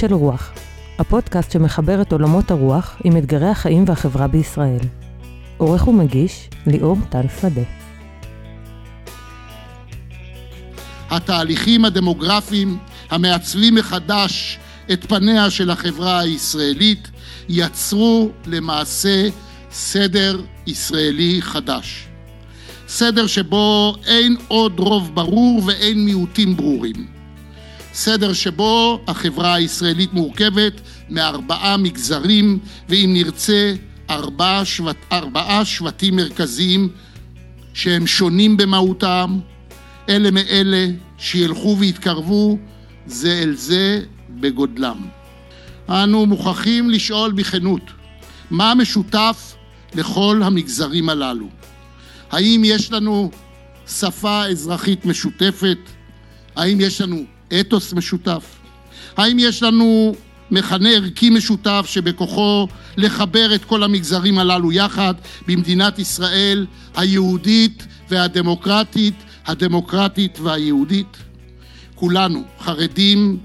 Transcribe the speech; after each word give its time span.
של 0.00 0.14
רוח, 0.14 0.52
הפודקאסט 0.98 1.52
שמחבר 1.52 2.02
את 2.02 2.12
עולמות 2.12 2.50
הרוח 2.50 2.96
עם 3.04 3.16
אתגרי 3.16 3.48
החיים 3.48 3.84
והחברה 3.86 4.26
בישראל. 4.26 4.78
עורך 5.56 5.88
ומגיש, 5.88 6.48
ליאור 6.66 6.96
טל 7.08 7.22
שדה. 7.40 7.62
התהליכים 11.10 11.84
הדמוגרפיים 11.84 12.78
המעצבים 13.10 13.74
מחדש 13.74 14.58
את 14.92 15.04
פניה 15.04 15.50
של 15.50 15.70
החברה 15.70 16.20
הישראלית 16.20 17.08
יצרו 17.48 18.30
למעשה 18.46 19.28
סדר 19.72 20.40
ישראלי 20.66 21.38
חדש. 21.40 22.06
סדר 22.88 23.26
שבו 23.26 23.96
אין 24.06 24.36
עוד 24.48 24.78
רוב 24.78 25.14
ברור 25.14 25.62
ואין 25.66 26.04
מיעוטים 26.04 26.56
ברורים. 26.56 27.19
סדר 28.00 28.32
שבו 28.32 29.00
החברה 29.06 29.54
הישראלית 29.54 30.12
מורכבת 30.12 30.80
מארבעה 31.10 31.76
מגזרים, 31.76 32.58
ואם 32.88 33.10
נרצה, 33.12 33.74
ארבעה, 34.10 34.64
שבט, 34.64 34.96
ארבעה 35.12 35.64
שבטים 35.64 36.16
מרכזיים 36.16 36.88
שהם 37.74 38.06
שונים 38.06 38.56
במהותם, 38.56 39.38
אלה 40.08 40.30
מאלה 40.30 40.86
שילכו 41.18 41.76
ויתקרבו 41.78 42.58
זה 43.06 43.40
אל 43.42 43.54
זה 43.54 44.02
בגודלם. 44.30 45.06
אנו 45.88 46.26
מוכרחים 46.26 46.90
לשאול 46.90 47.32
בכנות, 47.32 47.90
מה 48.50 48.74
משותף 48.74 49.54
לכל 49.94 50.40
המגזרים 50.44 51.08
הללו? 51.08 51.48
האם 52.30 52.62
יש 52.64 52.92
לנו 52.92 53.30
שפה 53.88 54.44
אזרחית 54.46 55.04
משותפת? 55.04 55.78
האם 56.56 56.80
יש 56.80 57.00
לנו 57.00 57.24
אתוס 57.60 57.92
משותף? 57.92 58.44
האם 59.16 59.38
יש 59.38 59.62
לנו 59.62 60.14
מכנה 60.50 60.88
ערכי 60.88 61.30
משותף 61.30 61.86
שבכוחו 61.88 62.68
לחבר 62.96 63.54
את 63.54 63.64
כל 63.64 63.82
המגזרים 63.82 64.38
הללו 64.38 64.72
יחד 64.72 65.14
במדינת 65.46 65.98
ישראל 65.98 66.66
היהודית 66.94 67.86
והדמוקרטית, 68.08 69.14
הדמוקרטית 69.46 70.38
והיהודית? 70.40 71.16
כולנו, 71.94 72.42
חרדים 72.60 73.38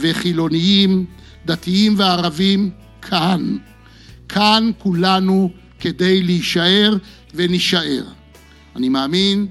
וחילוניים, 0.00 1.06
דתיים 1.46 1.94
וערבים, 1.96 2.70
כאן. 3.02 3.56
כאן 4.28 4.70
כולנו 4.78 5.50
כדי 5.80 6.22
להישאר 6.22 6.96
ונישאר. 7.34 8.02
אני 8.76 8.88
מאמין 8.88 9.46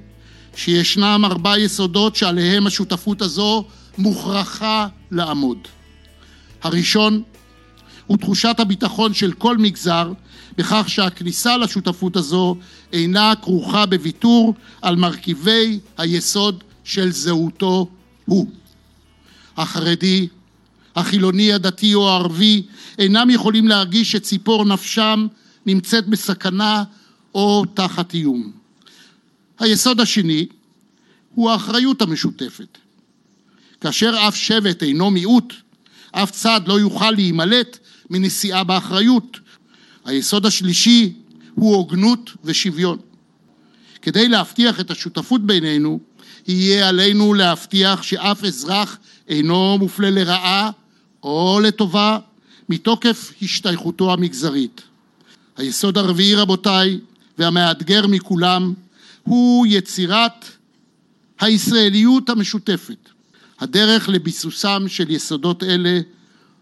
שישנם 0.56 1.22
ארבעה 1.26 1.60
יסודות 1.60 2.16
שעליהם 2.16 2.68
השותפות 2.68 3.22
הזו 3.22 3.66
מוכרחה 3.98 4.88
לעמוד. 5.12 5.58
הראשון 6.64 7.24
הוא 8.08 8.18
תחושת 8.18 8.56
הביטחון 8.60 9.14
של 9.14 9.32
כל 9.32 9.58
מגזר 9.58 10.14
בכך 10.58 10.84
שהכניסה 10.88 11.58
לשותפות 11.58 12.16
הזו 12.16 12.56
אינה 12.94 13.34
כרוכה 13.42 13.86
בוויתור 13.86 14.54
על 14.82 14.96
מרכיבי 14.96 15.80
היסוד 15.98 16.64
של 16.84 17.12
זהותו 17.12 17.88
הוא. 18.26 18.48
החרדי, 19.58 20.28
החילוני, 20.96 21.54
הדתי 21.54 21.94
או 21.94 22.10
הערבי 22.10 22.64
אינם 22.98 23.30
יכולים 23.30 23.68
להרגיש 23.68 24.12
שציפור 24.12 24.66
נפשם 24.66 25.28
נמצאת 25.66 26.08
בסכנה 26.08 26.84
או 27.36 27.66
תחת 27.74 28.14
איום. 28.14 28.52
היסוד 29.60 30.00
השני 30.00 30.46
הוא 31.36 31.52
האחריות 31.52 32.02
המשותפת. 32.02 32.78
כאשר 33.82 34.16
אף 34.28 34.36
שבט 34.36 34.84
אינו 34.84 35.12
מיעוט, 35.12 35.54
אף 36.12 36.32
צד 36.32 36.62
לא 36.66 36.80
יוכל 36.80 37.12
להימלט 37.12 37.78
מנשיאה 38.10 38.64
באחריות. 38.64 39.40
היסוד 40.06 40.46
השלישי 40.46 41.14
הוא 41.56 41.76
הוגנות 41.76 42.32
ושוויון. 42.44 42.98
כדי 44.02 44.28
להבטיח 44.28 44.80
את 44.80 44.92
השותפות 44.92 45.46
בינינו, 45.46 46.00
יהיה 46.48 46.90
עלינו 46.90 47.34
להבטיח 47.34 48.04
שאף 48.04 48.44
אזרח 48.44 48.98
אינו 49.28 49.78
מופלה 49.78 50.10
לרעה 50.10 50.72
או 51.24 51.60
לטובה 51.64 52.20
מתוקף 52.70 53.34
השתייכותו 53.42 54.14
המגזרית. 54.14 54.82
היסוד 55.58 55.98
הרביעי, 55.98 56.36
רבותיי, 56.36 57.00
והמאתגר 57.38 58.08
מכולם, 58.08 58.74
הוא 59.24 59.68
יצירת 59.70 60.46
הישראליות 61.40 62.30
המשותפת. 62.30 63.07
הדרך 63.60 64.10
לביסוסם 64.10 64.84
של 64.88 65.12
יסודות 65.12 65.64
אלה 65.64 66.00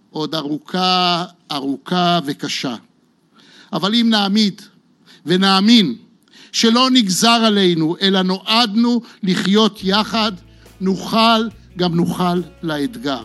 עוד 0.10 0.36
ארוכה, 0.36 1.26
ארוכה 1.52 2.20
וקשה. 2.26 2.76
אבל 3.74 3.96
אם 3.96 4.08
נעמיד 4.10 4.62
ונאמין 5.26 5.96
שלא 6.52 6.90
נגזר 6.92 7.30
עלינו, 7.30 7.96
אלא 8.02 8.22
נועדנו 8.22 9.02
לחיות 9.24 9.80
יחד, 9.84 10.32
נוכל 10.82 11.48
גם 11.78 11.96
נוכל 11.96 12.42
לאתגר. 12.64 13.24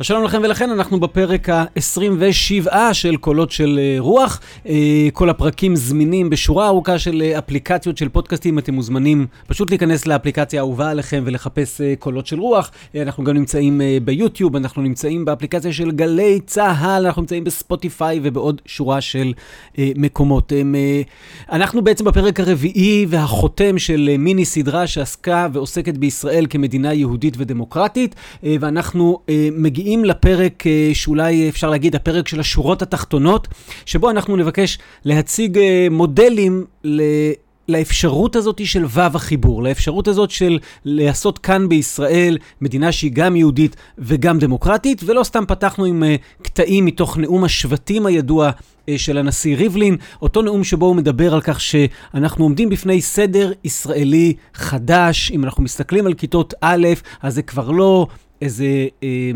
אז 0.00 0.06
שלום 0.06 0.24
לכם 0.24 0.40
ולכן, 0.44 0.70
אנחנו 0.70 1.00
בפרק 1.00 1.48
ה-27 1.48 2.72
של 2.92 3.16
קולות 3.16 3.50
של 3.50 3.78
אה, 3.82 3.96
רוח. 3.98 4.40
אה, 4.66 5.08
כל 5.12 5.30
הפרקים 5.30 5.76
זמינים 5.76 6.30
בשורה 6.30 6.66
ארוכה 6.66 6.98
של 6.98 7.22
אה, 7.22 7.38
אפליקציות 7.38 7.98
של 7.98 8.08
פודקאסטים. 8.08 8.58
אתם 8.58 8.74
מוזמנים 8.74 9.26
פשוט 9.46 9.70
להיכנס 9.70 10.06
לאפליקציה 10.06 10.60
האהובה 10.60 10.90
עליכם 10.90 11.22
ולחפש 11.26 11.80
קולות 11.98 12.26
של 12.26 12.40
רוח. 12.40 12.70
אנחנו 12.96 13.24
גם 13.24 13.34
נמצאים 13.34 13.80
ביוטיוב, 14.04 14.56
אנחנו 14.56 14.82
נמצאים 14.82 15.24
באפליקציה 15.24 15.72
של 15.72 15.90
גלי 15.90 16.40
צה"ל, 16.46 17.06
אנחנו 17.06 17.22
נמצאים 17.22 17.44
בספוטיפיי 17.44 18.20
ובעוד 18.22 18.62
שורה 18.66 19.00
של 19.00 19.32
מקומות. 19.78 20.52
אנחנו 21.52 21.84
בעצם 21.84 22.04
בפרק 22.04 22.40
הרביעי 22.40 23.06
והחותם 23.08 23.78
של 23.78 24.10
מיני 24.18 24.44
סדרה 24.44 24.86
שעסקה 24.86 25.48
ועוסקת 25.52 25.96
בישראל 25.98 26.46
כמדינה 26.50 26.94
יהודית 26.94 27.34
ודמוקרטית, 27.38 28.14
ואנחנו 28.42 29.18
מגיעים... 29.52 29.87
מגיעים 29.88 30.04
לפרק 30.04 30.66
אה, 30.66 30.90
שאולי 30.94 31.48
אפשר 31.48 31.70
להגיד 31.70 31.96
הפרק 31.96 32.28
של 32.28 32.40
השורות 32.40 32.82
התחתונות, 32.82 33.48
שבו 33.86 34.10
אנחנו 34.10 34.36
נבקש 34.36 34.78
להציג 35.04 35.58
אה, 35.58 35.86
מודלים 35.90 36.64
ל... 36.84 37.02
לאפשרות 37.68 38.36
הזאת 38.36 38.66
של 38.66 38.84
וו 38.84 39.00
החיבור, 39.00 39.62
לאפשרות 39.62 40.08
הזאת 40.08 40.30
של 40.30 40.58
לעשות 40.84 41.38
כאן 41.38 41.68
בישראל 41.68 42.38
מדינה 42.60 42.92
שהיא 42.92 43.10
גם 43.14 43.36
יהודית 43.36 43.76
וגם 43.98 44.38
דמוקרטית, 44.38 45.02
ולא 45.06 45.24
סתם 45.24 45.44
פתחנו 45.48 45.84
עם 45.84 46.02
uh, 46.02 46.42
קטעים 46.42 46.84
מתוך 46.84 47.18
נאום 47.18 47.44
השבטים 47.44 48.06
הידוע 48.06 48.50
של 48.96 49.18
הנשיא 49.18 49.56
ריבלין, 49.56 49.96
אותו 50.22 50.42
נאום 50.42 50.64
שבו 50.64 50.86
הוא 50.86 50.96
מדבר 50.96 51.34
על 51.34 51.40
כך 51.40 51.60
שאנחנו 51.60 52.44
עומדים 52.44 52.68
בפני 52.68 53.00
סדר 53.00 53.52
ישראלי 53.64 54.34
חדש, 54.54 55.30
אם 55.34 55.44
אנחנו 55.44 55.62
מסתכלים 55.62 56.06
על 56.06 56.14
כיתות 56.14 56.54
א', 56.60 56.88
אז 57.22 57.34
זה 57.34 57.42
כבר 57.42 57.70
לא 57.70 58.06
איזה 58.42 58.86
אה, 59.02 59.30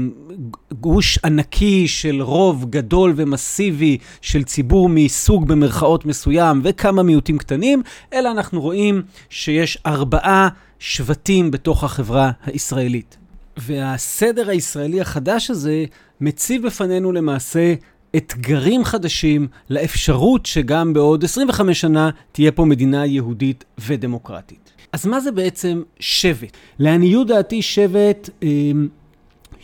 גוש 0.81 1.19
ענקי 1.25 1.89
של 1.89 2.23
רוב 2.23 2.71
גדול 2.71 3.13
ומסיבי 3.17 3.99
של 4.21 4.45
ציבור 4.45 4.89
מסוג 4.89 5.49
במרכאות 5.49 6.07
מסוים 6.07 6.61
וכמה 6.65 7.03
מיעוטים 7.03 7.39
קטנים, 7.39 7.83
אלא 8.13 8.31
אנחנו 8.31 8.61
רואים 8.61 9.03
שיש 9.31 9.79
ארבעה 9.87 10.49
שבטים 10.79 11.51
בתוך 11.51 11.85
החברה 11.85 12.31
הישראלית. 12.47 13.17
והסדר 13.57 14.51
הישראלי 14.51 15.01
החדש 15.01 15.51
הזה 15.51 15.85
מציב 16.21 16.67
בפנינו 16.67 17.13
למעשה 17.13 17.75
אתגרים 18.17 18.85
חדשים 18.85 19.49
לאפשרות 19.71 20.47
שגם 20.47 20.93
בעוד 20.93 21.25
25 21.25 21.81
שנה 21.81 22.11
תהיה 22.33 22.53
פה 22.53 22.65
מדינה 22.65 23.07
יהודית 23.07 23.65
ודמוקרטית. 23.79 24.72
אז 24.93 25.07
מה 25.07 25.21
זה 25.21 25.33
בעצם 25.33 25.83
שבט? 26.01 26.57
לעניות 26.79 27.27
דעתי 27.27 27.63
שבט 27.63 28.31
אה, 28.43 28.49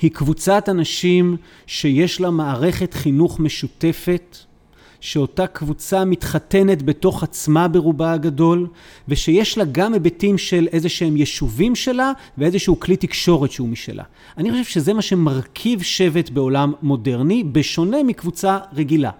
היא 0.02 0.10
קבוצת 0.10 0.68
אנשים 0.68 1.36
שיש 1.66 2.20
לה 2.20 2.30
מערכת 2.30 2.94
חינוך 2.94 3.40
משותפת, 3.40 4.36
שאותה 5.00 5.46
קבוצה 5.46 6.04
מתחתנת 6.04 6.82
בתוך 6.82 7.22
עצמה 7.22 7.68
ברובה 7.68 8.12
הגדול, 8.12 8.66
ושיש 9.08 9.58
לה 9.58 9.64
גם 9.64 9.94
היבטים 9.94 10.38
של 10.38 10.68
איזה 10.72 10.88
שהם 10.88 11.16
יישובים 11.16 11.74
שלה, 11.74 12.12
ואיזשהו 12.38 12.80
כלי 12.80 12.96
תקשורת 12.96 13.50
שהוא 13.50 13.68
משלה. 13.68 14.04
אני 14.38 14.50
חושב 14.50 14.64
שזה 14.64 14.94
מה 14.94 15.02
שמרכיב 15.02 15.82
שבט 15.82 16.30
בעולם 16.30 16.72
מודרני, 16.82 17.44
בשונה 17.44 18.02
מקבוצה 18.02 18.58
רגילה. 18.72 19.10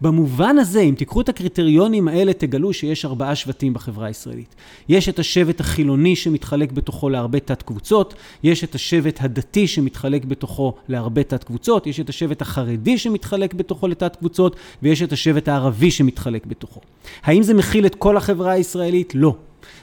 במובן 0.00 0.58
הזה, 0.58 0.80
אם 0.80 0.94
תיקחו 0.98 1.20
את 1.20 1.28
הקריטריונים 1.28 2.08
האלה, 2.08 2.32
תגלו 2.32 2.72
שיש 2.72 3.04
ארבעה 3.04 3.34
שבטים 3.34 3.74
בחברה 3.74 4.06
הישראלית. 4.06 4.54
יש 4.88 5.08
את 5.08 5.18
השבט 5.18 5.60
החילוני 5.60 6.16
שמתחלק 6.16 6.72
בתוכו 6.72 7.08
להרבה 7.08 7.40
תת-קבוצות, 7.40 8.14
יש 8.42 8.64
את 8.64 8.74
השבט 8.74 9.18
הדתי 9.20 9.66
שמתחלק 9.66 10.24
בתוכו 10.24 10.74
להרבה 10.88 11.22
תת-קבוצות, 11.22 11.86
יש 11.86 12.00
את 12.00 12.08
השבט 12.08 12.42
החרדי 12.42 12.98
שמתחלק 12.98 13.54
בתוכו 13.54 13.88
לתת-קבוצות, 13.88 14.56
ויש 14.82 15.02
את 15.02 15.12
השבט 15.12 15.48
הערבי 15.48 15.90
שמתחלק 15.90 16.46
בתוכו. 16.46 16.80
האם 17.22 17.42
זה 17.42 17.54
מכיל 17.54 17.86
את 17.86 17.94
כל 17.94 18.16
החברה 18.16 18.52
הישראלית? 18.52 19.12
לא. 19.14 19.34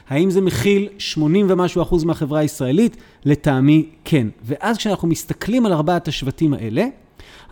האם 0.08 0.30
זה 0.30 0.40
מכיל 0.40 0.88
80 0.98 1.46
ומשהו 1.48 1.82
אחוז 1.82 2.04
מהחברה 2.04 2.40
הישראלית? 2.40 2.96
לטעמי 3.24 3.86
כן. 4.04 4.28
ואז 4.42 4.76
כשאנחנו 4.76 5.08
מסתכלים 5.08 5.66
על 5.66 5.72
ארבעת 5.72 6.08
השבטים 6.08 6.54
האלה, 6.54 6.86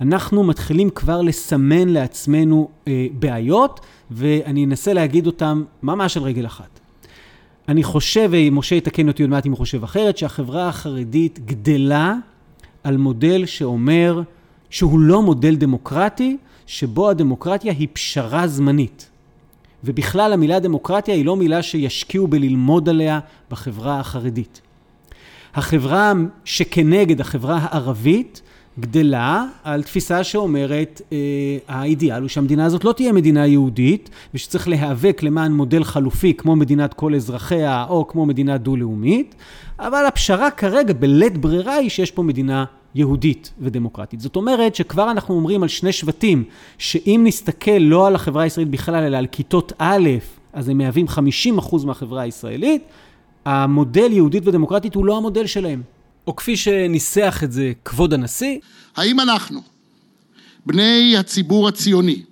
אנחנו 0.00 0.44
מתחילים 0.44 0.90
כבר 0.90 1.22
לסמן 1.22 1.88
לעצמנו 1.88 2.68
אה, 2.88 3.06
בעיות, 3.12 3.80
ואני 4.10 4.64
אנסה 4.64 4.92
להגיד 4.92 5.26
אותם 5.26 5.64
ממש 5.82 6.16
על 6.16 6.22
רגל 6.22 6.46
אחת. 6.46 6.80
אני 7.68 7.82
חושב, 7.82 8.30
ומשה 8.32 8.74
יתקן 8.74 9.08
אותי 9.08 9.22
עוד 9.22 9.30
מעט 9.30 9.46
אם 9.46 9.50
הוא 9.50 9.58
חושב 9.58 9.84
אחרת, 9.84 10.18
שהחברה 10.18 10.68
החרדית 10.68 11.38
גדלה 11.44 12.14
על 12.84 12.96
מודל 12.96 13.46
שאומר 13.46 14.22
שהוא 14.70 15.00
לא 15.00 15.22
מודל 15.22 15.56
דמוקרטי, 15.56 16.36
שבו 16.66 17.10
הדמוקרטיה 17.10 17.72
היא 17.72 17.88
פשרה 17.92 18.46
זמנית. 18.46 19.08
ובכלל 19.84 20.32
המילה 20.32 20.60
דמוקרטיה 20.60 21.14
היא 21.14 21.24
לא 21.24 21.36
מילה 21.36 21.62
שישקיעו 21.62 22.26
בללמוד 22.26 22.88
עליה 22.88 23.20
בחברה 23.50 24.00
החרדית. 24.00 24.60
החברה 25.54 26.12
שכנגד 26.44 27.20
החברה 27.20 27.58
הערבית 27.62 28.42
גדלה 28.80 29.44
על 29.64 29.82
תפיסה 29.82 30.24
שאומרת 30.24 31.00
אה, 31.12 31.18
האידיאל 31.68 32.20
הוא 32.20 32.28
שהמדינה 32.28 32.64
הזאת 32.64 32.84
לא 32.84 32.92
תהיה 32.92 33.12
מדינה 33.12 33.46
יהודית 33.46 34.10
ושצריך 34.34 34.68
להיאבק 34.68 35.22
למען 35.22 35.52
מודל 35.52 35.84
חלופי 35.84 36.34
כמו 36.34 36.56
מדינת 36.56 36.94
כל 36.94 37.14
אזרחיה 37.14 37.84
או 37.88 38.08
כמו 38.08 38.26
מדינה 38.26 38.58
דו-לאומית, 38.58 39.34
אבל 39.78 40.06
הפשרה 40.06 40.50
כרגע 40.50 40.94
בלית 40.98 41.38
ברירה 41.38 41.74
היא 41.74 41.90
שיש 41.90 42.10
פה 42.10 42.22
מדינה 42.22 42.64
יהודית 42.94 43.52
ודמוקרטית. 43.60 44.20
זאת 44.20 44.36
אומרת 44.36 44.74
שכבר 44.74 45.10
אנחנו 45.10 45.34
אומרים 45.34 45.62
על 45.62 45.68
שני 45.68 45.92
שבטים, 45.92 46.44
שאם 46.78 47.20
נסתכל 47.26 47.78
לא 47.80 48.06
על 48.06 48.14
החברה 48.14 48.42
הישראלית 48.42 48.70
בכלל, 48.70 49.04
אלא 49.04 49.16
על 49.16 49.26
כיתות 49.26 49.72
א', 49.78 50.08
אז 50.52 50.68
הם 50.68 50.78
מהווים 50.78 51.06
50% 51.08 51.86
מהחברה 51.86 52.22
הישראלית, 52.22 52.82
המודל 53.44 54.12
יהודית 54.12 54.46
ודמוקרטית 54.46 54.94
הוא 54.94 55.04
לא 55.04 55.16
המודל 55.16 55.46
שלהם. 55.46 55.82
או 56.26 56.36
כפי 56.36 56.56
שניסח 56.56 57.40
את 57.44 57.52
זה 57.52 57.72
כבוד 57.84 58.14
הנשיא. 58.14 58.58
האם 58.96 59.20
אנחנו, 59.20 59.62
בני 60.66 61.16
הציבור 61.16 61.68
הציוני, 61.68 62.22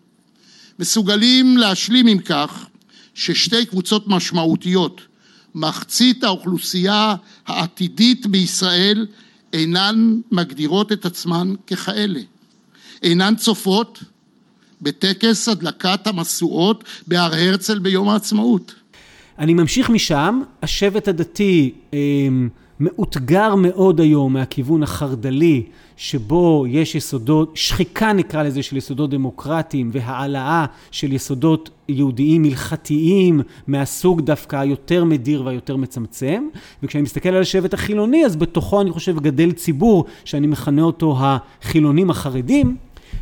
מסוגלים 0.79 1.57
להשלים 1.57 2.07
עם 2.07 2.19
כך 2.19 2.67
ששתי 3.15 3.67
קבוצות 3.67 4.09
משמעותיות, 4.09 5.01
מחצית 5.55 6.25
האוכלוסייה 6.25 7.15
העתידית 7.47 8.27
בישראל, 8.27 9.07
אינן 9.53 10.21
מגדירות 10.33 10.93
את 10.93 11.07
עצמן 11.07 11.55
ככאלה, 11.67 12.21
אינן 13.03 13.35
צופות 13.37 13.99
בטקס 14.83 15.49
הדלקת 15.49 16.07
המשואות 16.07 16.85
בהר 17.07 17.35
הרצל 17.35 17.79
ביום 17.79 18.09
העצמאות. 18.09 18.75
אני 19.39 19.55
ממשיך 19.55 19.91
משם, 19.91 20.41
השבט 20.63 21.09
הדתי 21.09 21.73
אה, 21.95 21.99
מאותגר 22.81 23.55
מאוד 23.55 24.01
היום 24.01 24.33
מהכיוון 24.33 24.83
החרד"לי, 24.83 25.63
שבו 25.97 26.65
יש 26.69 26.95
יסודות, 26.95 27.53
שחיקה 27.55 28.13
נקרא 28.13 28.43
לזה, 28.43 28.63
של 28.63 28.77
יסודות 28.77 29.11
דמוקרטיים 29.11 29.91
והעלאה 29.93 30.67
של 30.91 31.13
יסודות 31.13 31.71
יהודיים 31.89 32.45
הלכתיים 32.45 33.41
מהסוג 33.67 34.21
דווקא 34.21 34.57
היותר 34.57 35.05
מדיר 35.05 35.43
והיותר 35.45 35.77
מצמצם. 35.77 36.49
וכשאני 36.83 37.03
מסתכל 37.03 37.29
על 37.29 37.43
השבט 37.43 37.75
החילוני, 37.75 38.25
אז 38.27 38.37
בתוכו 38.37 38.81
אני 38.81 38.91
חושב 38.91 39.21
גדל 39.21 39.53
ציבור 39.53 40.05
שאני 40.25 40.47
מכנה 40.47 40.83
אותו 40.83 41.17
החילונים 41.21 42.11
החרדים. 42.11 42.77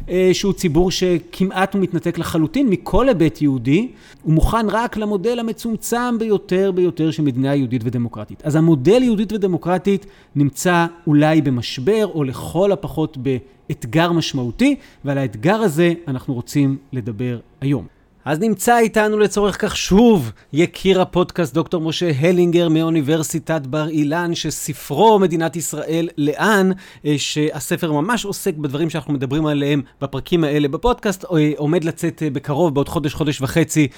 אה, 0.08 0.30
שהוא 0.32 0.52
ציבור 0.52 0.90
שכמעט 0.90 1.74
הוא 1.74 1.82
מתנתק 1.82 2.18
לחלוטין 2.18 2.70
מכל 2.70 3.08
היבט 3.08 3.42
יהודי, 3.42 3.88
הוא 4.22 4.34
מוכן 4.34 4.66
רק 4.68 4.96
למודל 4.96 5.38
המצומצם 5.38 6.18
ביותר 6.18 6.72
ביותר 6.74 7.10
של 7.10 7.22
מדינה 7.22 7.54
יהודית 7.54 7.82
ודמוקרטית. 7.84 8.42
אז 8.44 8.56
המודל 8.56 9.02
יהודית 9.02 9.32
ודמוקרטית 9.32 10.06
נמצא 10.36 10.86
אולי 11.06 11.40
במשבר, 11.40 12.10
או 12.14 12.24
לכל 12.24 12.72
הפחות 12.72 13.16
באתגר 13.16 14.12
משמעותי, 14.12 14.76
ועל 15.04 15.18
האתגר 15.18 15.56
הזה 15.56 15.92
אנחנו 16.08 16.34
רוצים 16.34 16.76
לדבר 16.92 17.38
היום. 17.60 17.97
אז 18.28 18.38
נמצא 18.40 18.78
איתנו 18.78 19.18
לצורך 19.18 19.56
כך 19.60 19.76
שוב 19.76 20.32
יקיר 20.52 21.02
הפודקאסט 21.02 21.54
דוקטור 21.54 21.80
משה 21.80 22.10
הלינגר 22.20 22.68
מאוניברסיטת 22.68 23.66
בר 23.66 23.88
אילן, 23.88 24.34
שספרו 24.34 25.18
מדינת 25.18 25.56
ישראל 25.56 26.08
לאן, 26.18 26.70
אה, 27.06 27.14
שהספר 27.18 27.92
ממש 27.92 28.24
עוסק 28.24 28.54
בדברים 28.54 28.90
שאנחנו 28.90 29.12
מדברים 29.12 29.46
עליהם 29.46 29.82
בפרקים 30.00 30.44
האלה 30.44 30.68
בפודקאסט, 30.68 31.24
אה, 31.24 31.52
עומד 31.56 31.84
לצאת 31.84 32.22
אה, 32.22 32.30
בקרוב, 32.30 32.74
בעוד 32.74 32.88
חודש, 32.88 33.14
חודש 33.14 33.40
וחצי, 33.40 33.88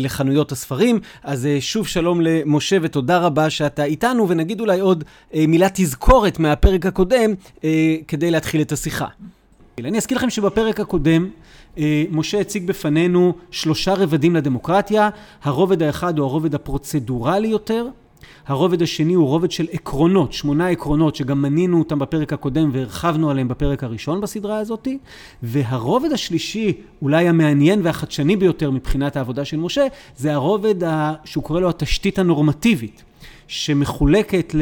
לחנויות 0.00 0.52
הספרים. 0.52 1.00
אז 1.22 1.48
שוב 1.60 1.86
שלום 1.86 2.20
למשה 2.20 2.76
ותודה 2.82 3.18
רבה 3.18 3.50
שאתה 3.50 3.84
איתנו, 3.84 4.28
ונגיד 4.28 4.60
אולי 4.60 4.80
עוד 4.80 5.04
מילת 5.34 5.72
תזכורת 5.74 6.38
מהפרק 6.38 6.86
הקודם, 6.86 7.34
כדי 8.08 8.30
להתחיל 8.30 8.60
את 8.60 8.72
השיחה. 8.72 9.06
אני 9.86 9.98
אזכיר 9.98 10.18
לכם 10.18 10.30
שבפרק 10.30 10.80
הקודם 10.80 11.28
אה, 11.78 12.04
משה 12.10 12.40
הציג 12.40 12.66
בפנינו 12.66 13.32
שלושה 13.50 13.94
רבדים 13.94 14.36
לדמוקרטיה, 14.36 15.10
הרובד 15.42 15.82
האחד 15.82 16.18
הוא 16.18 16.26
הרובד 16.26 16.54
הפרוצדורלי 16.54 17.48
יותר, 17.48 17.88
הרובד 18.46 18.82
השני 18.82 19.14
הוא 19.14 19.26
רובד 19.26 19.50
של 19.50 19.66
עקרונות, 19.72 20.32
שמונה 20.32 20.68
עקרונות 20.68 21.16
שגם 21.16 21.42
מנינו 21.42 21.78
אותם 21.78 21.98
בפרק 21.98 22.32
הקודם 22.32 22.70
והרחבנו 22.72 23.30
עליהם 23.30 23.48
בפרק 23.48 23.84
הראשון 23.84 24.20
בסדרה 24.20 24.58
הזאת, 24.58 24.88
והרובד 25.42 26.12
השלישי, 26.12 26.72
אולי 27.02 27.28
המעניין 27.28 27.80
והחדשני 27.82 28.36
ביותר 28.36 28.70
מבחינת 28.70 29.16
העבודה 29.16 29.44
של 29.44 29.56
משה, 29.56 29.86
זה 30.16 30.34
הרובד. 30.34 30.74
שהוא 31.24 31.44
קורא 31.44 31.60
לו 31.60 31.68
התשתית 31.68 32.18
הנורמטיבית, 32.18 33.02
שמחולקת 33.46 34.54
ל... 34.54 34.60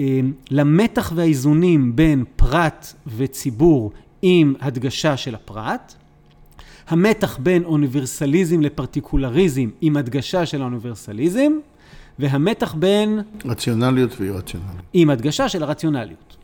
אה, 0.00 0.20
למתח 0.50 1.12
והאיזונים 1.14 1.96
בין 1.96 2.24
פרט 2.36 2.92
וציבור 3.16 3.92
עם 4.22 4.54
הדגשה 4.60 5.16
של 5.16 5.34
הפרט, 5.34 5.94
המתח 6.88 7.38
בין 7.38 7.64
אוניברסליזם 7.64 8.60
לפרטיקולריזם 8.60 9.68
עם 9.80 9.96
הדגשה 9.96 10.46
של 10.46 10.62
האוניברסליזם, 10.62 11.52
והמתח 12.18 12.74
בין... 12.74 13.20
רציונליות 13.44 14.20
ואי-רציונליות. 14.20 14.82
עם 14.92 15.10
הדגשה 15.10 15.48
של 15.48 15.62
הרציונליות. 15.62 16.36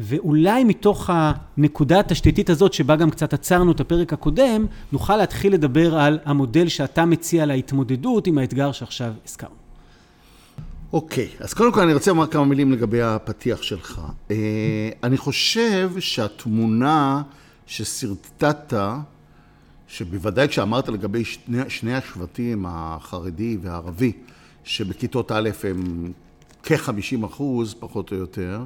ואולי 0.00 0.64
מתוך 0.64 1.10
הנקודה 1.12 2.00
התשתיתית 2.00 2.50
הזאת, 2.50 2.72
שבה 2.72 2.96
גם 2.96 3.10
קצת 3.10 3.32
עצרנו 3.34 3.72
את 3.72 3.80
הפרק 3.80 4.12
הקודם, 4.12 4.66
נוכל 4.92 5.16
להתחיל 5.16 5.52
לדבר 5.52 5.98
על 5.98 6.18
המודל 6.24 6.68
שאתה 6.68 7.04
מציע 7.04 7.46
להתמודדות 7.46 8.26
עם 8.26 8.38
האתגר 8.38 8.72
שעכשיו 8.72 9.12
הזכרנו. 9.26 9.61
אוקיי, 10.92 11.28
okay, 11.38 11.44
אז 11.44 11.54
קודם 11.54 11.72
כל 11.72 11.80
אני 11.80 11.94
רוצה 11.94 12.10
לומר 12.10 12.26
כמה 12.26 12.44
מילים 12.44 12.72
לגבי 12.72 13.02
הפתיח 13.02 13.62
שלך. 13.62 14.00
Uh, 14.28 14.32
אני 15.02 15.16
חושב 15.16 15.90
שהתמונה 15.98 17.22
ששרטטת 17.66 18.74
שבוודאי 19.88 20.48
כשאמרת 20.48 20.88
לגבי 20.88 21.24
שני, 21.24 21.58
שני 21.68 21.94
השבטים, 21.94 22.64
החרדי 22.68 23.58
והערבי, 23.62 24.12
שבכיתות 24.64 25.32
א' 25.32 25.50
הם 25.64 26.12
כ-50 26.62 27.26
אחוז, 27.26 27.74
פחות 27.78 28.12
או 28.12 28.16
יותר, 28.16 28.64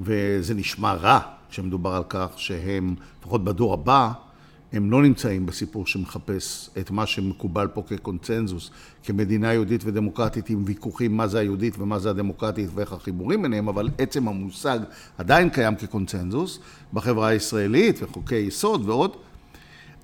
וזה 0.00 0.54
נשמע 0.54 0.92
רע 0.92 1.20
כשמדובר 1.50 1.90
על 1.90 2.04
כך 2.08 2.28
שהם, 2.36 2.94
לפחות 3.20 3.44
בדור 3.44 3.72
הבא, 3.72 4.12
הם 4.74 4.90
לא 4.90 5.02
נמצאים 5.02 5.46
בסיפור 5.46 5.86
שמחפש 5.86 6.70
את 6.80 6.90
מה 6.90 7.06
שמקובל 7.06 7.68
פה 7.68 7.82
כקונצנזוס, 7.88 8.70
כמדינה 9.04 9.52
יהודית 9.52 9.80
ודמוקרטית 9.84 10.50
עם 10.50 10.62
ויכוחים 10.66 11.16
מה 11.16 11.26
זה 11.26 11.38
היהודית 11.38 11.74
ומה 11.78 11.98
זה 11.98 12.10
הדמוקרטית 12.10 12.70
ואיך 12.74 12.92
החיבורים 12.92 13.42
ביניהם, 13.42 13.68
אבל 13.68 13.90
עצם 13.98 14.28
המושג 14.28 14.78
עדיין 15.18 15.50
קיים 15.50 15.76
כקונצנזוס 15.76 16.58
בחברה 16.92 17.28
הישראלית 17.28 18.02
וחוקי 18.02 18.36
יסוד 18.36 18.88
ועוד. 18.88 19.16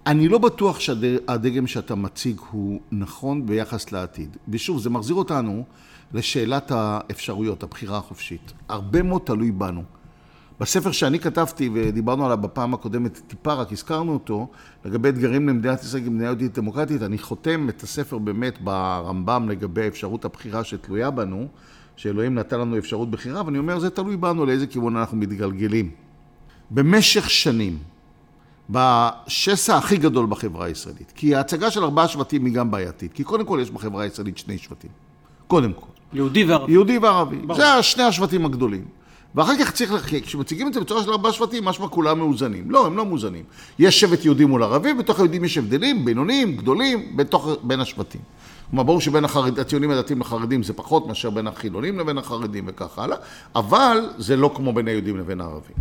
אני 0.07 0.29
לא 0.29 0.39
בטוח 0.39 0.81
שהדגם 0.81 1.67
שאתה 1.67 1.95
מציג 1.95 2.41
הוא 2.51 2.81
נכון 2.93 3.47
ביחס 3.47 3.93
לעתיד. 3.93 4.37
ושוב, 4.49 4.79
זה 4.81 4.91
מחזיר 4.91 5.17
אותנו 5.17 5.65
לשאלת 6.15 6.71
האפשרויות, 6.71 7.63
הבחירה 7.63 7.99
החופשית. 7.99 8.53
הרבה 8.69 9.03
מאוד 9.03 9.23
תלוי 9.25 9.51
בנו. 9.51 10.00
בספר 10.61 10.93
שאני 10.93 11.19
כתבתי, 11.19 11.71
ודיברנו 11.75 12.25
עליו 12.25 12.39
בפעם 12.39 12.75
הקודמת, 12.75 13.21
טיפה 13.27 13.53
רק 13.53 13.73
הזכרנו 13.73 14.13
אותו, 14.13 14.49
לגבי 14.85 15.09
אתגרים 15.09 15.49
למדינת 15.49 15.83
ישראל 15.83 16.03
כמדינה 16.03 16.25
יהודית 16.25 16.59
דמוקרטית, 16.59 17.03
אני 17.03 17.19
חותם 17.19 17.69
את 17.69 17.83
הספר 17.83 18.19
באמת 18.19 18.61
ברמב"ם 18.61 19.49
לגבי 19.49 19.89
אפשרות 19.89 20.25
הבחירה 20.25 20.65
שתלויה 20.65 21.11
בנו, 21.11 21.47
שאלוהים 21.97 22.35
נתן 22.35 22.61
לנו 22.61 22.79
אפשרות 22.79 23.11
בחירה, 23.11 23.43
ואני 23.47 23.59
אומר, 23.59 23.79
זה 23.79 23.91
תלוי 23.91 24.17
בנו 24.17 24.47
לאיזה 24.47 24.67
כיוון 24.67 24.97
אנחנו 24.97 25.17
מתגלגלים. 25.17 25.91
במשך 26.71 27.31
שנים, 27.31 27.79
בשסע 28.71 29.77
הכי 29.77 29.97
גדול 29.97 30.27
בחברה 30.27 30.67
הישראלית. 30.67 31.13
כי 31.15 31.35
ההצגה 31.35 31.71
של 31.71 31.85
ארבעה 31.85 32.09
שבטים 32.09 32.45
היא 32.45 32.55
גם 32.55 32.71
בעייתית. 32.71 33.13
כי 33.13 33.25
קודם 33.25 33.45
כל 33.45 33.59
יש 33.63 33.71
בחברה 33.71 34.03
הישראלית 34.03 34.39
שני 34.39 34.59
שבטים. 34.59 34.91
קודם 35.47 35.73
כל. 35.73 35.87
יהודי 36.13 36.45
וערבי. 36.45 36.73
יהודי 36.73 36.99
וערבי. 36.99 37.37
ברור. 37.37 37.57
זה 37.61 37.83
שני 37.83 38.03
השבטים 38.03 38.47
הגדולים. 38.47 39.00
ואחר 39.35 39.53
כך 39.61 39.71
צריך, 39.71 40.15
כשמציגים 40.25 40.69
את 40.69 40.75
זה 40.75 40.81
בצורה 40.81 41.03
של 41.03 41.11
ארבעה 41.11 41.33
שבטים, 41.33 41.65
משמע 41.65 41.89
כולם 41.89 42.19
מאוזנים. 42.19 42.71
לא, 42.71 42.87
הם 42.87 42.97
לא 42.97 43.07
מאוזנים. 43.07 43.45
יש 43.79 44.01
שבט 44.01 44.25
יהודי 44.25 44.45
מול 44.45 44.63
ערבי, 44.63 44.95
בתוך 44.95 45.19
היהודים 45.19 45.45
יש 45.45 45.59
הבדלים 45.59 46.05
בינוניים, 46.05 46.57
גדולים, 46.57 47.17
בתוך, 47.17 47.49
בין 47.63 47.81
השבטים. 47.81 48.21
כלומר, 48.71 48.83
ברור 48.83 49.01
שבין 49.01 49.25
החרד, 49.25 49.59
הציונים 49.59 49.91
הדתיים 49.91 50.21
לחרדים 50.21 50.63
זה 50.63 50.73
פחות 50.73 51.07
מאשר 51.07 51.31
בין 51.31 51.47
החילונים 51.47 51.99
לבין 51.99 52.19
החרדים 52.19 52.65
וכך 52.67 52.99
הלאה, 52.99 53.17
אבל 53.55 53.99
זה 54.19 54.37
לא 54.37 54.53
כמו 54.55 54.73
בין 54.73 54.89
היהודים 54.89 55.17
לבין 55.17 55.41
הערבים. 55.41 55.77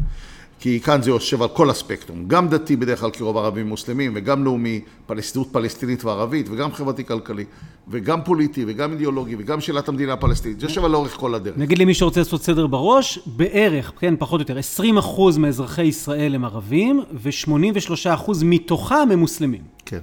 כי 0.60 0.80
כאן 0.80 1.02
זה 1.02 1.10
יושב 1.10 1.42
על 1.42 1.48
כל 1.48 1.70
הספקטרום, 1.70 2.28
גם 2.28 2.50
דתי 2.50 2.76
בדרך 2.76 3.00
כלל 3.00 3.12
כרוב 3.12 3.38
ערבים 3.38 3.68
מוסלמים, 3.68 4.12
וגם 4.16 4.44
לאומי, 4.44 4.82
פלסטינות 5.06 5.48
פלסטינית 5.52 6.06
וערבית, 6.06 6.50
וגם 6.50 6.74
חברתי-כלכלי, 6.74 7.46
וגם 7.88 8.24
פוליטי, 8.24 8.66
וגם 8.68 8.92
אידיאולוגי, 8.92 9.36
וגם 9.40 9.62
שאלת 9.62 9.90
המדינה 9.90 10.14
הפלסטינית, 10.14 10.60
זה 10.60 10.66
יושב 10.66 10.86
על 10.86 10.92
לאורך 10.92 11.12
כל 11.12 11.36
הדרך. 11.36 11.58
נגיד 11.58 11.78
למי 11.78 11.94
שרוצה 11.94 12.20
לעשות 12.20 12.44
סדר 12.44 12.68
בראש, 12.68 13.20
בערך, 13.26 13.92
כן, 14.00 14.14
פחות 14.20 14.40
או 14.40 14.42
יותר, 14.42 14.58
20 14.58 14.98
אחוז 14.98 15.38
מאזרחי 15.38 15.84
ישראל 15.84 16.36
הם 16.36 16.46
ערבים, 16.46 17.02
ו-83 17.14 18.14
אחוז 18.14 18.44
מתוכם 18.44 19.08
הם 19.12 19.20
מוסלמים. 19.20 19.62
כן. 19.86 20.00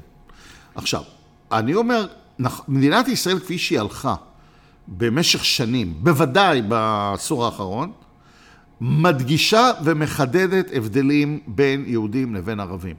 עכשיו, 0.74 1.02
אני 1.52 1.74
אומר, 1.74 2.06
מדינת 2.68 3.08
ישראל 3.08 3.38
כפי 3.38 3.58
שהיא 3.58 3.80
הלכה 3.80 4.14
במשך 4.88 5.44
שנים, 5.44 5.94
בוודאי 5.98 6.62
בעשור 6.62 7.44
האחרון, 7.44 7.92
מדגישה 8.80 9.70
ומחדדת 9.84 10.70
הבדלים 10.74 11.40
בין 11.46 11.84
יהודים 11.86 12.34
לבין 12.34 12.60
ערבים. 12.60 12.96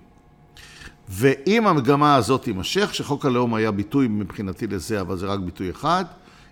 ואם 1.10 1.68
המגמה 1.68 2.16
הזאת 2.16 2.44
תימשך, 2.44 2.94
שחוק 2.94 3.26
הלאום 3.26 3.54
היה 3.54 3.72
ביטוי 3.72 4.08
מבחינתי 4.08 4.68
לזה, 4.68 5.02
אבל 5.02 5.18
זה 5.18 5.26
רק 5.26 5.40
ביטוי 5.40 5.72
אחד, 5.72 6.06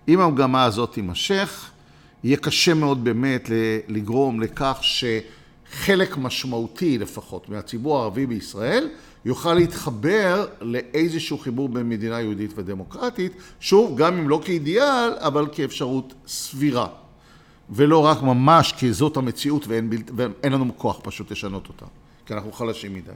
אם 0.08 0.20
המגמה 0.20 0.64
הזאת 0.64 0.94
תימשך, 0.94 1.70
יהיה 2.24 2.38
קשה 2.38 2.74
מאוד 2.74 3.04
באמת 3.04 3.50
לגרום 3.88 4.42
לכך 4.42 4.78
שחלק 4.82 6.18
משמעותי 6.18 6.98
לפחות 6.98 7.50
מהציבור 7.50 7.98
הערבי 8.00 8.26
בישראל 8.26 8.88
יוכל 9.26 9.54
להתחבר 9.54 10.46
לאיזשהו 10.62 11.38
חיבור 11.38 11.70
בין 11.70 11.90
מדינה 11.90 12.22
יהודית 12.22 12.52
ודמוקרטית, 12.56 13.32
שוב, 13.60 13.98
גם 13.98 14.18
אם 14.18 14.30
לא 14.30 14.42
כאידיאל, 14.46 15.14
אבל 15.18 15.48
כאפשרות 15.52 16.14
סבירה. 16.28 16.88
ולא 17.70 18.06
רק 18.06 18.22
ממש 18.22 18.74
כי 18.78 18.94
זאת 18.94 19.18
המציאות 19.18 19.68
ואין. 19.68 19.90
ואין 20.16 20.54
לנו 20.54 20.78
כוח 20.78 21.00
פשוט 21.04 21.32
לשנות 21.32 21.68
אותה, 21.68 21.86
כי 22.26 22.34
אנחנו 22.34 22.52
חלשים 22.52 22.94
מדי. 22.94 23.12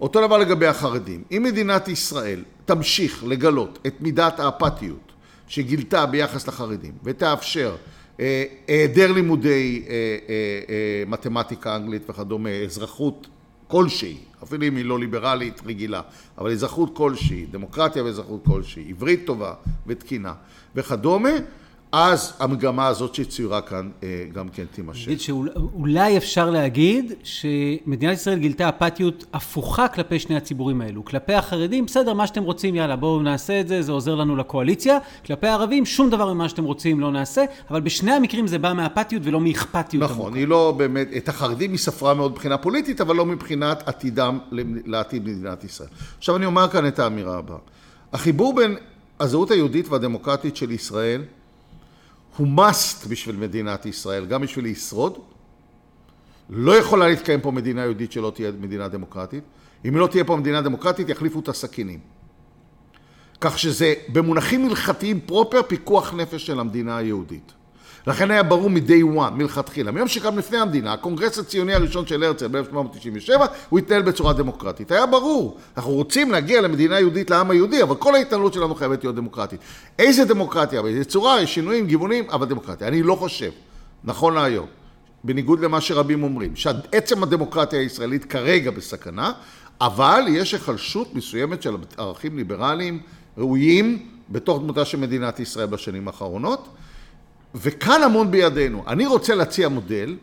אותו 0.00 0.26
דבר 0.26 0.38
לגבי 0.38 0.66
החרדים. 0.66 1.22
אם 1.32 1.42
מדינת 1.42 1.88
ישראל 1.88 2.44
תמשיך 2.64 3.24
לגלות 3.24 3.78
את 3.86 4.00
מידת 4.00 4.40
האפתיות 4.40 5.12
שגילתה 5.48 6.06
ביחס 6.06 6.48
לחרדים 6.48 6.92
ותאפשר 7.04 7.76
אה, 8.20 8.44
היעדר 8.68 9.12
לימודי 9.12 9.82
אה, 9.88 9.94
אה, 10.28 11.04
מתמטיקה, 11.06 11.76
אנגלית 11.76 12.10
וכדומה, 12.10 12.50
אזרחות 12.50 13.26
כלשהי, 13.68 14.16
אפילו 14.42 14.66
אם 14.66 14.76
היא 14.76 14.84
לא 14.84 14.98
ליברלית 14.98 15.60
רגילה, 15.66 16.00
אבל 16.38 16.50
אזרחות 16.50 16.96
כלשהי, 16.96 17.46
דמוקרטיה 17.50 18.04
ואזרחות 18.04 18.44
כלשהי, 18.44 18.84
עברית 18.88 19.26
טובה 19.26 19.54
ותקינה 19.86 20.32
וכדומה, 20.74 21.30
אז 21.92 22.32
המגמה 22.38 22.86
הזאת 22.86 23.14
שצוירה 23.14 23.60
כאן 23.60 23.90
אה, 24.02 24.24
גם 24.32 24.48
כן 24.48 24.64
תימשך. 24.72 25.08
נגיד 25.08 25.20
שאולי 25.20 26.16
אפשר 26.16 26.50
להגיד 26.50 27.12
שמדינת 27.22 28.12
ישראל 28.12 28.38
גילתה 28.38 28.68
אפתיות 28.68 29.24
הפוכה 29.32 29.88
כלפי 29.88 30.18
שני 30.18 30.36
הציבורים 30.36 30.80
האלו. 30.80 31.04
כלפי 31.04 31.34
החרדים, 31.34 31.86
בסדר, 31.86 32.14
מה 32.14 32.26
שאתם 32.26 32.42
רוצים, 32.42 32.74
יאללה, 32.74 32.96
בואו 32.96 33.22
נעשה 33.22 33.60
את 33.60 33.68
זה, 33.68 33.82
זה 33.82 33.92
עוזר 33.92 34.14
לנו 34.14 34.36
לקואליציה. 34.36 34.98
כלפי 35.26 35.46
הערבים, 35.46 35.86
שום 35.86 36.10
דבר 36.10 36.34
ממה 36.34 36.48
שאתם 36.48 36.64
רוצים 36.64 37.00
לא 37.00 37.12
נעשה, 37.12 37.44
אבל 37.70 37.80
בשני 37.80 38.12
המקרים 38.12 38.46
זה 38.46 38.58
בא 38.58 38.72
מאפתיות 38.72 39.22
ולא 39.24 39.40
מאכפתיות. 39.40 40.10
נכון, 40.10 40.34
היא 40.34 40.48
לא 40.48 40.74
באמת, 40.76 41.08
את 41.16 41.28
החרדים 41.28 41.70
היא 41.70 41.78
ספרה 41.78 42.14
מאוד 42.14 42.30
מבחינה 42.30 42.58
פוליטית, 42.58 43.00
אבל 43.00 43.16
לא 43.16 43.26
מבחינת 43.26 43.88
עתידם 43.88 44.38
לעתיד 44.86 45.22
מדינת 45.22 45.64
ישראל. 45.64 45.88
עכשיו 46.18 46.36
אני 46.36 46.46
אומר 46.46 46.68
כאן 46.68 46.86
את 46.86 46.98
האמירה 46.98 47.38
הבאה. 47.38 47.58
החיבור 48.12 48.54
בין 48.54 48.76
הזהות 49.20 49.50
היהודית 49.50 49.88
והדמוקרטית 49.88 50.56
של 50.56 50.70
ישראל 50.70 51.22
הוא 52.40 52.48
must 52.56 53.08
בשביל 53.08 53.36
מדינת 53.36 53.86
ישראל, 53.86 54.26
גם 54.26 54.42
בשביל 54.42 54.64
לשרוד. 54.64 55.18
לא 56.50 56.76
יכולה 56.76 57.08
להתקיים 57.08 57.40
פה 57.40 57.50
מדינה 57.50 57.82
יהודית 57.82 58.12
שלא 58.12 58.32
תהיה 58.34 58.50
מדינה 58.60 58.88
דמוקרטית. 58.88 59.44
אם 59.88 59.96
לא 59.96 60.06
תהיה 60.06 60.24
פה 60.24 60.36
מדינה 60.36 60.62
דמוקרטית, 60.62 61.08
יחליפו 61.08 61.40
את 61.40 61.48
הסכינים. 61.48 62.00
כך 63.40 63.58
שזה 63.58 63.94
במונחים 64.08 64.66
הלכתיים 64.66 65.20
proper 65.20 65.62
פיקוח 65.62 66.14
נפש 66.14 66.46
של 66.46 66.60
המדינה 66.60 66.96
היהודית. 66.96 67.52
לכן 68.06 68.30
היה 68.30 68.42
ברור 68.42 68.70
מ-day 68.70 69.16
one, 69.16 69.30
מלכתחילה. 69.30 69.90
מיום 69.90 70.08
שקם 70.08 70.38
לפני 70.38 70.58
המדינה, 70.58 70.92
הקונגרס 70.92 71.38
הציוני 71.38 71.74
הראשון 71.74 72.06
של 72.06 72.22
הרצל 72.22 72.46
ב-1797, 72.48 73.30
הוא 73.68 73.78
התנהל 73.78 74.02
בצורה 74.02 74.32
דמוקרטית. 74.32 74.92
היה 74.92 75.06
ברור, 75.06 75.58
אנחנו 75.76 75.92
רוצים 75.92 76.30
להגיע 76.30 76.60
למדינה 76.60 77.00
יהודית 77.00 77.30
לעם 77.30 77.50
היהודי, 77.50 77.82
אבל 77.82 77.94
כל 77.94 78.14
ההתנהלות 78.14 78.52
שלנו 78.52 78.74
חייבת 78.74 79.04
להיות 79.04 79.16
דמוקרטית. 79.16 79.60
איזה 79.98 80.24
דמוקרטיה, 80.24 80.82
באיזה 80.82 81.04
צורה, 81.04 81.42
יש 81.42 81.54
שינויים, 81.54 81.86
גיוונים, 81.86 82.30
אבל 82.30 82.46
דמוקרטיה. 82.46 82.88
אני 82.88 83.02
לא 83.02 83.14
חושב, 83.14 83.50
נכון 84.04 84.34
להיום, 84.34 84.66
בניגוד 85.24 85.60
למה 85.60 85.80
שרבים 85.80 86.22
אומרים, 86.22 86.56
שעצם 86.56 87.22
הדמוקרטיה 87.22 87.80
הישראלית 87.80 88.24
כרגע 88.24 88.70
בסכנה, 88.70 89.32
אבל 89.80 90.24
יש 90.28 90.52
היחלשות 90.52 91.14
מסוימת 91.14 91.62
של 91.62 91.76
ערכים 91.96 92.36
ליברליים 92.36 93.00
ראויים 93.38 94.06
בתוך 94.28 94.58
דמותה 94.58 94.84
של 94.84 94.98
מדינת 94.98 95.40
ישראל 95.40 95.66
בשנים 95.66 96.08
האחרונות. 96.08 96.68
וכאן 97.54 98.02
המון 98.02 98.30
בידינו. 98.30 98.84
אני 98.86 99.06
רוצה 99.06 99.34
להציע 99.34 99.68
מודל, 99.68 100.16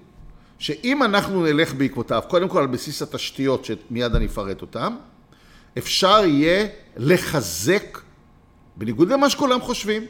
שאם 0.60 1.03
אנחנו 1.03 1.43
נלך 1.43 1.74
בעקבותיו, 1.74 2.22
קודם 2.27 2.48
כל 2.48 2.60
על 2.60 2.67
בסיס 2.67 3.01
התשתיות 3.01 3.65
שמיד 3.65 4.15
אני 4.15 4.25
אפרט 4.25 4.62
אותן, 4.62 4.93
אפשר 5.77 6.25
יהיה 6.25 6.67
לחזק, 6.98 8.00
בניגוד 8.75 9.10
למה 9.10 9.29
שכולם 9.29 9.62
חושבים, 9.62 10.05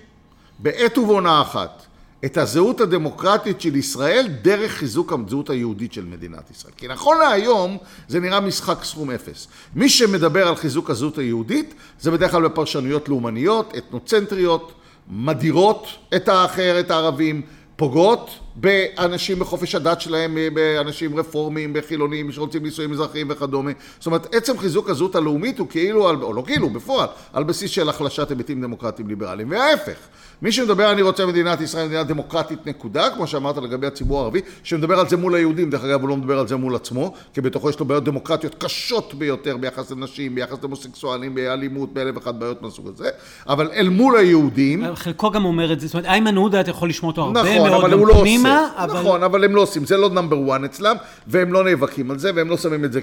בעת 0.60 0.98
ובעונה 0.98 1.42
אחת, 1.42 1.86
את 2.26 2.38
הזהות 2.38 2.82
הדמוקרטית 2.82 3.62
של 3.62 3.76
ישראל 3.76 4.28
דרך 4.42 4.72
חיזוק 4.72 5.14
הזהות 5.14 5.50
היהודית 5.50 5.94
של 5.94 6.06
מדינת 6.06 6.52
ישראל. 6.52 6.74
כי 6.78 6.88
נכון 6.88 7.18
להיום 7.18 7.78
זה 8.08 8.20
נראה 8.20 8.40
משחק 8.40 8.84
סכום 8.84 9.12
אפס. 9.12 9.48
מי 9.76 9.90
שמדבר 9.90 10.48
על 10.48 10.56
חיזוק 10.56 10.90
הזהות 10.90 11.18
היהודית 11.18 11.74
זה 12.00 12.12
בדרך 12.12 12.32
כלל 12.32 12.44
בפרשנויות 12.44 13.10
לאומניות, 13.10 13.74
אתנוצנטריות, 13.78 14.74
מדירות 15.10 15.88
את 16.16 16.28
האחר, 16.28 16.80
את 16.80 16.92
הערבים, 16.92 17.42
פוגעות 17.76 18.40
באנשים 18.60 19.40
בחופש 19.40 19.76
הדת 19.76 20.02
שלהם, 20.02 20.38
באנשים 20.54 21.20
רפורמים, 21.20 21.74
בחילונים 21.74 22.32
שרוצים 22.32 22.64
נישואים 22.64 22.92
אזרחיים 22.92 23.28
וכדומה. 23.30 23.72
זאת 23.98 24.06
אומרת, 24.06 24.36
עצם 24.36 24.58
חיזוק 24.58 24.90
הזהות 24.90 25.16
הלאומית 25.16 25.60
הוא 25.60 25.68
כאילו, 25.70 26.10
או 26.10 26.34
לא 26.34 26.44
כאילו, 26.46 26.70
בפועל, 26.70 27.08
על 27.34 27.44
בסיס 27.44 27.72
של 27.72 27.90
החלשת 27.90 28.30
היבטים 28.30 28.62
דמוקרטיים 28.62 29.08
ליברליים. 29.08 29.52
וההפך, 29.52 29.98
מי 30.42 30.52
שמדבר, 30.52 30.92
אני 30.92 31.02
רוצה 31.02 31.26
מדינת 31.26 31.62
ישראל, 31.62 31.86
מדינה 31.86 32.04
דמוקרטית 32.04 32.68
נקודה, 32.68 33.10
כמו 33.10 33.28
שאמרת 33.28 33.58
לגבי 33.58 33.88
הציבור 33.88 34.20
הערבי, 34.20 34.42
שמדבר 34.64 35.00
על 35.00 35.10
זה 35.10 35.18
מול 35.18 35.36
היהודים, 35.36 35.70
דרך 35.70 35.84
אגב 35.84 36.02
הוא 36.02 36.10
לא 36.10 36.18
מדבר 36.18 36.40
על 36.40 36.48
זה 36.48 36.56
מול 36.56 36.76
עצמו, 36.76 37.14
כי 37.34 37.42
בתוכו 37.42 37.70
יש 37.70 37.80
לו 37.80 37.86
בעיות 37.86 38.04
דמוקרטיות 38.04 38.56
קשות 38.64 39.14
ביותר 39.14 39.58
ביחס 39.58 39.92
לנשים, 39.92 40.36
ביחס 40.36 40.58
להומוסקסואלים, 40.62 41.36
באלימות, 41.36 41.94
באלף 41.94 42.16
ואחת 42.16 42.36
בעיות 42.36 42.62
מהסוג 42.62 42.88
הזה, 42.88 43.10
אבל 43.48 43.70
אל 43.74 43.90
מול 43.90 44.18
היהודים... 44.18 44.84
חלקו 44.96 45.32
גם 45.32 45.46
אומר 45.46 45.74
את 45.74 45.80
זה, 45.80 45.88
זאת 45.88 45.94
אומרת, 45.94 46.06
איימן 46.06 46.36
עודה, 46.36 46.62
אתה 46.62 46.70
יכול 46.70 46.90
לשמוע 46.90 47.12
אותו 47.12 47.22
הרבה 47.22 47.42
נכון, 47.42 47.70
מאוד 47.70 47.92
גם 47.92 48.08
לא 48.08 48.24
פנימה, 48.48 48.84
אבל... 48.84 49.00
נכון, 49.00 49.24
אבל 49.24 49.44
הם 49.44 49.56
לא 49.56 49.62
עושים, 49.62 49.86
זה 49.86 49.98
לא 49.98 50.10
נאמבר 50.10 50.56
1 50.56 50.64
אצלם, 50.66 50.96
והם 51.28 51.54
לא 51.54 51.64
נאבקים 51.64 52.12
על 52.12 52.20
זה, 52.20 52.32
והם 52.36 52.50
לא 52.50 52.58
שמים 52.58 52.86
את 52.86 52.94
זה 52.94 53.02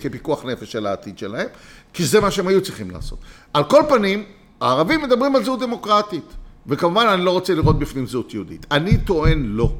כפיקוח 0.00 0.44
נפש 0.44 0.72
של 0.72 0.86
העתיד 0.86 1.18
שלהם, 1.18 1.46
כי 1.92 2.04
זה 2.04 2.20
מה 2.20 2.30
שהם 2.30 2.48
היו 2.48 2.62
צריכים 2.62 2.90
לעשות. 2.90 3.18
על 3.52 3.64
כל 3.64 3.82
פנים, 3.88 4.24
הערבים 4.60 5.02
מדברים 5.02 5.36
על 5.36 5.44
זהות 5.44 5.60
דמוקרטית. 5.60 6.24
וכמובן 6.66 7.06
אני 7.06 7.24
לא 7.24 7.30
רוצה 7.30 7.54
לראות 7.54 7.78
בפנים 7.78 8.06
זהות 8.06 8.34
יהודית. 8.34 8.66
אני 8.70 8.98
טוען 8.98 9.42
לא. 9.46 9.72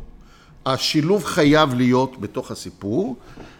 השילוב 0.67 1.25
חייב 1.25 1.75
להיות 1.75 2.21
בתוך 2.21 2.51
הסיפור, 2.51 3.17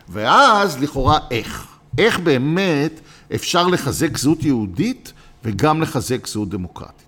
ואז 0.09 0.83
לכאורה 0.83 1.19
איך. 1.31 1.67
איך 1.99 2.19
באמת 2.19 3.01
אפשר 3.35 3.67
לחזק 3.67 4.19
זהות 4.19 4.43
יהודית 4.43 5.13
וגם 5.45 5.83
לחזק 5.83 6.27
זהות 6.27 6.49
דמוקרטית. 6.49 7.04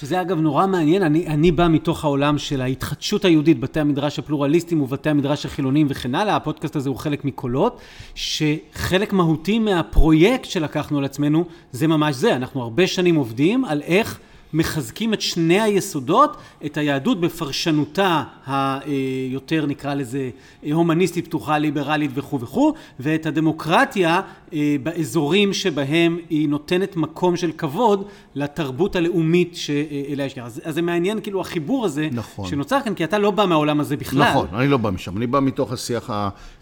שזה 0.00 0.20
אגב 0.20 0.40
נורא 0.40 0.66
מעניין, 0.66 1.02
אני, 1.02 1.26
אני 1.26 1.52
בא 1.52 1.68
מתוך 1.68 2.04
העולם 2.04 2.38
של 2.38 2.60
ההתחדשות 2.60 3.24
היהודית, 3.24 3.60
בתי 3.60 3.80
המדרש 3.80 4.18
הפלורליסטיים 4.18 4.80
ובתי 4.82 5.10
המדרש 5.10 5.46
החילוניים 5.46 5.86
וכן 5.90 6.14
הלאה, 6.14 6.36
הפודקאסט 6.36 6.76
הזה 6.76 6.88
הוא 6.88 6.96
חלק 6.96 7.24
מקולות, 7.24 7.80
שחלק 8.14 9.12
מהותי 9.12 9.58
מהפרויקט 9.58 10.44
שלקחנו 10.44 10.98
על 10.98 11.04
עצמנו 11.04 11.44
זה 11.72 11.86
ממש 11.86 12.16
זה, 12.16 12.36
אנחנו 12.36 12.62
הרבה 12.62 12.86
שנים 12.86 13.14
עובדים 13.14 13.64
על 13.64 13.82
איך 13.82 14.20
מחזקים 14.52 15.14
את 15.14 15.20
שני 15.20 15.60
היסודות, 15.60 16.36
את 16.66 16.76
היהדות 16.76 17.20
בפרשנותה 17.20 18.22
היותר 18.46 19.66
נקרא 19.66 19.94
לזה 19.94 20.30
הומניסטית, 20.72 21.26
פתוחה, 21.26 21.58
ליברלית 21.58 22.10
וכו' 22.14 22.40
וכו', 22.40 22.72
ואת 23.00 23.26
הדמוקרטיה 23.26 24.20
אה, 24.52 24.76
באזורים 24.82 25.52
שבהם 25.52 26.18
היא 26.30 26.48
נותנת 26.48 26.96
מקום 26.96 27.36
של 27.36 27.52
כבוד 27.52 28.08
לתרבות 28.34 28.96
הלאומית 28.96 29.56
שאליה 29.56 30.26
יש 30.26 30.38
אז, 30.38 30.60
אז 30.64 30.74
זה 30.74 30.82
מעניין 30.82 31.20
כאילו 31.20 31.40
החיבור 31.40 31.84
הזה 31.84 32.08
נכון. 32.12 32.48
שנוצר 32.48 32.78
כאן, 32.84 32.94
כי 32.94 33.04
אתה 33.04 33.18
לא 33.18 33.30
בא 33.30 33.46
מהעולם 33.46 33.80
הזה 33.80 33.96
בכלל. 33.96 34.30
נכון, 34.30 34.46
אני 34.52 34.68
לא 34.68 34.76
בא 34.76 34.90
משם, 34.90 35.16
אני 35.16 35.26
בא 35.26 35.40
מתוך 35.40 35.72
השיח 35.72 36.10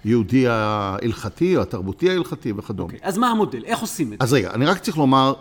היהודי 0.05 0.47
ההלכתי, 0.49 1.57
התרבותי 1.57 2.11
ההלכתי 2.11 2.53
וכדומה. 2.57 2.93
אוקיי, 2.93 2.99
אז 3.03 3.19
מה 3.19 3.31
המודל? 3.31 3.65
איך 3.65 3.81
עושים 3.81 4.07
את 4.07 4.19
זה? 4.19 4.25
אז 4.25 4.33
רגע, 4.33 4.51
אני 4.55 4.67
רק 4.67 4.79
צריך 4.79 4.99
לומר, 4.99 5.33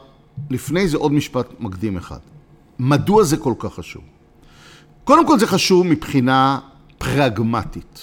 לפני 0.50 0.88
זה 0.88 0.98
עוד 0.98 1.12
משפט 1.12 1.48
מקדים 1.60 1.98
אחד. 1.98 2.20
מדוע 2.80 3.24
זה 3.24 3.38
כל 3.38 3.54
כך 3.60 3.74
חשוב? 3.74 4.02
קודם 5.04 5.28
כל 5.28 5.40
זה 5.40 5.48
חשוב 5.48 5.88
מבחינה 5.88 6.60
פרגמטית. 6.98 8.00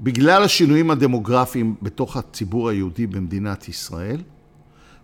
בגלל 0.00 0.42
השינויים 0.42 0.90
הדמוגרפיים 0.90 1.74
בתוך 1.82 2.16
הציבור 2.16 2.68
היהודי 2.68 3.06
במדינת 3.06 3.68
ישראל, 3.68 4.20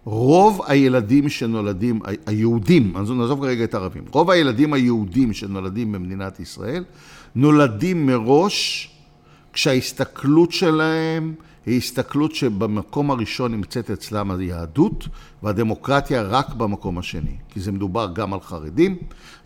רוב 0.04 0.60
הילדים 0.66 1.28
שנולדים, 1.28 2.00
היהודים, 2.26 2.96
אז 2.96 3.10
נעזוב 3.10 3.40
כרגע 3.40 3.64
את 3.64 3.74
הערבים, 3.74 4.04
רוב 4.10 4.30
הילדים 4.30 4.72
היהודים 4.72 5.32
שנולדים 5.32 5.92
במדינת 5.92 6.40
ישראל, 6.40 6.84
נולדים 7.34 8.06
מראש 8.06 8.90
כשההסתכלות 9.52 10.52
שלהם 10.52 11.34
היא 11.68 11.76
הסתכלות 11.76 12.34
שבמקום 12.34 13.10
הראשון 13.10 13.52
נמצאת 13.52 13.90
אצלם 13.90 14.30
היהדות, 14.30 15.08
והדמוקרטיה 15.42 16.22
רק 16.22 16.54
במקום 16.54 16.98
השני. 16.98 17.36
כי 17.48 17.60
זה 17.60 17.72
מדובר 17.72 18.08
גם 18.12 18.34
על 18.34 18.40
חרדים, 18.40 18.96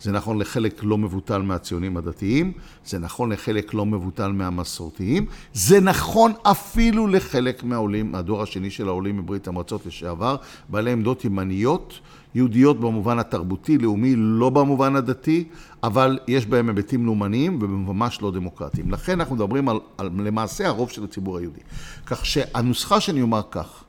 זה 0.01 0.11
נכון 0.11 0.39
לחלק 0.39 0.83
לא 0.83 0.97
מבוטל 0.97 1.41
מהציונים 1.41 1.97
הדתיים, 1.97 2.51
זה 2.85 2.99
נכון 2.99 3.31
לחלק 3.31 3.73
לא 3.73 3.85
מבוטל 3.85 4.31
מהמסורתיים, 4.31 5.25
זה 5.53 5.79
נכון 5.79 6.31
אפילו 6.43 7.07
לחלק 7.07 7.63
מהעולים, 7.63 8.11
מהדור 8.11 8.41
השני 8.41 8.69
של 8.69 8.87
העולים 8.87 9.17
מברית 9.17 9.47
המועצות 9.47 9.85
לשעבר, 9.85 10.35
בעלי 10.69 10.91
עמדות 10.91 11.25
ימניות. 11.25 11.99
יהודיות 12.35 12.79
במובן 12.79 13.19
התרבותי, 13.19 13.77
לאומי, 13.77 14.13
לא 14.15 14.49
במובן 14.49 14.95
הדתי, 14.95 15.43
אבל 15.83 16.19
יש 16.27 16.45
בהם 16.45 16.69
היבטים 16.69 17.05
לאומניים 17.05 17.59
וממש 17.61 18.21
לא 18.21 18.31
דמוקרטיים. 18.31 18.91
לכן 18.91 19.19
אנחנו 19.19 19.35
מדברים 19.35 19.69
על, 19.69 19.79
על 19.97 20.09
למעשה 20.17 20.67
הרוב 20.67 20.89
של 20.89 21.03
הציבור 21.03 21.37
היהודי. 21.37 21.59
כך 22.05 22.25
שהנוסחה 22.25 22.99
שאני 22.99 23.21
אומר 23.21 23.41
כך, 23.51 23.83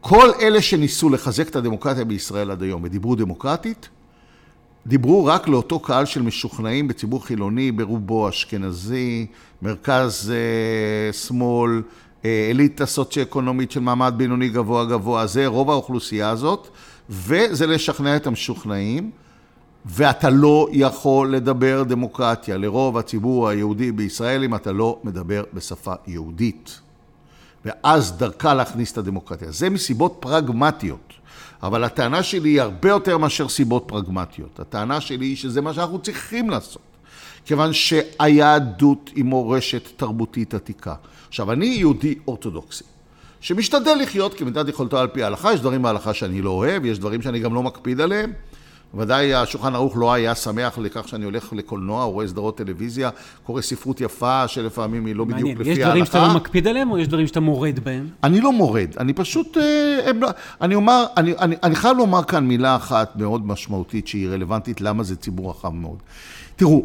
כל 0.00 0.30
אלה 0.40 0.62
שניסו 0.62 1.10
לחזק 1.10 1.48
את 1.48 1.56
הדמוקרטיה 1.56 2.04
בישראל 2.04 2.50
עד 2.50 2.62
היום 2.62 2.82
ודיברו 2.84 3.14
דמוקרטית, 3.14 3.88
דיברו 4.86 5.24
רק 5.24 5.48
לאותו 5.48 5.80
קהל 5.80 6.04
של 6.04 6.22
משוכנעים 6.22 6.88
בציבור 6.88 7.26
חילוני, 7.26 7.72
ברובו 7.72 8.28
אשכנזי, 8.28 9.26
מרכז 9.62 10.32
אה, 10.34 11.12
שמאל, 11.12 11.82
אה, 12.24 12.48
אליטה 12.50 12.86
סוציו-אקונומית 12.86 13.70
של 13.70 13.80
מעמד 13.80 14.14
בינוני 14.16 14.48
גבוה 14.48 14.84
גבוה, 14.84 15.26
זה 15.26 15.46
רוב 15.46 15.70
האוכלוסייה 15.70 16.30
הזאת. 16.30 16.68
וזה 17.10 17.66
לשכנע 17.66 18.16
את 18.16 18.26
המשוכנעים, 18.26 19.10
ואתה 19.86 20.30
לא 20.30 20.68
יכול 20.72 21.34
לדבר 21.34 21.82
דמוקרטיה 21.82 22.56
לרוב 22.56 22.98
הציבור 22.98 23.48
היהודי 23.48 23.92
בישראל 23.92 24.44
אם 24.44 24.54
אתה 24.54 24.72
לא 24.72 24.98
מדבר 25.04 25.44
בשפה 25.54 25.94
יהודית. 26.06 26.80
ואז 27.64 28.12
דרכה 28.12 28.54
להכניס 28.54 28.92
את 28.92 28.98
הדמוקרטיה. 28.98 29.50
זה 29.50 29.70
מסיבות 29.70 30.16
פרגמטיות. 30.20 31.12
אבל 31.62 31.84
הטענה 31.84 32.22
שלי 32.22 32.48
היא 32.48 32.60
הרבה 32.60 32.88
יותר 32.88 33.18
מאשר 33.18 33.48
סיבות 33.48 33.84
פרגמטיות. 33.86 34.60
הטענה 34.60 35.00
שלי 35.00 35.26
היא 35.26 35.36
שזה 35.36 35.60
מה 35.60 35.74
שאנחנו 35.74 35.98
צריכים 35.98 36.50
לעשות. 36.50 36.82
כיוון 37.44 37.72
שהיהדות 37.72 39.10
היא 39.14 39.24
מורשת 39.24 39.88
תרבותית 39.96 40.54
עתיקה. 40.54 40.94
עכשיו, 41.28 41.52
אני 41.52 41.66
יהודי 41.66 42.14
אורתודוקסי. 42.28 42.84
שמשתדל 43.40 43.94
לחיות 44.02 44.34
כמידת 44.34 44.68
יכולתו 44.68 44.98
על 44.98 45.06
פי 45.08 45.22
ההלכה, 45.22 45.52
יש 45.52 45.60
דברים 45.60 45.82
בהלכה 45.82 46.14
שאני 46.14 46.42
לא 46.42 46.50
אוהב, 46.50 46.84
יש 46.84 46.98
דברים 46.98 47.22
שאני 47.22 47.38
גם 47.38 47.54
לא 47.54 47.62
מקפיד 47.62 48.00
עליהם. 48.00 48.32
ודאי 48.94 49.34
השולחן 49.34 49.74
ערוך 49.74 49.96
לא 49.96 50.12
היה 50.12 50.34
שמח 50.34 50.78
לכך 50.78 51.08
שאני 51.08 51.24
הולך 51.24 51.52
לקולנוע, 51.52 52.04
רואה 52.04 52.28
סדרות 52.28 52.56
טלוויזיה, 52.56 53.10
קורא 53.42 53.62
ספרות 53.62 54.00
יפה, 54.00 54.48
שלפעמים 54.48 55.06
היא 55.06 55.16
לא 55.16 55.26
מעניין. 55.26 55.44
בדיוק 55.44 55.60
לפי 55.60 55.70
ההלכה. 55.70 55.80
יש 55.82 55.88
דברים 55.88 56.04
שאתה 56.04 56.28
לא 56.28 56.34
מקפיד 56.34 56.68
עליהם, 56.68 56.90
או 56.90 56.98
יש 56.98 57.08
דברים 57.08 57.26
שאתה 57.26 57.40
מורד 57.40 57.80
בהם? 57.84 58.08
אני 58.24 58.40
לא 58.40 58.52
מורד, 58.52 58.88
אני 59.00 59.12
פשוט, 59.12 59.56
אה, 59.56 60.12
לא- 60.20 60.28
אני 60.60 60.74
אומר, 60.74 61.04
אני, 61.16 61.32
אני, 61.38 61.56
אני 61.62 61.74
חייב 61.74 61.96
לומר 61.96 62.24
כאן 62.24 62.46
מילה 62.46 62.76
אחת 62.76 63.16
מאוד 63.16 63.46
משמעותית 63.46 64.06
שהיא 64.06 64.28
רלוונטית, 64.28 64.80
למה 64.80 65.02
זה 65.02 65.16
ציבור 65.16 65.50
רחב 65.50 65.74
מאוד. 65.74 65.98
תראו, 66.56 66.84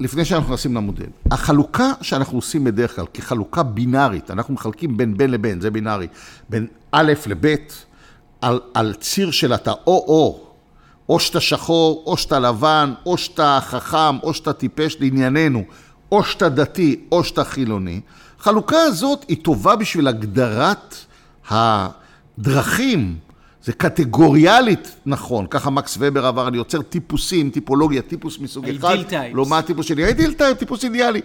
לפני 0.00 0.24
שאנחנו 0.24 0.48
נכנסים 0.48 0.74
למודל, 0.74 1.06
החלוקה 1.30 1.92
שאנחנו 2.00 2.38
עושים 2.38 2.64
בדרך 2.64 2.96
כלל 2.96 3.04
כחלוקה 3.14 3.62
בינארית, 3.62 4.30
אנחנו 4.30 4.54
מחלקים 4.54 4.96
בין 4.96 5.16
בין 5.16 5.30
לבין, 5.30 5.60
זה 5.60 5.70
בינארי, 5.70 6.06
בין 6.48 6.66
א' 6.92 7.12
לב', 7.26 7.54
על, 8.40 8.60
על 8.74 8.94
ציר 8.94 9.30
של 9.30 9.54
אתה 9.54 9.72
או-או, 9.86 10.40
או 11.08 11.20
שאתה 11.20 11.40
שחור, 11.40 12.02
או 12.06 12.16
שאתה 12.16 12.38
לבן, 12.38 12.94
או 13.06 13.18
שאתה 13.18 13.58
חכם, 13.62 14.18
או 14.22 14.34
שאתה 14.34 14.52
טיפש 14.52 14.96
לענייננו, 15.00 15.64
או 16.12 16.24
שאתה 16.24 16.48
דתי, 16.48 17.00
או 17.12 17.24
שאתה 17.24 17.44
חילוני. 17.44 18.00
החלוקה 18.40 18.76
הזאת 18.76 19.24
היא 19.28 19.36
טובה 19.42 19.76
בשביל 19.76 20.08
הגדרת 20.08 20.96
הדרכים 21.50 23.16
זה 23.64 23.72
קטגוריאלית 23.72 24.96
נכון, 25.06 25.46
ככה 25.46 25.70
מקס 25.70 25.96
ובר 26.00 26.26
עבר, 26.26 26.48
אני 26.48 26.56
יוצר 26.56 26.82
טיפוסים, 26.82 27.50
טיפולוגיה, 27.50 28.02
טיפוס 28.02 28.38
מסוג 28.38 28.68
אחד. 28.68 28.90
ideal 28.90 29.04
types. 29.04 29.36
לא 29.36 29.46
מה 29.46 29.58
הטיפוס 29.58 29.86
שלי, 29.86 30.06
ideal 30.06 30.32
type, 30.32 30.58
טיפוס 30.58 30.84
אידיאלי. 30.84 31.20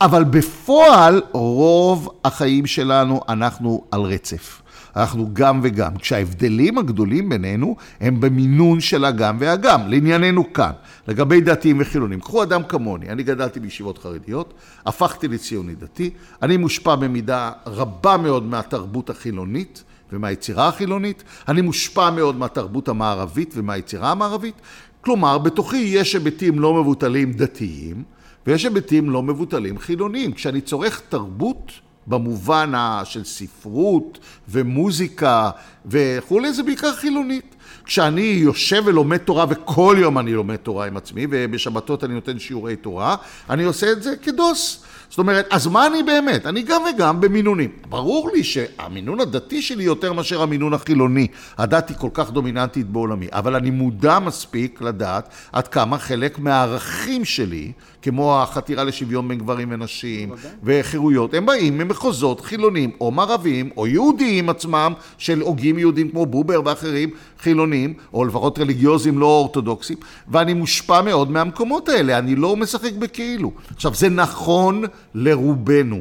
אבל 0.00 0.24
בפועל, 0.24 1.22
רוב 1.32 2.08
החיים 2.24 2.66
שלנו, 2.66 3.20
אנחנו 3.28 3.84
על 3.90 4.00
רצף. 4.00 4.62
אנחנו 4.96 5.30
גם 5.32 5.60
וגם. 5.62 5.96
כשההבדלים 5.96 6.78
הגדולים 6.78 7.28
בינינו 7.28 7.76
הם 8.00 8.20
במינון 8.20 8.80
של 8.80 9.04
הגם 9.04 9.36
והגם. 9.40 9.88
לענייננו 9.88 10.52
כאן, 10.52 10.70
לגבי 11.08 11.40
דתיים 11.40 11.76
וחילונים. 11.80 12.20
קחו 12.20 12.42
אדם 12.42 12.62
כמוני, 12.62 13.08
אני 13.08 13.22
גדלתי 13.22 13.60
בישיבות 13.60 13.98
חרדיות, 13.98 14.54
הפכתי 14.86 15.28
לציוני 15.28 15.74
דתי, 15.74 16.10
אני 16.42 16.56
מושפע 16.56 16.94
במידה 16.94 17.52
רבה 17.66 18.16
מאוד 18.16 18.42
מהתרבות 18.42 19.10
החילונית. 19.10 19.84
ומהיצירה 20.12 20.68
החילונית, 20.68 21.24
אני 21.48 21.60
מושפע 21.60 22.10
מאוד 22.10 22.36
מהתרבות 22.36 22.88
המערבית 22.88 23.54
ומהיצירה 23.56 24.10
המערבית, 24.10 24.54
כלומר, 25.00 25.38
בתוכי 25.38 25.76
יש 25.76 26.14
היבטים 26.14 26.58
לא 26.58 26.74
מבוטלים 26.74 27.32
דתיים, 27.32 28.02
ויש 28.46 28.64
היבטים 28.64 29.10
לא 29.10 29.22
מבוטלים 29.22 29.78
חילוניים. 29.78 30.32
כשאני 30.32 30.60
צורך 30.60 31.02
תרבות 31.08 31.72
במובן 32.06 32.72
של 33.04 33.24
ספרות 33.24 34.18
ומוזיקה 34.48 35.50
וכולי, 35.86 36.52
זה 36.52 36.62
בעיקר 36.62 36.92
חילונית. 36.92 37.55
כשאני 37.86 38.20
יושב 38.22 38.82
ולומד 38.86 39.16
תורה, 39.16 39.44
וכל 39.48 39.96
יום 39.98 40.18
אני 40.18 40.32
לומד 40.32 40.56
תורה 40.56 40.86
עם 40.86 40.96
עצמי, 40.96 41.26
ובשבתות 41.30 42.04
אני 42.04 42.14
נותן 42.14 42.38
שיעורי 42.38 42.76
תורה, 42.76 43.16
אני 43.50 43.64
עושה 43.64 43.92
את 43.92 44.02
זה 44.02 44.14
כדוס. 44.22 44.84
זאת 45.08 45.18
אומרת, 45.18 45.46
אז 45.50 45.66
מה 45.66 45.86
אני 45.86 46.02
באמת? 46.02 46.46
אני 46.46 46.62
גם 46.62 46.82
וגם 46.82 47.20
במינונים. 47.20 47.70
ברור 47.88 48.30
לי 48.34 48.44
שהמינון 48.44 49.20
הדתי 49.20 49.62
שלי 49.62 49.84
יותר 49.84 50.12
מאשר 50.12 50.42
המינון 50.42 50.74
החילוני. 50.74 51.26
הדת 51.58 51.88
היא 51.88 51.96
כל 51.96 52.08
כך 52.14 52.30
דומיננטית 52.30 52.86
בעולמי, 52.86 53.26
אבל 53.32 53.56
אני 53.56 53.70
מודע 53.70 54.18
מספיק 54.18 54.82
לדעת 54.82 55.28
עד 55.52 55.68
כמה 55.68 55.98
חלק 55.98 56.38
מהערכים 56.38 57.24
שלי, 57.24 57.72
כמו 58.02 58.42
החתירה 58.42 58.84
לשוויון 58.84 59.28
בין 59.28 59.38
גברים 59.38 59.68
ונשים 59.70 60.30
וחירויות, 60.64 61.34
הם 61.34 61.46
באים 61.46 61.78
ממחוזות 61.78 62.40
חילונים 62.40 62.90
או 63.00 63.10
מערביים 63.10 63.70
או 63.76 63.86
יהודיים 63.86 64.48
עצמם, 64.48 64.92
של 65.18 65.40
הוגים 65.40 65.78
יהודים 65.78 66.08
כמו 66.08 66.26
בובר 66.26 66.60
ואחרים, 66.64 67.10
חילונים, 67.38 67.75
או 68.14 68.24
לפחות 68.24 68.58
רליגיוזים 68.58 69.18
לא 69.18 69.26
אורתודוקסים, 69.26 69.96
ואני 70.28 70.54
מושפע 70.54 71.02
מאוד 71.02 71.30
מהמקומות 71.30 71.88
האלה, 71.88 72.18
אני 72.18 72.36
לא 72.36 72.56
משחק 72.56 72.92
בכאילו. 72.92 73.52
עכשיו, 73.74 73.94
זה 73.94 74.08
נכון 74.08 74.84
לרובנו. 75.14 76.00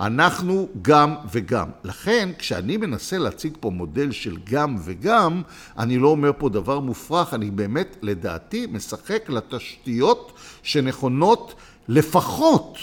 אנחנו 0.00 0.68
גם 0.82 1.14
וגם. 1.32 1.68
לכן, 1.84 2.28
כשאני 2.38 2.76
מנסה 2.76 3.18
להציג 3.18 3.56
פה 3.60 3.70
מודל 3.70 4.12
של 4.12 4.36
גם 4.50 4.76
וגם, 4.84 5.42
אני 5.78 5.98
לא 5.98 6.08
אומר 6.08 6.30
פה 6.38 6.48
דבר 6.48 6.80
מופרך, 6.80 7.34
אני 7.34 7.50
באמת, 7.50 7.96
לדעתי, 8.02 8.66
משחק 8.72 9.28
לתשתיות 9.28 10.32
שנכונות 10.62 11.54
לפחות 11.88 12.78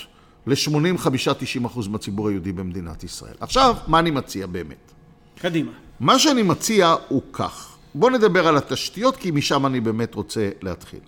ל-85-90 0.47 1.65
אחוז 1.65 1.87
מהציבור 1.87 2.29
היהודי 2.29 2.51
במדינת 2.51 3.03
ישראל. 3.03 3.35
עכשיו, 3.39 3.75
מה 3.87 3.99
אני 3.99 4.11
מציע 4.11 4.47
באמת? 4.47 4.91
קדימה. 5.39 5.71
מה 5.99 6.19
שאני 6.19 6.43
מציע 6.43 6.95
הוא 7.07 7.21
כך. 7.33 7.70
בואו 7.95 8.11
נדבר 8.11 8.47
על 8.47 8.57
התשתיות, 8.57 9.15
כי 9.15 9.31
משם 9.31 9.65
אני 9.65 9.79
באמת 9.79 10.15
רוצה 10.15 10.49
להתחיל. 10.61 10.99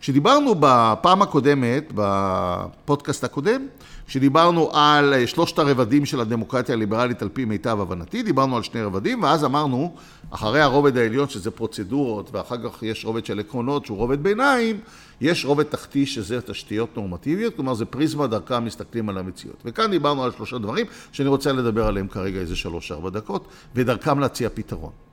כשדיברנו 0.00 0.54
בפעם 0.60 1.22
הקודמת, 1.22 1.92
בפודקאסט 1.94 3.24
הקודם, 3.24 3.66
כשדיברנו 4.06 4.70
על 4.72 5.14
אה, 5.14 5.26
שלושת 5.26 5.58
הרבדים 5.58 6.04
של 6.04 6.20
הדמוקרטיה 6.20 6.74
הליברלית 6.74 7.22
על 7.22 7.28
פי 7.28 7.44
מיטב 7.44 7.80
הבנתי, 7.80 8.22
דיברנו 8.22 8.56
על 8.56 8.62
שני 8.62 8.82
רבדים, 8.82 9.22
ואז 9.22 9.44
אמרנו, 9.44 9.94
אחרי 10.30 10.60
הרובד 10.60 10.96
העליון 10.96 11.28
שזה 11.28 11.50
פרוצדורות, 11.50 12.30
ואחר 12.32 12.56
כך 12.64 12.82
יש 12.82 13.04
רובד 13.04 13.26
של 13.26 13.40
עקרונות 13.40 13.86
שהוא 13.86 13.98
רובד 13.98 14.22
ביניים, 14.22 14.80
יש 15.20 15.44
רובד 15.44 15.64
תחתי 15.64 16.06
שזה 16.06 16.40
תשתיות 16.40 16.96
נורמטיביות, 16.96 17.56
כלומר 17.56 17.74
זה 17.74 17.84
פריזמה 17.84 18.26
דרכם 18.26 18.64
מסתכלים 18.64 19.08
על 19.08 19.18
המציאות. 19.18 19.56
וכאן 19.64 19.90
דיברנו 19.90 20.24
על 20.24 20.32
שלושה 20.32 20.58
דברים 20.58 20.86
שאני 21.12 21.28
רוצה 21.28 21.52
לדבר 21.52 21.86
עליהם 21.86 22.08
כרגע 22.08 22.40
איזה 22.40 22.56
שלוש-ארבע 22.56 23.10
דקות, 23.10 23.48
ודרכם 23.74 24.18
להציע 24.18 24.48
פתרון. 24.54 25.11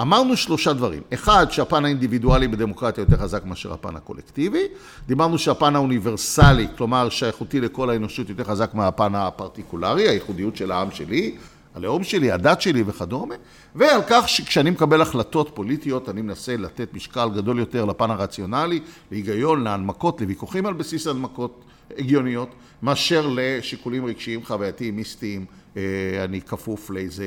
אמרנו 0.00 0.36
שלושה 0.36 0.72
דברים. 0.72 1.02
אחד, 1.14 1.46
שהפן 1.50 1.84
האינדיבידואלי 1.84 2.48
בדמוקרטיה 2.48 3.02
יותר 3.02 3.16
חזק 3.16 3.44
מאשר 3.44 3.72
הפן 3.72 3.96
הקולקטיבי. 3.96 4.66
דיברנו 5.06 5.38
שהפן 5.38 5.76
האוניברסלי, 5.76 6.68
כלומר 6.76 7.08
שייכותי 7.08 7.60
לכל 7.60 7.90
האנושות, 7.90 8.28
יותר 8.28 8.44
חזק 8.44 8.74
מהפן 8.74 9.14
הפרטיקולרי, 9.14 10.08
הייחודיות 10.08 10.56
של 10.56 10.72
העם 10.72 10.90
שלי, 10.90 11.36
הלאום 11.74 12.04
שלי, 12.04 12.32
הדת 12.32 12.60
שלי 12.60 12.82
וכדומה. 12.86 13.34
ועל 13.74 14.00
כך 14.08 14.28
שכשאני 14.28 14.70
מקבל 14.70 15.02
החלטות 15.02 15.50
פוליטיות, 15.54 16.08
אני 16.08 16.22
מנסה 16.22 16.56
לתת 16.56 16.94
משקל 16.94 17.28
גדול 17.34 17.58
יותר 17.58 17.84
לפן 17.84 18.10
הרציונלי, 18.10 18.80
להיגיון, 19.10 19.64
להנמקות, 19.64 20.20
לוויכוחים 20.20 20.66
על 20.66 20.74
בסיס 20.74 21.06
הנמקות 21.06 21.64
הגיוניות, 21.98 22.48
מאשר 22.82 23.30
לשיקולים 23.34 24.06
רגשיים, 24.06 24.44
חווייתיים, 24.44 24.96
מיסטיים, 24.96 25.44
אה, 25.76 25.82
אני 26.24 26.40
כפוף 26.40 26.90
לאיזה 26.90 27.24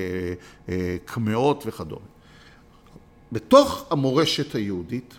אה, 0.70 0.96
קמעות 1.06 1.64
וכדומה. 1.68 2.15
בתוך 3.36 3.86
המורשת 3.90 4.56
היהודית, 4.56 5.14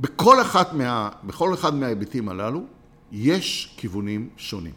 בכל, 0.00 0.40
אחת 0.40 0.72
מה, 0.72 1.08
בכל 1.24 1.54
אחד 1.54 1.74
מההיבטים 1.74 2.28
הללו, 2.28 2.62
יש 3.12 3.74
כיוונים 3.76 4.28
שונים. 4.36 4.72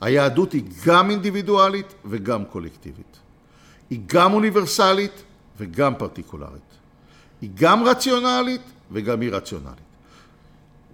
היהדות 0.00 0.52
היא 0.52 0.62
גם 0.86 1.10
אינדיבידואלית 1.10 1.94
וגם 2.04 2.44
קולקטיבית. 2.44 3.16
היא 3.90 4.00
גם 4.06 4.34
אוניברסלית 4.34 5.22
וגם 5.58 5.94
פרטיקולרית. 5.98 6.70
היא 7.40 7.50
גם 7.54 7.84
רציונלית 7.84 8.62
וגם 8.92 9.22
אי-רציונלית. 9.22 9.88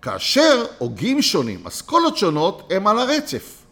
כאשר 0.03 0.65
הוגים 0.79 1.23
שונים, 1.23 1.67
אסכולות 1.67 2.17
שונות, 2.17 2.73
הם 2.73 2.87
על 2.87 2.99
הרצף. 2.99 3.64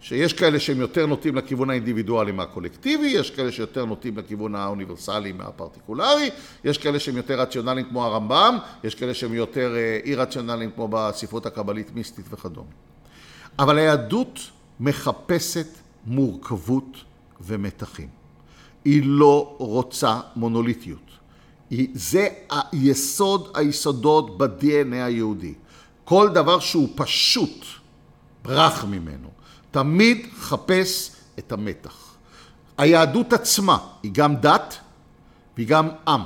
שיש 0.00 0.32
כאלה 0.32 0.60
שהם 0.60 0.80
יותר 0.80 1.06
נוטים 1.06 1.34
לכיוון 1.34 1.70
האינדיבידואלי 1.70 2.32
מהקולקטיבי, 2.32 3.06
יש 3.06 3.30
כאלה 3.30 3.52
שיותר 3.52 3.84
נוטים 3.84 4.18
לכיוון 4.18 4.54
האוניברסלי 4.54 5.32
מהפרטיקולרי, 5.32 6.30
יש 6.64 6.78
כאלה 6.78 7.00
שהם 7.00 7.16
יותר 7.16 7.40
רציונליים 7.40 7.86
כמו 7.88 8.04
הרמב"ם, 8.04 8.58
יש 8.84 8.94
כאלה 8.94 9.14
שהם 9.14 9.34
יותר 9.34 9.76
אה, 9.76 9.98
אי 10.04 10.14
רציונליים 10.14 10.70
כמו 10.70 10.88
בספרות 10.90 11.46
הקבלית 11.46 11.94
מיסטית 11.94 12.24
וכדומה. 12.30 12.70
אבל 13.58 13.78
היהדות 13.78 14.40
מחפשת 14.80 15.66
מורכבות 16.06 16.96
ומתחים. 17.40 18.08
היא 18.84 19.02
לא 19.04 19.56
רוצה 19.58 20.20
מונוליטיות. 20.36 21.08
זה 21.92 22.28
היסוד 22.50 23.48
היסודות 23.54 24.38
ב-DNA 24.38 24.94
היהודי. 24.94 25.54
כל 26.04 26.28
דבר 26.34 26.58
שהוא 26.60 26.88
פשוט, 26.94 27.64
ברח 28.44 28.84
ממנו. 28.84 29.37
תמיד 29.70 30.26
חפש 30.38 31.10
את 31.38 31.52
המתח. 31.52 32.14
היהדות 32.78 33.32
עצמה 33.32 33.78
היא 34.02 34.12
גם 34.14 34.36
דת 34.36 34.76
והיא 35.56 35.68
גם 35.68 35.88
עם. 36.08 36.20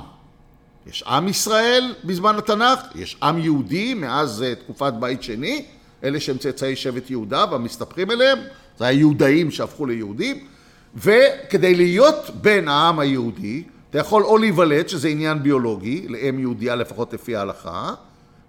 יש 0.87 1.03
עם 1.03 1.27
ישראל 1.27 1.95
בזמן 2.03 2.35
התנ"ך, 2.37 2.79
יש 2.95 3.17
עם 3.23 3.39
יהודי 3.39 3.93
מאז 3.93 4.43
אה, 4.43 4.55
תקופת 4.55 4.93
בית 4.99 5.23
שני, 5.23 5.65
אלה 6.03 6.19
שהם 6.19 6.37
צאצאי 6.37 6.75
שבט 6.75 7.09
יהודה 7.09 7.45
והמסתפחים 7.51 8.11
אליהם, 8.11 8.39
זה 8.77 8.85
היהודאים 8.85 9.51
שהפכו 9.51 9.85
ליהודים, 9.85 10.47
וכדי 10.95 11.75
להיות 11.75 12.29
בן 12.41 12.67
העם 12.67 12.99
היהודי, 12.99 13.63
אתה 13.89 13.99
יכול 13.99 14.23
או 14.23 14.37
להיוולד, 14.37 14.89
שזה 14.89 15.07
עניין 15.07 15.43
ביולוגי, 15.43 16.07
לאם 16.07 16.39
יהודייה 16.39 16.75
לפחות 16.75 17.13
לפי 17.13 17.35
ההלכה, 17.35 17.93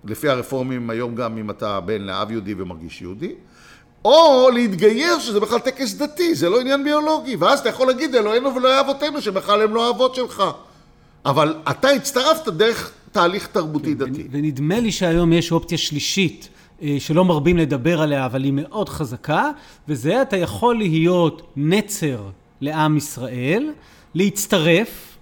לפי 0.05 0.29
הרפורמים 0.29 0.91
היום 0.91 1.15
גם 1.15 1.39
אם 1.39 1.51
אתה 1.51 1.81
בן 1.81 2.03
לאב 2.03 2.31
יהודי 2.31 2.55
ומרגיש 2.57 3.03
יהודי, 3.03 3.35
או 4.05 4.51
להתגייר, 4.55 5.19
שזה 5.19 5.41
בכלל 5.41 5.59
טקס 5.59 5.95
דתי, 5.95 6.35
זה 6.35 6.49
לא 6.49 6.61
עניין 6.61 6.85
ביולוגי, 6.85 7.37
ואז 7.37 7.61
אתה 7.61 7.69
יכול 7.69 7.87
להגיד 7.87 8.15
אלוהינו 8.15 8.55
ואלוהי 8.55 8.81
אבותינו, 8.81 9.21
שבכלל 9.21 9.63
הם 9.63 9.75
לא 9.75 9.87
האבות 9.87 10.15
שלך. 10.15 10.43
אבל 11.27 11.55
אתה 11.71 11.89
הצטרפת 11.89 12.49
דרך 12.49 12.91
תהליך 13.13 13.47
תרבותי 13.47 13.95
דתי. 13.95 14.29
ונדמה 14.31 14.81
לי 14.81 14.93
שהיום 14.93 15.33
יש 15.33 15.53
אופציה 15.53 15.79
שלישית, 15.79 16.49
אה, 16.83 16.97
שלא 16.99 17.25
מרבים 17.25 17.57
לדבר 17.57 18.03
עליה, 18.03 18.27
אבל 18.27 18.45
היא 18.45 18.53
מאוד 18.53 18.89
חזקה, 18.89 19.51
וזה 19.89 20.23
אתה 20.23 20.37
יכול 20.37 20.79
להיות 20.79 21.43
נצר 21.57 22.21
לעם 22.61 22.97
ישראל, 22.97 23.71
להצטרף, 24.15 25.14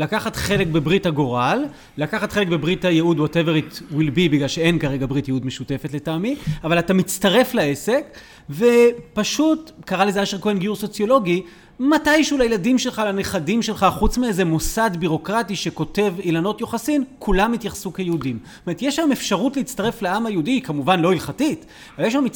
לקחת 0.00 0.36
חלק 0.36 0.66
בברית 0.66 1.06
הגורל, 1.06 1.64
לקחת 1.96 2.32
חלק 2.32 2.48
בברית 2.48 2.84
הייעוד, 2.84 3.18
whatever 3.18 3.72
it 3.72 3.76
will 3.92 4.16
be, 4.16 4.30
בגלל 4.30 4.48
שאין 4.48 4.78
כרגע 4.78 5.06
ברית 5.06 5.28
ייעוד 5.28 5.46
משותפת 5.46 5.94
לטעמי, 5.94 6.36
אבל 6.64 6.78
אתה 6.78 6.94
מצטרף 6.94 7.54
לעסק, 7.54 8.18
ופשוט, 8.50 9.70
קרא 9.84 10.04
לזה 10.04 10.22
אשר 10.22 10.38
כהן 10.38 10.58
גיור 10.58 10.76
סוציולוגי, 10.76 11.42
מתישהו 11.80 12.38
לילדים 12.38 12.78
שלך, 12.78 13.02
לנכדים 13.06 13.62
שלך, 13.62 13.86
חוץ 13.90 14.18
מאיזה 14.18 14.44
מוסד 14.44 14.90
בירוקרטי 14.98 15.56
שכותב 15.56 16.14
אילנות 16.18 16.60
יוחסין, 16.60 17.04
כולם 17.18 17.54
יתייחסו 17.54 17.92
כיהודים. 17.92 18.38
זאת 18.42 18.66
אומרת, 18.66 18.82
יש 18.82 18.98
היום 18.98 19.12
אפשרות 19.12 19.56
להצטרף 19.56 20.02
לעם 20.02 20.26
היהודי, 20.26 20.62
כמובן 20.62 21.00
לא 21.00 21.12
הלכתית, 21.12 21.66
אבל 21.98 22.06
יש 22.06 22.14
היום 22.14 22.26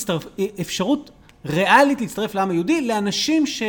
אפשרות 0.61 1.11
ריאלית 1.47 2.01
להצטרף 2.01 2.35
לעם 2.35 2.51
היהודי 2.51 2.87
לאנשים 2.87 3.47
ש... 3.47 3.63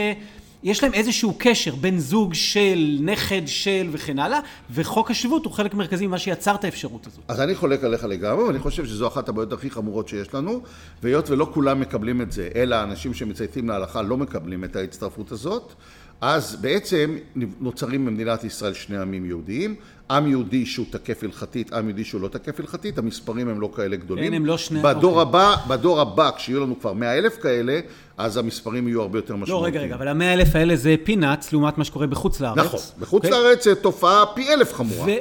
יש 0.65 0.84
להם 0.84 0.93
איזשהו 0.93 1.36
קשר, 1.38 1.75
בן 1.75 1.97
זוג 1.97 2.34
של, 2.34 2.97
נכד 3.01 3.41
של 3.45 3.89
וכן 3.91 4.19
הלאה, 4.19 4.39
וחוק 4.71 5.12
השבות 5.12 5.45
הוא 5.45 5.54
חלק 5.54 5.73
מרכזי 5.73 6.08
ממה 6.08 6.17
שיצר 6.17 6.56
את 6.56 6.63
האפשרות 6.63 7.08
הזאת. 7.08 7.23
אז 7.28 7.41
אני 7.41 7.56
חולק 7.56 7.84
עליך 7.84 8.04
לגמרי, 8.04 8.43
ואני 8.43 8.60
חושב 8.60 8.86
שזו 8.86 9.08
אחת 9.08 9.30
הבעיות 9.30 9.54
הכי 9.54 9.69
חמורות 9.69 10.08
שיש 10.08 10.34
לנו, 10.34 10.62
והיות 11.04 11.30
ולא 11.30 11.49
כולם 11.54 11.80
מקבלים 11.80 12.21
את 12.21 12.32
זה, 12.32 12.49
אלא 12.56 12.75
האנשים 12.75 13.13
שמצייתים 13.13 13.69
להלכה 13.69 14.01
לא 14.01 14.17
מקבלים 14.17 14.63
את 14.63 14.75
ההצטרפות 14.75 15.32
הזאת, 15.32 15.73
אז 16.21 16.56
בעצם 16.56 17.17
נוצרים 17.60 18.06
במדינת 18.06 18.43
ישראל 18.43 18.73
שני 18.73 18.97
עמים 18.97 19.25
יהודיים, 19.25 19.75
עם 20.11 20.27
יהודי 20.27 20.65
שהוא 20.65 20.85
תקף 20.89 21.23
הלכתית, 21.23 21.73
עם 21.73 21.87
יהודי 21.87 22.03
שהוא 22.03 22.21
לא 22.21 22.27
תקף 22.27 22.59
הלכתית, 22.59 22.97
המספרים 22.97 23.49
הם 23.49 23.61
לא 23.61 23.69
כאלה 23.75 23.95
גדולים. 23.95 24.25
כן, 24.25 24.33
הם 24.33 24.45
לא 24.45 24.57
שני... 24.57 24.81
בדור 24.81 25.21
אוקיי. 25.21 25.21
הבא, 25.21 25.55
בדור 25.67 26.01
הבא, 26.01 26.29
כשיהיו 26.37 26.59
לנו 26.59 26.79
כבר 26.79 26.93
מאה 26.93 27.17
אלף 27.17 27.37
כאלה, 27.41 27.79
אז 28.17 28.37
המספרים 28.37 28.87
יהיו 28.87 29.01
הרבה 29.01 29.17
יותר 29.17 29.35
משמעותיים. 29.35 29.73
לא, 29.73 29.79
רגע, 29.79 29.79
רגע, 29.85 29.95
אבל 29.95 30.07
המאה 30.07 30.33
אלף 30.33 30.55
האלה 30.55 30.75
זה 30.75 30.95
פינאץ 31.03 31.53
לעומת 31.53 31.77
מה 31.77 31.83
שקורה 31.83 32.07
בחוץ 32.07 32.41
לארץ. 32.41 32.57
נכון, 32.57 32.79
בחוץ 32.99 33.23
okay. 33.23 33.27
אוקיי? 33.27 33.43
לארץ 33.43 33.63
זה 33.63 33.75
תופעה 33.75 34.25
פי 34.35 34.53
אלף 34.53 34.73
חמורה. 34.73 35.05
ו... 35.05 35.11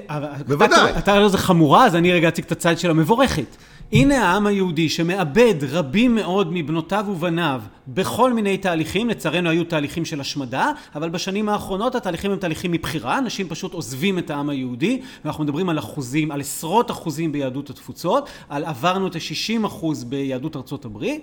בוודאי. 0.46 0.90
אתה, 0.90 0.98
אתה, 0.98 1.20
לא 1.20 1.28
זה 1.28 1.38
חמורה, 1.38 1.86
אז 1.86 1.94
אני 1.94 2.12
רגע 2.12 2.28
אציג 2.28 2.44
את 2.44 2.52
הצד 2.52 2.78
של 2.78 2.90
המבורכת. 2.90 3.56
הנה 3.92 4.28
העם 4.28 4.46
היהודי 4.46 4.88
שמאבד 4.88 5.54
רבים 5.70 6.14
מאוד 6.14 6.48
מבנותיו 6.52 7.04
ובניו 7.08 7.60
בכל 7.88 8.32
מיני 8.32 8.56
תהליכים, 8.58 9.08
לצערנו 9.08 9.50
היו 9.50 9.64
תהליכים 9.64 10.04
של 10.04 10.20
השמדה, 10.20 10.72
אבל 10.94 11.10
בשנים 11.10 11.48
האחרונות 11.48 11.94
התהליכים 11.94 12.30
הם 12.30 12.38
תהליכים 12.38 12.72
מבחירה, 12.72 13.18
אנשים 13.18 13.48
פשוט 13.48 13.72
עוזבים 13.72 14.18
את 14.18 14.30
העם 14.30 14.48
היהודי, 14.48 15.00
ואנחנו 15.24 15.44
מדברים 15.44 15.68
על 15.68 15.78
אחוזים, 15.78 16.30
על 16.30 16.40
עשרות 16.40 16.90
אחוזים 16.90 17.32
ביהדות 17.32 17.70
התפוצות, 17.70 18.28
על 18.48 18.64
עברנו 18.64 19.06
את 19.06 19.14
ה-60 19.14 19.66
אחוז 19.66 20.04
ביהדות 20.04 20.56
ארצות 20.56 20.84
הברית, 20.84 21.22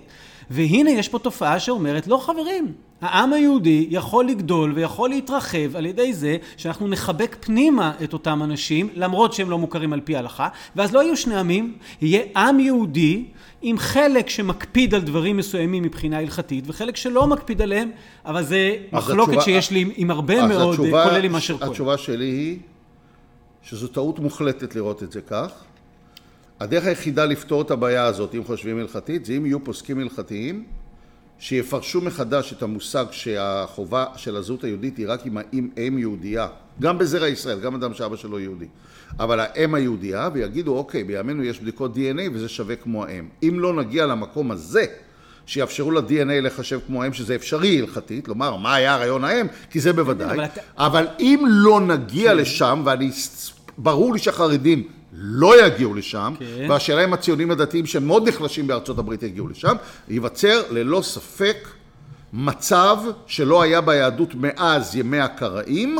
והנה 0.52 0.90
יש 0.90 1.08
פה 1.08 1.18
תופעה 1.18 1.60
שאומרת, 1.60 2.06
לא 2.06 2.16
חברים, 2.16 2.72
העם 3.00 3.32
היהודי 3.32 3.86
יכול 3.90 4.26
לגדול 4.26 4.72
ויכול 4.74 5.10
להתרחב 5.10 5.76
על 5.76 5.86
ידי 5.86 6.14
זה 6.14 6.36
שאנחנו 6.56 6.88
נחבק 6.88 7.36
פנימה 7.40 7.92
את 8.04 8.12
אותם 8.12 8.42
אנשים, 8.42 8.88
למרות 8.94 9.32
שהם 9.32 9.50
לא 9.50 9.58
מוכרים 9.58 9.92
על 9.92 10.00
פי 10.00 10.16
ההלכה, 10.16 10.48
ואז 10.76 10.92
לא 10.92 11.02
יהיו 11.02 11.16
שני 11.16 11.36
עמים, 11.36 11.74
יהיה 12.00 12.22
עם 12.36 12.60
יהודי 12.60 13.24
עם 13.62 13.78
חלק 13.78 14.28
שמקפיד 14.28 14.94
על 14.94 15.00
דברים 15.00 15.36
מסוימים 15.36 15.82
מבחינה 15.82 16.18
הלכתית, 16.18 16.64
וחלק 16.66 16.96
שלא 16.96 17.26
מקפיד 17.26 17.62
עליהם, 17.62 17.90
אבל 18.26 18.44
זה 18.44 18.76
מחלוקת 18.92 19.32
התשובה, 19.32 19.44
שיש 19.44 19.70
לי 19.70 19.92
עם 19.96 20.10
הרבה 20.10 20.46
מאוד, 20.46 20.70
התשובה, 20.70 21.04
כולל 21.04 21.24
עם 21.24 21.36
אשר 21.36 21.58
כהן. 21.58 21.68
התשובה 21.68 21.98
שלי 21.98 22.24
היא 22.24 22.58
שזו 23.62 23.88
טעות 23.88 24.18
מוחלטת 24.18 24.74
לראות 24.74 25.02
את 25.02 25.12
זה 25.12 25.20
כך. 25.20 25.52
הדרך 26.62 26.86
היחידה 26.86 27.24
לפתור 27.24 27.62
את 27.62 27.70
הבעיה 27.70 28.04
הזאת, 28.04 28.34
אם 28.34 28.44
חושבים 28.44 28.78
הלכתית, 28.78 29.24
זה 29.24 29.32
אם 29.32 29.46
יהיו 29.46 29.64
פוסקים 29.64 29.98
הלכתיים 29.98 30.64
שיפרשו 31.38 32.00
מחדש 32.00 32.52
את 32.52 32.62
המושג 32.62 33.04
שהחובה 33.10 34.04
של 34.16 34.36
הזהות 34.36 34.64
היהודית 34.64 34.96
היא 34.96 35.06
רק 35.08 35.26
עם 35.26 35.36
האם 35.36 35.68
אם 35.78 35.98
יהודייה, 35.98 36.46
גם 36.80 36.98
בזרע 36.98 37.28
ישראל, 37.28 37.60
גם 37.60 37.74
אדם 37.74 37.94
שאבא 37.94 38.16
שלו 38.16 38.40
יהודי, 38.40 38.66
אבל 39.18 39.40
האם 39.40 39.74
היהודייה, 39.74 40.28
ויגידו 40.32 40.76
אוקיי, 40.76 41.04
בימינו 41.04 41.44
יש 41.44 41.60
בדיקות 41.60 41.96
DNA 41.96 42.30
וזה 42.32 42.48
שווה 42.48 42.76
כמו 42.76 43.04
האם. 43.04 43.28
אם 43.42 43.60
לא 43.60 43.74
נגיע 43.74 44.06
למקום 44.06 44.50
הזה, 44.50 44.84
שיאפשרו 45.46 45.90
ל-DNA 45.90 46.40
לחשב 46.42 46.80
כמו 46.86 47.02
האם, 47.02 47.12
שזה 47.12 47.34
אפשרי 47.34 47.80
הלכתית, 47.80 48.28
לומר 48.28 48.56
מה 48.56 48.74
היה 48.74 48.96
רעיון 48.96 49.24
האם, 49.24 49.46
כי 49.70 49.80
זה 49.80 49.92
בוודאי, 49.92 50.34
אבל, 50.36 50.44
אבל 50.76 51.06
אם 51.20 51.44
לא 51.48 51.80
נגיע 51.80 52.34
לשם, 52.34 52.82
ואני, 52.84 53.10
ברור 53.78 54.12
לי 54.12 54.18
שהחרדים 54.18 54.88
לא 55.12 55.66
יגיעו 55.66 55.94
לשם, 55.94 56.34
כן. 56.38 56.66
והשאלה 56.70 57.04
אם 57.04 57.12
הציונים 57.12 57.50
הדתיים 57.50 57.86
שהם 57.86 58.06
מאוד 58.06 58.28
נחלשים 58.28 58.66
בארצות 58.66 58.98
הברית 58.98 59.22
יגיעו 59.22 59.48
לשם, 59.48 59.76
ייווצר 60.08 60.62
ללא 60.70 61.02
ספק 61.02 61.68
מצב 62.32 62.96
שלא 63.26 63.62
היה 63.62 63.80
ביהדות 63.80 64.34
מאז 64.34 64.96
ימי 64.96 65.20
הקראים, 65.20 65.98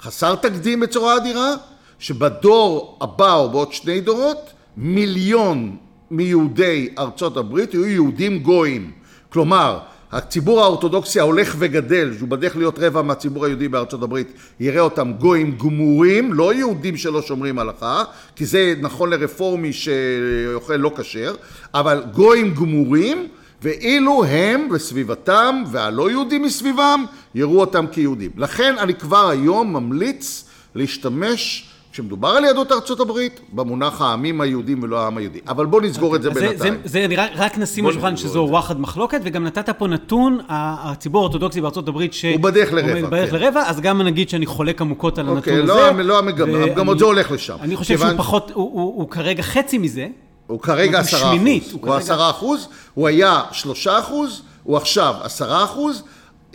חסר 0.00 0.34
תקדים 0.34 0.80
בצורה 0.80 1.16
אדירה, 1.16 1.54
שבדור 1.98 2.98
הבא 3.00 3.34
או 3.34 3.50
בעוד 3.50 3.72
שני 3.72 4.00
דורות, 4.00 4.50
מיליון 4.76 5.76
מיהודי 6.10 6.94
ארצות 6.98 7.36
הברית 7.36 7.74
יהיו 7.74 7.86
יהודים 7.86 8.38
גויים. 8.38 8.92
כלומר, 9.28 9.78
הציבור 10.12 10.60
האורתודוקסי 10.60 11.20
ההולך 11.20 11.54
וגדל, 11.58 12.14
שהוא 12.16 12.28
בדרך 12.28 12.56
להיות 12.56 12.78
רבע 12.78 13.02
מהציבור 13.02 13.44
היהודי 13.44 13.68
בארצות 13.68 14.02
הברית, 14.02 14.32
יראה 14.60 14.80
אותם 14.80 15.12
גויים 15.12 15.58
גמורים, 15.58 16.32
לא 16.32 16.54
יהודים 16.54 16.96
שלא 16.96 17.22
שומרים 17.22 17.58
הלכה, 17.58 18.04
כי 18.36 18.46
זה 18.46 18.74
נכון 18.80 19.10
לרפורמי 19.10 19.72
שאוכל 19.72 20.76
לא 20.76 20.92
כשר, 20.96 21.34
אבל 21.74 22.02
גויים 22.12 22.54
גמורים, 22.54 23.28
ואילו 23.62 24.24
הם 24.24 24.68
וסביבתם 24.70 25.62
והלא 25.70 26.10
יהודים 26.10 26.42
מסביבם 26.42 27.04
יראו 27.34 27.60
אותם 27.60 27.86
כיהודים. 27.92 28.30
לכן 28.36 28.74
אני 28.78 28.94
כבר 28.94 29.28
היום 29.28 29.72
ממליץ 29.72 30.44
להשתמש 30.74 31.68
כשמדובר 31.98 32.28
על 32.28 32.44
יהדות 32.44 32.72
ארצות 32.72 33.00
הברית, 33.00 33.40
במונח 33.52 34.00
העמים 34.02 34.40
היהודים 34.40 34.82
ולא 34.82 35.00
העם 35.00 35.16
היהודי. 35.16 35.38
אבל 35.48 35.66
בוא 35.66 35.80
נסגור 35.82 36.16
את 36.16 36.22
זה 36.22 36.30
זה, 36.34 36.40
בינתיים. 36.40 36.74
זה, 36.84 36.88
זה 37.00 37.06
נראה, 37.08 37.26
רק 37.36 37.58
נשים 37.58 37.84
בשולחן 37.86 38.12
נסגור 38.12 38.30
שזו 38.30 38.46
זה. 38.46 38.52
וואחד 38.52 38.80
מחלוקת, 38.80 39.20
וגם 39.24 39.44
נתת 39.44 39.70
פה 39.70 39.86
נתון, 39.86 40.38
הציבור 40.48 41.20
האורתודוקסי 41.22 41.60
בארצות 41.60 41.88
הברית 41.88 42.12
ש... 42.14 42.24
הוא 42.24 42.40
בדרך 42.40 42.72
לרבע, 42.72 42.92
עומד 42.94 43.04
בדרך 43.10 43.30
כן. 43.30 43.36
לרבע, 43.36 43.62
אז 43.66 43.80
גם 43.80 44.02
נגיד 44.02 44.28
שאני 44.28 44.46
חולק 44.46 44.80
עמוקות 44.80 45.18
על 45.18 45.28
אוקיי, 45.28 45.52
הנתון 45.52 45.66
לא, 45.68 45.88
הזה. 45.90 46.02
לא 46.02 46.18
המגמה, 46.18 46.52
ואני- 46.52 46.70
המגמות 46.70 46.98
זה 46.98 47.04
הולך 47.04 47.30
לשם. 47.30 47.56
אני 47.60 47.76
חושב 47.76 47.94
כיוון- 47.94 48.08
שהוא 48.08 48.18
פחות, 48.18 48.50
הוא, 48.54 48.70
הוא, 48.72 48.94
הוא 49.02 49.10
כרגע 49.10 49.42
חצי 49.42 49.78
מזה. 49.78 50.06
הוא 50.46 50.60
כרגע 50.60 50.98
הוא 50.98 51.04
עשרה 51.06 51.20
אחוז. 51.30 51.40
הוא 51.72 51.72
הוא 51.72 51.82
כרגע- 51.82 51.96
עשרה 51.96 52.30
אחוז, 52.30 52.68
הוא 52.94 53.06
היה 53.08 53.42
שלושה 53.52 53.98
אחוז, 53.98 54.42
הוא 54.62 54.76
עכשיו 54.76 55.14
עשרה 55.22 55.64
אחוז. 55.64 56.02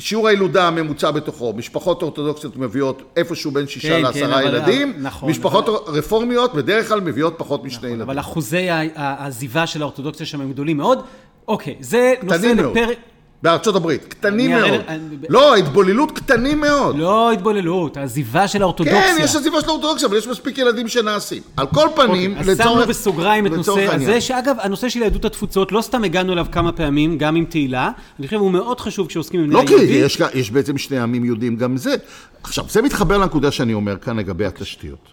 שיעור 0.03 0.27
הילודה 0.27 0.67
הממוצע 0.67 1.11
בתוכו, 1.11 1.53
משפחות 1.53 2.01
אורתודוקסיות 2.01 2.57
מביאות 2.57 3.01
איפשהו 3.15 3.51
בין 3.51 3.67
שישה 3.67 3.89
כן, 3.89 4.01
לעשרה 4.01 4.41
כן, 4.41 4.47
ילדים, 4.47 4.93
נכון, 5.01 5.29
משפחות 5.29 5.69
אבל- 5.69 5.77
רפורמיות 5.97 6.53
בדרך 6.53 6.87
כלל 6.87 7.01
מביאות 7.01 7.33
פחות 7.37 7.63
משני 7.63 7.87
ילדים. 7.87 8.01
אבל 8.01 8.19
אחוזי 8.19 8.67
העזיבה 8.95 9.67
של 9.67 9.81
האורתודוקסיה 9.81 10.25
שם 10.25 10.41
הם 10.41 10.51
גדולים 10.51 10.77
מאוד. 10.77 10.99
אוקיי, 11.47 11.75
זה 11.79 12.13
נושא. 12.23 12.45
לפרק... 12.47 12.97
בארצות 13.43 13.75
הברית, 13.75 14.03
קטנים 14.03 14.51
אני 14.51 14.69
מאוד. 14.69 14.81
אני- 14.87 14.99
לא, 15.29 15.55
התבוללות 15.55 16.11
קטנים 16.11 16.59
מאוד. 16.61 16.97
לא 16.97 17.31
התבוללות, 17.31 17.97
העזיבה 17.97 18.47
של 18.47 18.61
האורתודוקסיה. 18.61 19.01
כן, 19.01 19.23
יש 19.23 19.35
עזיבה 19.35 19.61
של 19.61 19.67
האורתודוקסיה, 19.69 20.07
אבל 20.07 20.17
יש 20.17 20.27
מספיק 20.27 20.57
ילדים 20.57 20.87
שנעשים. 20.87 21.41
על 21.57 21.67
כל 21.67 21.87
פנים, 21.95 22.37
אוקיי, 22.37 22.51
אז 22.51 22.57
שמנו 22.57 22.85
בסוגריים 22.87 23.45
את 23.47 23.51
לצורך 23.51 23.67
נושא 23.79 23.91
העניין. 23.91 24.09
הזה, 24.09 24.21
שאגב, 24.21 24.55
הנושא 24.59 24.89
של 24.89 25.01
יהדות 25.01 25.25
התפוצות, 25.25 25.71
לא 25.71 25.81
סתם 25.81 26.03
הגענו 26.03 26.33
אליו 26.33 26.45
כמה 26.51 26.71
פעמים, 26.71 27.17
גם 27.17 27.35
עם 27.35 27.45
תהילה. 27.45 27.91
אני 28.19 28.27
חושב 28.27 28.39
הוא 28.39 28.51
מאוד 28.51 28.79
חשוב 28.79 29.07
כשעוסקים 29.07 29.39
עם 29.43 29.51
לא 29.51 29.59
בני 29.59 29.67
כי 29.67 29.73
היהודי. 29.73 29.93
יש, 29.93 30.21
יש 30.33 30.51
בעצם 30.51 30.77
שני 30.77 30.99
עמים 30.99 31.25
יהודים 31.25 31.55
גם 31.55 31.77
זה. 31.77 31.95
עכשיו, 32.43 32.65
זה 32.69 32.81
מתחבר 32.81 33.17
לנקודה 33.17 33.51
שאני 33.51 33.73
אומר 33.73 33.97
כאן 33.97 34.17
לגבי 34.17 34.45
התשתיות. 34.45 35.07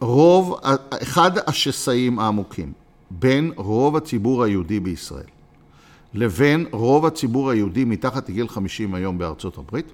רוב, 0.00 0.60
אחד 1.02 1.30
השסעים 1.46 2.18
העמוקים 2.18 2.72
בין 3.10 3.52
רוב 3.56 3.96
הציבור 3.96 4.44
היהודי 4.44 4.80
בישראל 4.80 5.35
לבין 6.16 6.66
רוב 6.72 7.06
הציבור 7.06 7.50
היהודי 7.50 7.84
מתחת 7.84 8.28
לגיל 8.28 8.48
50 8.48 8.94
היום 8.94 9.18
בארצות 9.18 9.58
הברית, 9.58 9.92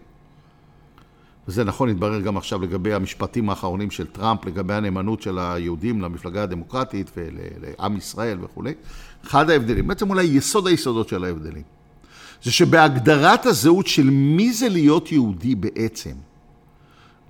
וזה 1.49 1.65
נכון, 1.65 1.89
התברר 1.89 2.21
גם 2.21 2.37
עכשיו 2.37 2.63
לגבי 2.63 2.95
המשפטים 2.95 3.51
האחרונים 3.51 3.91
של 3.91 4.07
טראמפ, 4.07 4.45
לגבי 4.45 4.75
הנאמנות 4.75 5.23
של 5.23 5.39
היהודים 5.39 6.01
למפלגה 6.01 6.43
הדמוקרטית 6.43 7.11
ולעם 7.17 7.97
ישראל 7.97 8.39
וכולי. 8.43 8.75
אחד 9.25 9.51
ההבדלים, 9.51 9.87
בעצם 9.87 10.11
אולי 10.11 10.25
יסוד 10.25 10.67
היסודות 10.67 11.09
של 11.09 11.25
ההבדלים, 11.25 11.63
זה 12.43 12.53
שבהגדרת 12.53 13.47
הזהות 13.47 13.87
של 13.87 14.11
מי 14.11 14.53
זה 14.53 14.69
להיות 14.69 15.13
יהודי 15.13 15.55
בעצם, 15.55 16.15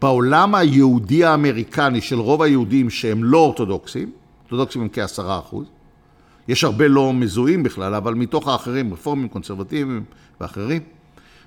בעולם 0.03 0.55
היהודי 0.55 1.25
האמריקני 1.25 2.01
של 2.01 2.19
רוב 2.19 2.43
היהודים 2.43 2.91
שהם 2.91 3.25
לא 3.25 3.39
אורתודוקסים, 3.39 4.13
אורתודוקסים 4.43 4.83
הם 4.83 4.89
כעשרה 4.93 5.39
אחוז, 5.39 5.67
יש 6.49 6.65
הרבה 6.65 6.89
לא 6.89 7.13
מזוהים 7.13 7.63
בכלל, 7.63 7.95
אבל 7.95 8.15
מתוך 8.15 8.49
האחרים, 8.49 8.93
רפורמים, 8.93 9.29
קונסרבטיביים 9.29 10.05
ואחרים, 10.41 10.83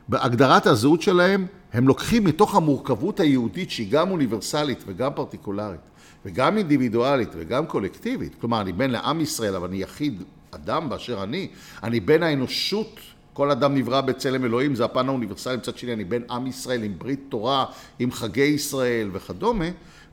בהגדרת 0.08 0.68
הזהות 0.68 1.02
שלהם, 1.02 1.46
הם 1.74 1.88
לוקחים 1.88 2.24
מתוך 2.24 2.56
המורכבות 2.56 3.20
היהודית 3.20 3.72
שהיא 3.72 3.92
גם 3.92 4.12
אוניברסלית 4.12 4.84
וגם 4.88 5.12
פרטיקולרית, 5.16 5.80
וגם 6.26 6.58
אינדיבידואלית 6.58 7.30
וגם 7.38 7.66
קולקטיבית. 7.66 8.36
כלומר, 8.40 8.62
אני 8.62 8.72
בן 8.72 8.92
לעם 8.92 9.22
ישראל, 9.22 9.56
אבל 9.56 9.68
אני 9.68 9.78
יחיד 9.78 10.24
אדם 10.52 10.90
באשר 10.90 11.24
אני. 11.24 11.48
אני 11.84 12.00
בן 12.00 12.24
האנושות, 12.24 13.00
כל 13.34 13.52
אדם 13.52 13.76
נברא 13.76 14.02
בצלם 14.02 14.46
אלוהים, 14.46 14.76
זה 14.76 14.86
הפן 14.86 15.08
האוניברסלי. 15.10 15.58
מצד 15.58 15.78
שני, 15.78 15.94
אני 15.94 16.04
בן 16.04 16.22
עם 16.30 16.48
ישראל 16.48 16.84
עם 16.84 16.94
ברית 16.98 17.20
תורה, 17.30 17.66
עם 18.00 18.12
חגי 18.12 18.42
ישראל 18.42 19.10
וכדומה. 19.14 19.66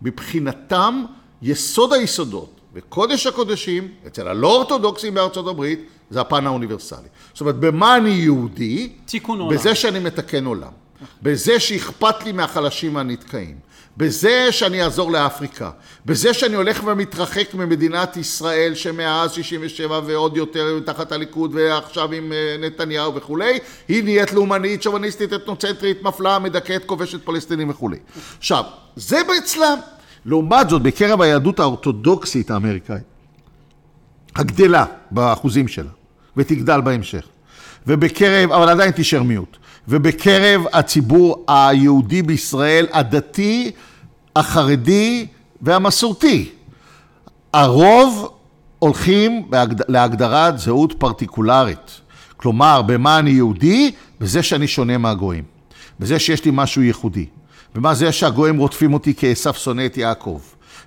מבחינתם, 0.02 1.04
יסוד 1.42 1.92
היסודות 1.92 2.61
וקודש 2.74 3.26
הקודשים, 3.26 3.88
אצל 4.06 4.28
הלא 4.28 4.48
אורתודוקסים 4.56 5.14
בארצות 5.14 5.46
הברית, 5.46 5.88
זה 6.10 6.20
הפן 6.20 6.46
האוניברסלי. 6.46 7.08
זאת 7.32 7.40
אומרת, 7.40 7.56
במה 7.56 7.96
אני 7.96 8.10
יהודי? 8.10 8.92
תיקון 9.06 9.40
עולם. 9.40 9.54
בזה 9.54 9.74
שאני 9.74 9.98
מתקן 9.98 10.44
עולם. 10.44 10.72
בזה 11.22 11.60
שאכפת 11.60 12.24
לי 12.24 12.32
מהחלשים 12.32 12.94
והנתקעים. 12.94 13.56
בזה 13.96 14.52
שאני 14.52 14.82
אעזור 14.82 15.12
לאפריקה. 15.12 15.70
בזה 16.06 16.34
שאני 16.34 16.54
הולך 16.54 16.82
ומתרחק 16.84 17.54
ממדינת 17.54 18.16
ישראל 18.16 18.74
שמאז 18.74 19.32
67 19.32 20.00
ועוד 20.06 20.36
יותר 20.36 20.80
תחת 20.86 21.12
הליכוד 21.12 21.50
ועכשיו 21.54 22.12
עם 22.12 22.32
אה, 22.32 22.56
נתניהו 22.58 23.14
וכולי, 23.14 23.58
היא 23.88 24.04
נהיית 24.04 24.32
לאומנית, 24.32 24.82
שוביניסטית, 24.82 25.32
אתנוצנטרית, 25.32 26.02
מפלה, 26.02 26.38
מדכאת, 26.38 26.84
כובשת 26.84 27.24
פלסטינים 27.24 27.70
וכולי. 27.70 27.98
עכשיו, 28.38 28.64
זה 28.96 29.20
אצלם. 29.38 29.78
לעומת 30.24 30.70
זאת, 30.70 30.82
בקרב 30.82 31.20
היהדות 31.20 31.60
האורתודוקסית 31.60 32.50
האמריקאית, 32.50 33.02
הגדלה 34.36 34.84
באחוזים 35.10 35.68
שלה, 35.68 35.90
ותגדל 36.36 36.80
בהמשך, 36.80 37.26
ובקרב, 37.86 38.52
אבל 38.52 38.68
עדיין 38.68 38.90
תישאר 38.90 39.22
מיעוט, 39.22 39.56
ובקרב 39.88 40.64
הציבור 40.72 41.44
היהודי 41.48 42.22
בישראל, 42.22 42.86
הדתי, 42.92 43.70
החרדי 44.36 45.26
והמסורתי, 45.62 46.50
הרוב 47.52 48.32
הולכים. 48.78 49.48
להגדרת 49.88 50.58
זהות 50.58 50.94
פרטיקולרית. 50.98 52.00
כלומר, 52.36 52.82
במה 52.82 53.18
אני 53.18 53.30
יהודי? 53.30 53.90
בזה 54.20 54.42
שאני 54.42 54.66
שונה 54.68 54.98
מהגויים. 54.98 55.44
בזה 56.00 56.18
שיש 56.18 56.44
לי 56.44 56.50
משהו 56.54 56.82
ייחודי. 56.82 57.26
במה 57.74 57.94
זה 57.94 58.12
שהגויים 58.12 58.58
רודפים 58.58 58.94
אותי 58.94 59.14
כעשו 59.16 59.54
שונא 59.54 59.86
את 59.86 59.96
יעקב. 59.96 60.40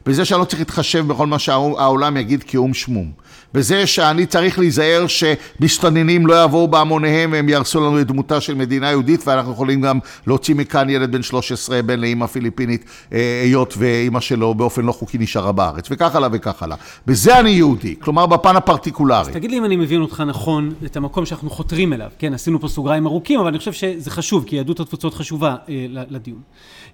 בזה 0.06 0.26
שאני 0.26 0.40
לא 0.40 0.46
צריך 0.46 0.60
להתחשב 0.60 1.08
בכל 1.08 1.28
מה 1.28 1.40
שהעולם 1.40 2.18
יגיד 2.18 2.44
כאום 2.44 2.74
שמום. 2.74 3.12
בזה 3.56 3.88
שאני 3.88 4.26
צריך 4.26 4.60
להיזהר 4.60 5.06
שמסתננים 5.08 6.28
לא 6.28 6.44
יבואו 6.44 6.68
בהמוניהם 6.68 7.32
והם 7.32 7.50
יהרסו 7.50 7.80
לנו 7.80 8.02
את 8.02 8.08
דמותה 8.08 8.42
של 8.42 8.56
מדינה 8.56 8.90
יהודית 8.90 9.28
ואנחנו 9.28 9.52
יכולים 9.52 9.82
גם 9.82 10.00
להוציא 10.28 10.56
מכאן 10.56 10.90
ילד 10.90 11.12
בן 11.12 11.24
13 11.24 11.82
בן 11.82 12.00
לאימא 12.00 12.26
פיליפינית 12.26 12.86
אה, 13.14 13.42
היות 13.44 13.74
ואימא 13.78 14.20
שלו 14.20 14.54
באופן 14.54 14.86
לא 14.86 14.92
חוקי 14.92 15.18
נשארה 15.18 15.52
בארץ 15.52 15.88
וכך 15.92 16.16
הלאה 16.16 16.30
וכך 16.32 16.64
הלאה. 16.64 16.78
בזה 17.08 17.40
אני 17.40 17.50
יהודי, 17.50 17.96
כלומר 18.00 18.26
בפן 18.26 18.56
הפרטיקולרי. 18.56 19.34
תגיד 19.34 19.52
לי 19.52 19.58
אם 19.58 19.66
אני 19.66 19.76
מבין 19.76 20.02
אותך 20.02 20.24
נכון, 20.28 20.74
את 20.86 20.98
המקום 20.98 21.26
שאנחנו 21.26 21.50
חותרים 21.50 21.94
אליו. 21.94 22.10
כן, 22.20 22.34
עשינו 22.34 22.60
פה 22.60 22.68
סוגריים 22.68 23.06
ארוכים, 23.08 23.40
אבל 23.40 23.48
אני 23.48 23.58
חושב 23.58 23.74
שזה 23.74 24.12
חשוב, 24.12 24.44
כי 24.48 24.56
יהדות 24.56 24.80
התפוצות 24.80 25.14
חשובה 25.14 25.56
אה, 25.70 25.86
לדיון. 25.90 26.40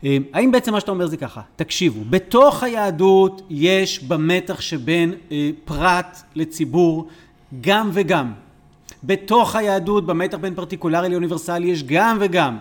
אה, 0.06 0.18
האם 0.34 0.52
בעצם 0.52 0.72
מה 0.72 0.80
שאתה 0.80 0.92
אומר 0.92 1.08
זה 1.08 1.18
ככה? 1.18 1.42
תקשיבו, 1.56 2.02
בתוך 2.10 2.64
היהדות 2.64 3.42
יש 3.50 4.04
במתח 4.04 4.62
שבין 4.62 5.14
אה, 5.32 5.50
פרט 5.66 6.18
לציבור 6.52 7.08
גם 7.62 7.90
וגם. 7.94 8.34
בתוך 9.04 9.56
היהדות, 9.56 10.06
במתח 10.06 10.38
בין 10.38 10.56
פרטיקולרי 10.56 11.10
לאוניברסלי, 11.10 11.68
יש 11.68 11.84
גם 11.84 12.18
וגם. 12.20 12.58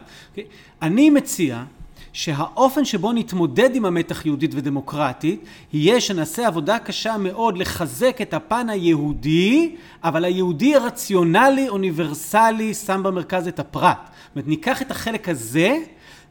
אני 0.83 1.11
מציע 1.11 1.62
שהאופן 2.12 2.85
שבו 2.85 3.12
נתמודד 3.12 3.76
עם 3.76 3.85
המתח 3.85 4.26
יהודית 4.26 4.50
ודמוקרטית, 4.55 5.44
יהיה 5.72 6.00
שנעשה 6.00 6.46
עבודה 6.46 6.79
קשה 6.79 7.18
מאוד 7.18 7.59
לחזק 7.59 8.18
את 8.22 8.35
הפן 8.35 8.70
היהודי, 8.70 9.76
אבל 10.05 10.24
היהודי 10.24 10.74
הרציונלי, 10.74 11.68
אוניברסלי, 11.68 12.74
שם 12.74 13.03
במרכז 13.05 13.48
את 13.48 13.59
הפרט. 13.59 13.98
זאת 14.03 14.37
אומרת, 14.37 14.48
ניקח 14.48 14.83
את 14.83 14.90
החלק 14.90 15.29
הזה, 15.29 15.76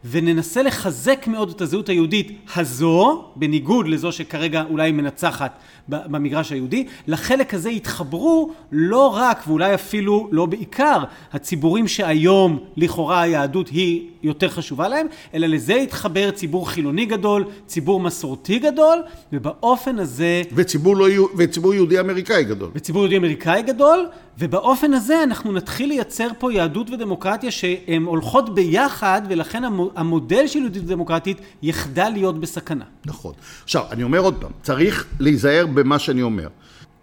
וננסה 0.05 0.63
לחזק 0.63 1.27
מאוד 1.27 1.49
את 1.49 1.61
הזהות 1.61 1.89
היהודית 1.89 2.31
הזו, 2.55 3.23
בניגוד 3.35 3.87
לזו 3.87 4.11
שכרגע 4.11 4.63
אולי 4.69 4.91
מנצחת 4.91 5.59
במגרש 5.89 6.51
היהודי, 6.51 6.85
לחלק 7.07 7.53
הזה 7.53 7.69
יתחברו 7.69 8.51
לא 8.71 9.15
רק 9.15 9.43
ואולי 9.47 9.73
אפילו 9.73 10.27
לא 10.31 10.45
בעיקר 10.45 11.03
הציבורים 11.33 11.87
שהיום 11.87 12.59
לכאורה 12.77 13.21
היהדות 13.21 13.67
היא 13.69 14.07
יותר 14.23 14.49
חשובה 14.49 14.87
להם, 14.87 15.07
אלא 15.33 15.47
לזה 15.47 15.73
יתחבר 15.73 16.31
ציבור 16.31 16.69
חילוני 16.69 17.05
גדול, 17.05 17.45
ציבור 17.67 17.99
מסורתי 17.99 18.59
גדול, 18.59 18.97
ובאופן 19.33 19.99
הזה... 19.99 20.41
וציבור, 20.51 20.95
לא, 20.95 21.07
וציבור 21.37 21.73
יהודי 21.73 21.99
אמריקאי 21.99 22.43
גדול. 22.43 22.69
וציבור 22.75 23.01
יהודי 23.01 23.17
אמריקאי 23.17 23.61
גדול, 23.61 24.07
ובאופן 24.39 24.93
הזה 24.93 25.23
אנחנו 25.23 25.51
נתחיל 25.51 25.89
לייצר 25.89 26.27
פה 26.39 26.53
יהדות 26.53 26.89
ודמוקרטיה 26.89 27.51
שהן 27.51 28.03
הולכות 28.03 28.55
ביחד, 28.55 29.21
ולכן 29.29 29.63
המודל 29.95 30.47
של 30.47 30.59
יהודית 30.59 30.83
ודמוקרטית 30.83 31.37
יחדל 31.61 32.09
להיות 32.09 32.39
בסכנה. 32.39 32.85
נכון. 33.05 33.33
עכשיו, 33.63 33.85
אני 33.91 34.03
אומר 34.03 34.19
עוד 34.19 34.35
פעם, 34.41 34.51
צריך 34.61 35.05
להיזהר 35.19 35.65
במה 35.65 35.99
שאני 35.99 36.21
אומר. 36.21 36.47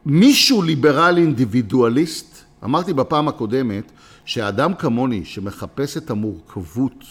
מישהו 0.06 0.62
ליברל 0.62 1.14
אינדיבידואליסט, 1.18 2.44
אמרתי 2.64 2.92
בפעם 2.92 3.28
הקודמת, 3.28 3.92
שאדם 4.24 4.74
כמוני 4.74 5.24
שמחפש 5.24 5.96
את 5.96 6.10
המורכבות 6.10 7.04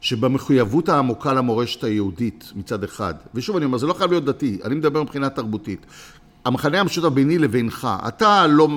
שבמחויבות 0.00 0.88
העמוקה 0.88 1.32
למורשת 1.32 1.84
היהודית 1.84 2.52
מצד 2.56 2.84
אחד, 2.84 3.14
ושוב 3.34 3.56
אני 3.56 3.64
אומר, 3.64 3.78
זה 3.78 3.86
לא 3.86 3.94
חייב 3.94 4.10
להיות 4.10 4.24
דתי, 4.24 4.58
אני 4.64 4.74
מדבר 4.74 5.02
מבחינה 5.02 5.28
תרבותית. 5.28 5.86
המחנה 6.46 6.80
המשותף 6.80 7.08
ביני 7.08 7.38
לבינך, 7.38 7.88
אתה 8.08 8.46
לא, 8.46 8.68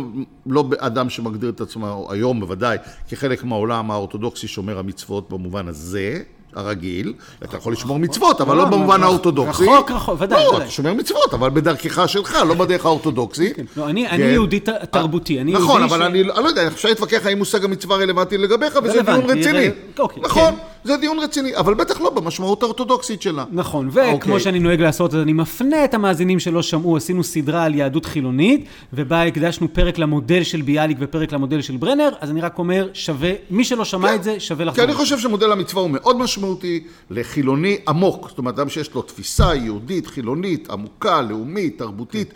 לא 0.45 0.65
אדם 0.77 1.09
שמגדיר 1.09 1.49
את 1.49 1.61
עצמו 1.61 2.07
היום 2.11 2.39
בוודאי 2.39 2.77
כחלק 3.09 3.43
מהעולם 3.43 3.91
האורתודוקסי 3.91 4.47
שומר 4.47 4.79
המצוות 4.79 5.29
במובן 5.29 5.67
הזה, 5.67 6.21
הרגיל, 6.55 7.13
אתה 7.43 7.57
יכול 7.57 7.73
לשמור 7.73 7.99
מצוות, 7.99 8.41
אבל 8.41 8.57
לא, 8.57 8.63
לא 8.63 8.69
במובן 8.69 9.03
האורתודוקסי. 9.03 9.63
רחוק, 9.63 9.91
רחוק, 9.91 10.21
ודאי. 10.21 10.43
לא, 10.43 10.57
אתה 10.57 10.69
שומר 10.69 10.93
מצוות, 10.93 11.33
אבל 11.33 11.49
בדרכך 11.49 12.09
שלך, 12.09 12.37
לא 12.47 12.53
בדרך 12.53 12.85
האורתודוקסית. 12.85 13.55
כן, 13.55 13.65
לא, 13.77 13.89
אני 13.89 14.23
יהודי 14.23 14.59
תרבותי, 14.89 15.41
אני 15.41 15.51
יהודי 15.51 15.65
נכון, 15.65 15.83
אבל 15.83 16.03
אני 16.03 16.23
לא 16.23 16.47
יודע, 16.47 16.67
אפשר 16.67 16.89
להתווכח 16.89 17.25
האם 17.25 17.37
מושג 17.37 17.65
המצווה 17.65 17.97
רלוונטי 17.97 18.37
לגביך, 18.37 18.79
וזה 18.83 19.01
דיון 19.01 19.25
רציני. 19.25 19.69
אוקיי, 19.99 20.23
נכון. 20.23 20.53
זה 20.83 20.97
דיון 20.97 21.19
רציני, 21.19 21.55
אבל 21.55 21.73
בטח 21.73 22.01
לא 22.01 22.09
במשמעות 22.09 22.63
האורתודוקסית 22.63 23.21
שלה. 23.21 23.45
נכון, 23.51 23.89
וכמו 23.91 24.11
אוקיי. 24.11 24.39
שאני 24.39 24.59
נוהג 24.59 24.81
לעשות, 24.81 25.15
אני 25.15 25.33
מפנה 25.33 25.85
את 25.85 25.93
המאזינים 25.93 26.39
שלא 26.39 26.61
שמעו, 26.61 26.97
עשינו 26.97 27.23
סדרה 27.23 27.63
על 27.63 27.75
יהדות 27.75 28.05
חילונית, 28.05 28.65
ובה 28.93 29.23
הקדשנו 29.23 29.73
פרק 29.73 29.97
למודל 29.97 30.43
של 30.43 30.61
ביאליק 30.61 30.97
ופרק 30.99 31.31
למודל 31.31 31.61
של 31.61 31.77
ברנר, 31.77 32.09
אז 32.19 32.31
אני 32.31 32.41
רק 32.41 32.57
אומר, 32.57 32.87
שווה, 32.93 33.31
מי 33.49 33.63
שלא 33.63 33.85
שמע 33.85 34.07
כן, 34.07 34.15
את 34.15 34.23
זה, 34.23 34.39
שווה 34.39 34.65
לחזור. 34.65 34.85
כי 34.85 34.91
אני 34.91 34.97
חושב 34.97 35.19
שמודל 35.19 35.51
המצווה 35.51 35.81
הוא 35.81 35.89
מאוד 35.89 36.17
משמעותי 36.17 36.83
לחילוני 37.09 37.77
עמוק, 37.87 38.29
זאת 38.29 38.37
אומרת, 38.37 38.59
אדם 38.59 38.69
שיש 38.69 38.93
לו 38.93 39.01
תפיסה 39.01 39.55
יהודית, 39.55 40.07
חילונית, 40.07 40.69
עמוקה, 40.69 41.21
לאומית, 41.21 41.77
תרבותית, 41.77 42.33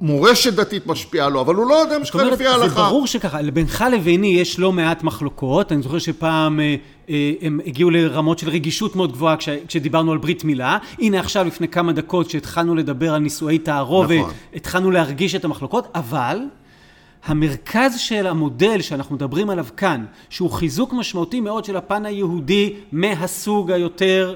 מורשת 0.00 0.52
דתית 0.52 0.86
משפיעה 0.86 1.28
לו, 1.28 1.40
אבל 1.40 1.54
הוא 1.54 1.66
לא 1.66 1.82
אדם 1.82 2.04
שחי 2.04 2.24
לפי 2.24 2.46
ההלכה. 2.46 2.68
זה 2.68 2.74
ברור 2.74 3.06
שככה, 3.06 3.38
בינך 3.54 3.84
לביני 3.92 4.40
יש 4.40 4.58
לא 4.58 4.72
מעט 4.72 5.02
מחלוקות, 5.02 5.72
אני 5.72 5.82
זוכר 5.82 5.98
שפעם... 5.98 6.60
אה, 7.08 7.32
הם 7.40 7.60
הגיעו 7.66 7.90
לרמות 7.90 8.38
של 8.38 8.48
רגישות 8.48 8.96
מאוד 8.96 9.12
גבוהה 9.12 9.36
כש, 9.36 9.48
כשדיברנו 9.68 10.12
על 10.12 10.18
ברית 10.18 10.44
מילה. 10.44 10.78
הנה 10.98 11.20
עכשיו, 11.20 11.46
לפני 11.46 11.68
כמה 11.68 11.92
דקות, 11.92 12.26
כשהתחלנו 12.26 12.74
לדבר 12.74 13.14
על 13.14 13.20
נישואי 13.20 13.58
תערובת, 13.58 14.18
נכון. 14.18 14.32
התחלנו 14.54 14.90
להרגיש 14.90 15.34
את 15.34 15.44
המחלוקות, 15.44 15.88
אבל 15.94 16.38
המרכז 17.24 17.98
של 17.98 18.26
המודל 18.26 18.80
שאנחנו 18.80 19.14
מדברים 19.14 19.50
עליו 19.50 19.66
כאן, 19.76 20.04
שהוא 20.30 20.50
חיזוק 20.50 20.92
משמעותי 20.92 21.40
מאוד 21.40 21.64
של 21.64 21.76
הפן 21.76 22.06
היהודי 22.06 22.74
מהסוג 22.92 23.70
היותר 23.70 24.34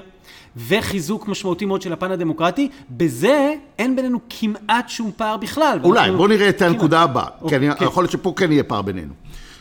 וחיזוק 0.67 1.27
משמעותי 1.27 1.65
מאוד 1.65 1.81
של 1.81 1.93
הפן 1.93 2.11
הדמוקרטי, 2.11 2.69
בזה 2.89 3.53
אין 3.79 3.95
בינינו 3.95 4.19
כמעט 4.29 4.89
שום 4.89 5.11
פער 5.17 5.37
בכלל. 5.37 5.79
אולי. 5.83 6.11
בוא 6.11 6.27
נראה 6.27 6.49
את 6.49 6.61
הנקודה 6.61 7.01
הבאה, 7.01 7.25
כי 7.49 7.55
אני, 7.55 7.75
כן. 7.75 7.85
יכול 7.85 8.03
להיות 8.03 8.11
שפה 8.11 8.33
כן 8.35 8.51
יהיה 8.51 8.63
פער 8.63 8.81
בינינו. 8.81 9.13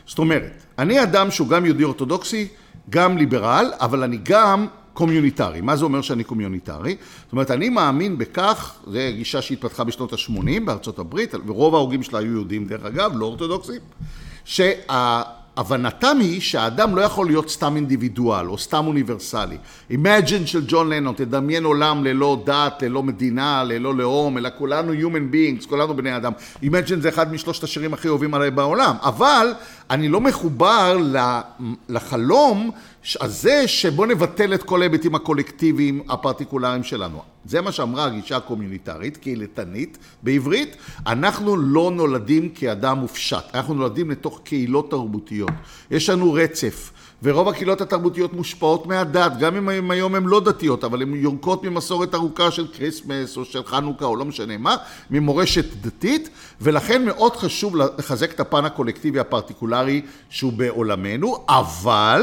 זאת 0.06 0.18
אומרת, 0.18 0.64
אני 0.78 1.02
אדם 1.02 1.30
שהוא 1.30 1.48
גם 1.48 1.66
יהודי 1.66 1.84
אורתודוקסי, 1.84 2.48
גם 2.90 3.18
ליברל, 3.18 3.72
אבל 3.80 4.02
אני 4.02 4.18
גם 4.22 4.66
קומיוניטרי. 4.94 5.60
מה 5.60 5.76
זה 5.76 5.84
אומר 5.84 6.02
שאני 6.02 6.24
קומיוניטרי? 6.24 6.96
זאת 7.24 7.32
אומרת, 7.32 7.50
אני 7.50 7.68
מאמין 7.68 8.18
בכך, 8.18 8.74
זו 8.86 8.98
גישה 9.16 9.42
שהתפתחה 9.42 9.84
בשנות 9.84 10.12
ה-80 10.12 10.64
בארצות 10.64 10.98
הברית, 10.98 11.34
ורוב 11.46 11.74
ההוגים 11.74 12.02
שלה 12.02 12.18
היו 12.18 12.32
יהודים 12.32 12.64
דרך 12.64 12.84
אגב, 12.84 13.12
לא 13.14 13.24
אורתודוקסים, 13.24 13.80
שה... 14.44 14.72
הבנתם 15.56 16.16
היא 16.20 16.40
שהאדם 16.40 16.96
לא 16.96 17.00
יכול 17.00 17.26
להיות 17.26 17.50
סתם 17.50 17.76
אינדיבידואל 17.76 18.48
או 18.48 18.58
סתם 18.58 18.86
אוניברסלי. 18.86 19.56
Imagine 19.90 20.46
של 20.46 20.64
ג'ון 20.68 20.88
לנון, 20.92 21.14
תדמיין 21.14 21.64
עולם 21.64 22.04
ללא 22.04 22.42
דת, 22.44 22.82
ללא 22.82 23.02
מדינה, 23.02 23.64
ללא 23.64 23.94
לאום, 23.94 24.38
אלא 24.38 24.48
כולנו 24.58 24.92
human 24.92 25.34
beings, 25.34 25.68
כולנו 25.68 25.96
בני 25.96 26.16
אדם. 26.16 26.32
Imagine 26.62 27.00
זה 27.00 27.08
אחד 27.08 27.32
משלושת 27.32 27.64
השירים 27.64 27.94
הכי 27.94 28.08
אוהבים 28.08 28.34
עליי 28.34 28.50
בעולם, 28.50 28.96
אבל 29.00 29.52
אני 29.92 30.08
לא 30.08 30.20
מחובר 30.20 30.98
לחלום 31.88 32.70
הזה 33.20 33.68
שבוא 33.68 34.06
נבטל 34.06 34.54
את 34.54 34.62
כל 34.62 34.80
ההיבטים 34.80 35.14
הקולקטיביים 35.14 36.02
הפרטיקולריים 36.08 36.84
שלנו. 36.84 37.22
זה 37.44 37.60
מה 37.60 37.72
שאמרה 37.72 38.04
הגישה 38.04 38.36
הקומיוניטרית, 38.36 39.16
קהילתנית 39.16 39.98
בעברית. 40.22 40.76
אנחנו 41.06 41.56
לא 41.56 41.90
נולדים 41.94 42.48
כאדם 42.48 42.98
מופשט, 42.98 43.44
אנחנו 43.54 43.74
נולדים 43.74 44.10
לתוך 44.10 44.40
קהילות 44.44 44.90
תרבותיות. 44.90 45.50
יש 45.90 46.08
לנו 46.08 46.32
רצף. 46.32 46.92
ורוב 47.22 47.48
הקהילות 47.48 47.80
התרבותיות 47.80 48.32
מושפעות 48.32 48.86
מהדת, 48.86 49.32
גם 49.38 49.68
אם 49.68 49.90
היום 49.90 50.14
הן 50.14 50.24
לא 50.24 50.40
דתיות, 50.40 50.84
אבל 50.84 51.02
הן 51.02 51.14
יונקות 51.14 51.64
ממסורת 51.64 52.14
ארוכה 52.14 52.50
של 52.50 52.66
כריסמס 52.66 53.36
או 53.36 53.44
של 53.44 53.64
חנוכה 53.64 54.04
או 54.04 54.16
לא 54.16 54.24
משנה 54.24 54.58
מה, 54.58 54.76
ממורשת 55.10 55.64
דתית, 55.80 56.28
ולכן 56.60 57.04
מאוד 57.04 57.36
חשוב 57.36 57.76
לחזק 57.76 58.32
את 58.32 58.40
הפן 58.40 58.64
הקולקטיבי 58.64 59.20
הפרטיקולרי 59.20 60.02
שהוא 60.30 60.52
בעולמנו, 60.52 61.44
אבל 61.48 62.22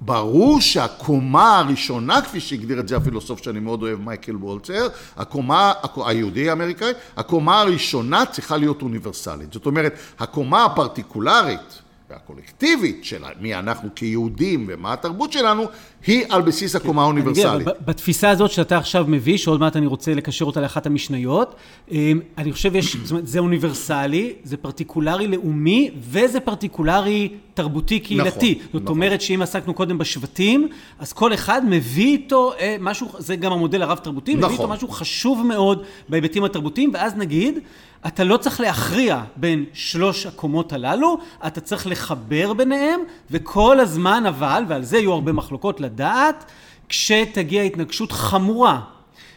ברור 0.00 0.60
שהקומה 0.60 1.58
הראשונה, 1.58 2.22
כפי 2.22 2.40
שהגדיר 2.40 2.80
את 2.80 2.88
זה 2.88 2.96
הפילוסוף 2.96 3.42
שאני 3.42 3.60
מאוד 3.60 3.82
אוהב, 3.82 4.00
מייקל 4.00 4.36
וולצר, 4.36 4.88
הקומה, 5.16 5.72
היהודי 5.96 6.50
האמריקאי, 6.50 6.92
הקומה 7.16 7.60
הראשונה 7.60 8.26
צריכה 8.26 8.56
להיות 8.56 8.82
אוניברסלית. 8.82 9.52
זאת 9.52 9.66
אומרת, 9.66 9.94
הקומה 10.18 10.64
הפרטיקולרית 10.64 11.82
והקולקטיבית 12.10 13.04
של 13.04 13.22
מי 13.40 13.54
אנחנו 13.54 13.88
כיהודים 13.94 14.64
ומה 14.68 14.92
התרבות 14.92 15.32
שלנו, 15.32 15.64
היא 16.06 16.24
על 16.28 16.42
בסיס 16.42 16.76
הקומה 16.76 17.02
האוניברסלית. 17.02 17.68
בתפיסה 17.86 18.30
הזאת 18.30 18.50
שאתה 18.50 18.78
עכשיו 18.78 19.04
מביא, 19.08 19.36
שעוד 19.36 19.60
מעט 19.60 19.76
אני 19.76 19.86
רוצה 19.86 20.14
לקשר 20.14 20.44
אותה 20.44 20.60
לאחת 20.60 20.86
המשניות, 20.86 21.54
אמ, 21.90 22.20
אני 22.38 22.52
חושב 22.52 22.76
יש, 22.76 22.96
זאת 22.96 23.10
אומרת, 23.10 23.26
זה 23.26 23.38
אוניברסלי, 23.38 24.32
זה 24.44 24.56
פרטיקולרי 24.56 25.26
לאומי, 25.26 25.90
וזה 26.00 26.40
פרטיקולרי 26.40 27.28
תרבותי 27.54 28.00
קהילתי. 28.00 28.52
נכון, 28.52 28.66
זאת 28.72 28.82
נכון. 28.82 28.96
אומרת 28.96 29.20
שאם 29.20 29.42
עסקנו 29.42 29.74
קודם 29.74 29.98
בשבטים, 29.98 30.68
אז 30.98 31.12
כל 31.12 31.34
אחד 31.34 31.62
מביא 31.68 32.06
איתו 32.06 32.52
אה, 32.60 32.76
משהו, 32.80 33.08
זה 33.18 33.36
גם 33.36 33.52
המודל 33.52 33.82
הרב-תרבותי, 33.82 34.34
נכון. 34.34 34.44
מביא 34.44 34.52
איתו 34.52 34.62
נכון. 34.62 34.76
משהו 34.76 34.88
חשוב 34.88 35.46
מאוד 35.46 35.82
בהיבטים 36.08 36.44
התרבותיים, 36.44 36.90
ואז 36.94 37.16
נגיד, 37.16 37.58
אתה 38.06 38.24
לא 38.24 38.36
צריך 38.36 38.60
להכריע 38.60 39.22
בין 39.36 39.64
שלוש 39.72 40.26
הקומות 40.26 40.72
הללו, 40.72 41.18
אתה 41.46 41.60
צריך 41.60 41.86
לחבר 41.86 42.52
ביניהם, 42.52 43.00
וכל 43.30 43.80
הזמן 43.80 44.26
אבל, 44.26 44.64
ועל 44.68 44.82
זה 44.82 44.98
יהיו 44.98 45.12
הרבה 45.12 45.32
מחלוקות 45.32 45.80
לדעת, 45.80 46.44
כשתגיע 46.88 47.62
התנגשות 47.62 48.12
חמורה 48.12 48.80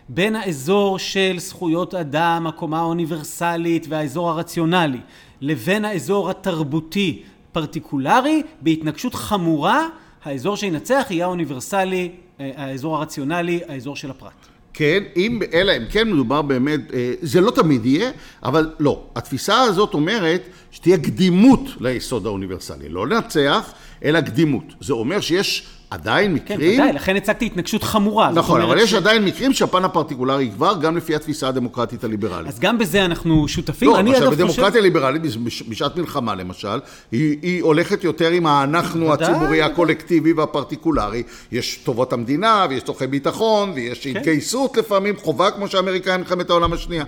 בין 0.10 0.36
האזור 0.36 1.00
של 1.00 1.36
זכויות 1.40 1.96
אדם, 1.96 2.48
הקומה 2.48 2.80
האוניברסלית 2.80 3.86
והאזור 3.90 4.30
הרציונלי, 4.30 5.00
לבין 5.42 5.86
האזור 5.86 6.30
התרבותי 6.30 7.24
פרטיקולרי, 7.52 8.44
בהתנגשות 8.62 9.16
חמורה, 9.16 9.88
האזור 10.24 10.58
שינצח 10.58 11.08
יהיה 11.10 11.26
האוניברסלי, 11.26 12.12
אה, 12.40 12.52
האזור 12.56 12.98
הרציונלי, 12.98 13.60
האזור 13.68 13.96
של 13.96 14.12
הפרט. 14.12 14.51
כן, 14.74 15.04
אם, 15.16 15.40
אלא 15.54 15.78
אם 15.78 15.84
כן 15.90 16.12
מדובר 16.12 16.42
באמת, 16.42 16.80
אה, 16.94 17.14
זה 17.22 17.42
לא 17.42 17.52
תמיד 17.52 17.86
יהיה, 17.86 18.12
אבל 18.44 18.70
לא. 18.80 19.04
התפיסה 19.16 19.62
הזאת 19.62 19.94
אומרת 19.94 20.42
שתהיה 20.72 20.98
קדימות 20.98 21.62
ליסוד 21.80 22.26
האוניברסלי. 22.26 22.90
לא 22.90 23.08
לנצח, 23.08 23.74
אלא 24.04 24.22
קדימות. 24.22 24.64
זה 24.80 24.94
אומר 24.94 25.22
שיש 25.22 25.68
עדיין 25.92 26.28
כן, 26.28 26.34
מקרים... 26.34 26.78
כן, 26.78 26.84
ודאי, 26.84 26.94
לכן 26.94 27.16
הצגתי 27.16 27.46
התנגשות 27.46 27.84
חמורה. 27.84 28.32
נכון, 28.32 28.62
אבל 28.62 28.80
ש... 28.80 28.84
יש 28.84 28.94
עדיין 28.94 29.26
מקרים 29.26 29.54
שהפן 29.54 29.86
הפרטיקולרי 29.86 30.44
יגבר, 30.44 30.74
גם 30.82 30.98
לפי 30.98 31.16
התפיסה 31.16 31.48
הדמוקרטית 31.48 32.04
הליברלית. 32.04 32.48
אז 32.48 32.60
גם 32.60 32.78
בזה 32.78 33.06
אנחנו 33.06 33.48
שותפים. 33.48 33.90
לא, 33.90 34.00
למשל, 34.00 34.30
בדמוקרטיה 34.30 34.70
חושב... 34.70 34.80
ליברלית, 34.80 35.22
בשעת 35.70 35.98
מלחמה 35.98 36.36
למשל, 36.36 36.80
היא, 37.12 37.38
היא 37.42 37.64
הולכת 37.64 38.04
יותר 38.04 38.30
עם 38.30 38.46
האנחנו 38.46 39.14
הציבורי 39.14 39.62
הקולקטיבי 39.62 40.34
והפרטיקולרי. 40.34 41.24
יש 41.52 41.80
טובות 41.84 42.14
המדינה, 42.14 42.66
ויש 42.70 42.84
צורכי 42.84 43.08
ביטחון, 43.08 43.72
ויש 43.76 44.08
כן. 44.08 44.18
התגייסות 44.18 44.78
לפעמים, 44.78 45.16
חובה, 45.18 45.52
כמו 45.52 45.68
שהאמריקאים 45.68 46.20
מלחמת 46.20 46.50
העולם 46.50 46.74
השנייה, 46.74 47.04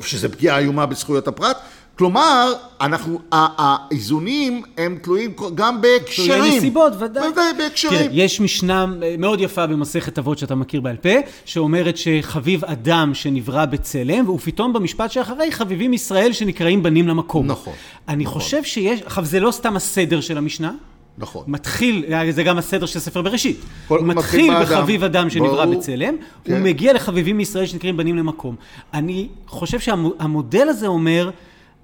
שזה 0.00 0.28
פגיעה 0.28 0.58
איומה 0.58 0.86
בזכויות 0.86 1.28
הפרט. 1.28 1.56
כלומר, 1.98 2.52
אנחנו, 2.80 3.18
האיזונים 3.32 4.62
הם 4.78 4.98
תלויים 5.02 5.30
גם 5.54 5.80
בהקשרים. 5.80 6.32
תלויי 6.32 6.56
נסיבות, 6.58 6.92
ודאי. 6.98 7.28
ודאי, 7.28 7.44
בהקשרים. 7.58 7.98
תראה, 7.98 8.08
יש 8.12 8.40
משנה 8.40 8.86
מאוד 9.18 9.40
יפה 9.40 9.66
במסכת 9.66 10.18
אבות 10.18 10.38
שאתה 10.38 10.54
מכיר 10.54 10.80
בעל 10.80 10.96
פה, 10.96 11.08
שאומרת 11.44 11.96
שחביב 11.96 12.64
אדם 12.64 13.10
שנברא 13.14 13.64
בצלם, 13.64 14.24
והוא 14.26 14.38
פתאום 14.38 14.72
במשפט 14.72 15.10
שאחרי 15.10 15.52
חביבים 15.52 15.92
ישראל 15.92 16.32
שנקראים 16.32 16.82
בנים 16.82 17.08
למקום. 17.08 17.46
נכון. 17.46 17.72
אני 18.08 18.24
נכון. 18.24 18.40
חושב 18.42 18.64
שיש, 18.64 19.02
עכשיו 19.02 19.24
זה 19.24 19.40
לא 19.40 19.50
סתם 19.50 19.76
הסדר 19.76 20.20
של 20.20 20.38
המשנה. 20.38 20.72
נכון. 21.18 21.44
מתחיל, 21.46 22.04
אה, 22.12 22.32
זה 22.32 22.42
גם 22.42 22.58
הסדר 22.58 22.86
של 22.86 22.98
ספר 22.98 23.22
בראשית. 23.22 23.60
כל- 23.88 23.98
הוא 23.98 24.06
מתחיל. 24.06 24.54
בחביב 24.62 25.04
אדם 25.04 25.30
שנברא 25.30 25.64
ברור. 25.66 25.78
בצלם, 25.78 26.14
כן. 26.44 26.52
הוא 26.52 26.60
מגיע 26.60 26.92
לחביבים 26.92 27.36
מישראל 27.36 27.66
שנקראים 27.66 27.96
בנים 27.96 28.16
למקום. 28.16 28.56
אני 28.94 29.28
חושב 29.46 29.80
שהמודל 29.80 30.68
הזה 30.68 30.86
אומר, 30.86 31.30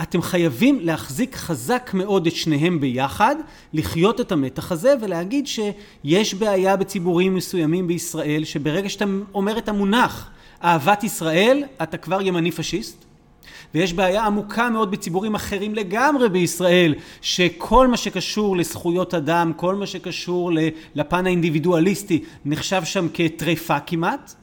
אתם 0.02 0.22
חייבים 0.22 0.78
להחזיק 0.80 1.36
חזק 1.36 1.90
מאוד 1.94 2.26
את 2.26 2.34
שניהם 2.34 2.80
ביחד, 2.80 3.36
לחיות 3.72 4.20
את 4.20 4.32
המתח 4.32 4.72
הזה 4.72 4.94
ולהגיד 5.00 5.46
שיש 5.46 6.34
בעיה 6.34 6.76
בציבורים 6.76 7.34
מסוימים 7.34 7.86
בישראל, 7.86 8.44
שברגע 8.44 8.88
שאתה 8.88 9.04
אומר 9.34 9.58
את 9.58 9.68
המונח 9.68 10.30
אהבת 10.64 11.04
ישראל, 11.04 11.64
אתה 11.82 11.96
כבר 11.96 12.22
ימני 12.22 12.50
פשיסט. 12.50 13.04
ויש 13.74 13.92
בעיה 13.92 14.26
עמוקה 14.26 14.70
מאוד 14.70 14.90
בציבורים 14.90 15.34
אחרים 15.34 15.74
לגמרי 15.74 16.28
בישראל, 16.28 16.94
שכל 17.20 17.88
מה 17.88 17.96
שקשור 17.96 18.56
לזכויות 18.56 19.14
אדם, 19.14 19.52
כל 19.56 19.74
מה 19.74 19.86
שקשור 19.86 20.50
לפן 20.94 21.26
האינדיבידואליסטי, 21.26 22.24
נחשב 22.44 22.84
שם 22.84 23.06
כטריפה 23.14 23.80
כמעט. 23.80 24.34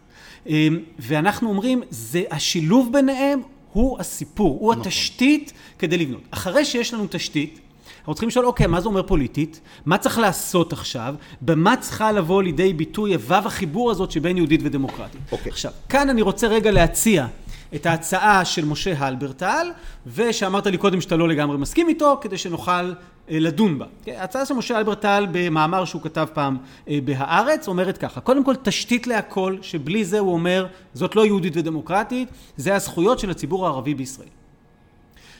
אמ, 0.47 0.79
ואנחנו 0.99 1.49
אומרים, 1.49 1.81
זה 1.89 2.23
השילוב 2.31 2.89
ביניהם 2.91 3.41
הוא 3.77 3.99
הסיפור, 3.99 4.57
הוא 4.59 4.73
התשתית 4.73 5.53
כדי 5.79 5.97
לבנות. 5.97 6.21
אחרי 6.31 6.65
שיש 6.65 6.93
לנו 6.93 7.07
תשתית, 7.09 7.59
אנחנו 7.99 8.13
צריכים 8.13 8.29
לשאול, 8.29 8.45
אוקיי, 8.45 8.67
מה 8.67 8.81
זה 8.81 8.87
אומר 8.87 9.03
פוליטית? 9.03 9.61
מה 9.85 9.97
צריך 9.97 10.17
לעשות 10.17 10.73
עכשיו? 10.73 11.15
במה 11.41 11.77
צריכה 11.77 12.11
לבוא 12.11 12.43
לידי 12.43 12.73
ביטוי 12.73 13.15
וו 13.15 13.35
החיבור 13.35 13.91
הזאת 13.91 14.11
שבין 14.11 14.37
יהודית 14.37 14.61
ודמוקרטית? 14.63 15.21
אוקיי. 15.31 15.51
עכשיו, 15.51 15.71
כאן 15.89 16.09
אני 16.09 16.21
רוצה 16.21 16.47
רגע 16.47 16.71
להציע 16.71 17.27
את 17.75 17.85
ההצעה 17.85 18.45
של 18.45 18.65
משה 18.65 18.93
הלברטל, 18.97 19.67
ושאמרת 20.07 20.67
לי 20.67 20.77
קודם 20.77 21.01
שאתה 21.01 21.15
לא 21.15 21.29
לגמרי 21.29 21.57
מסכים 21.57 21.89
איתו, 21.89 22.17
כדי 22.21 22.37
שנוכל 22.37 22.93
לדון 23.29 23.79
בה. 23.79 23.85
כן, 24.03 24.15
ההצעה 24.17 24.45
של 24.45 24.53
משה 24.53 24.77
הלברטל 24.77 25.27
במאמר 25.31 25.85
שהוא 25.85 26.01
כתב 26.01 26.27
פעם 26.33 26.57
אה, 26.89 26.99
בהארץ 27.05 27.67
אומרת 27.67 27.97
ככה, 27.97 28.21
קודם 28.21 28.43
כל 28.43 28.55
תשתית 28.55 29.07
להכל, 29.07 29.57
שבלי 29.61 30.05
זה 30.05 30.19
הוא 30.19 30.33
אומר, 30.33 30.67
זאת 30.93 31.15
לא 31.15 31.25
יהודית 31.25 31.53
ודמוקרטית, 31.57 32.29
זה 32.57 32.75
הזכויות 32.75 33.19
של 33.19 33.29
הציבור 33.29 33.65
הערבי 33.65 33.95
בישראל. 33.95 34.27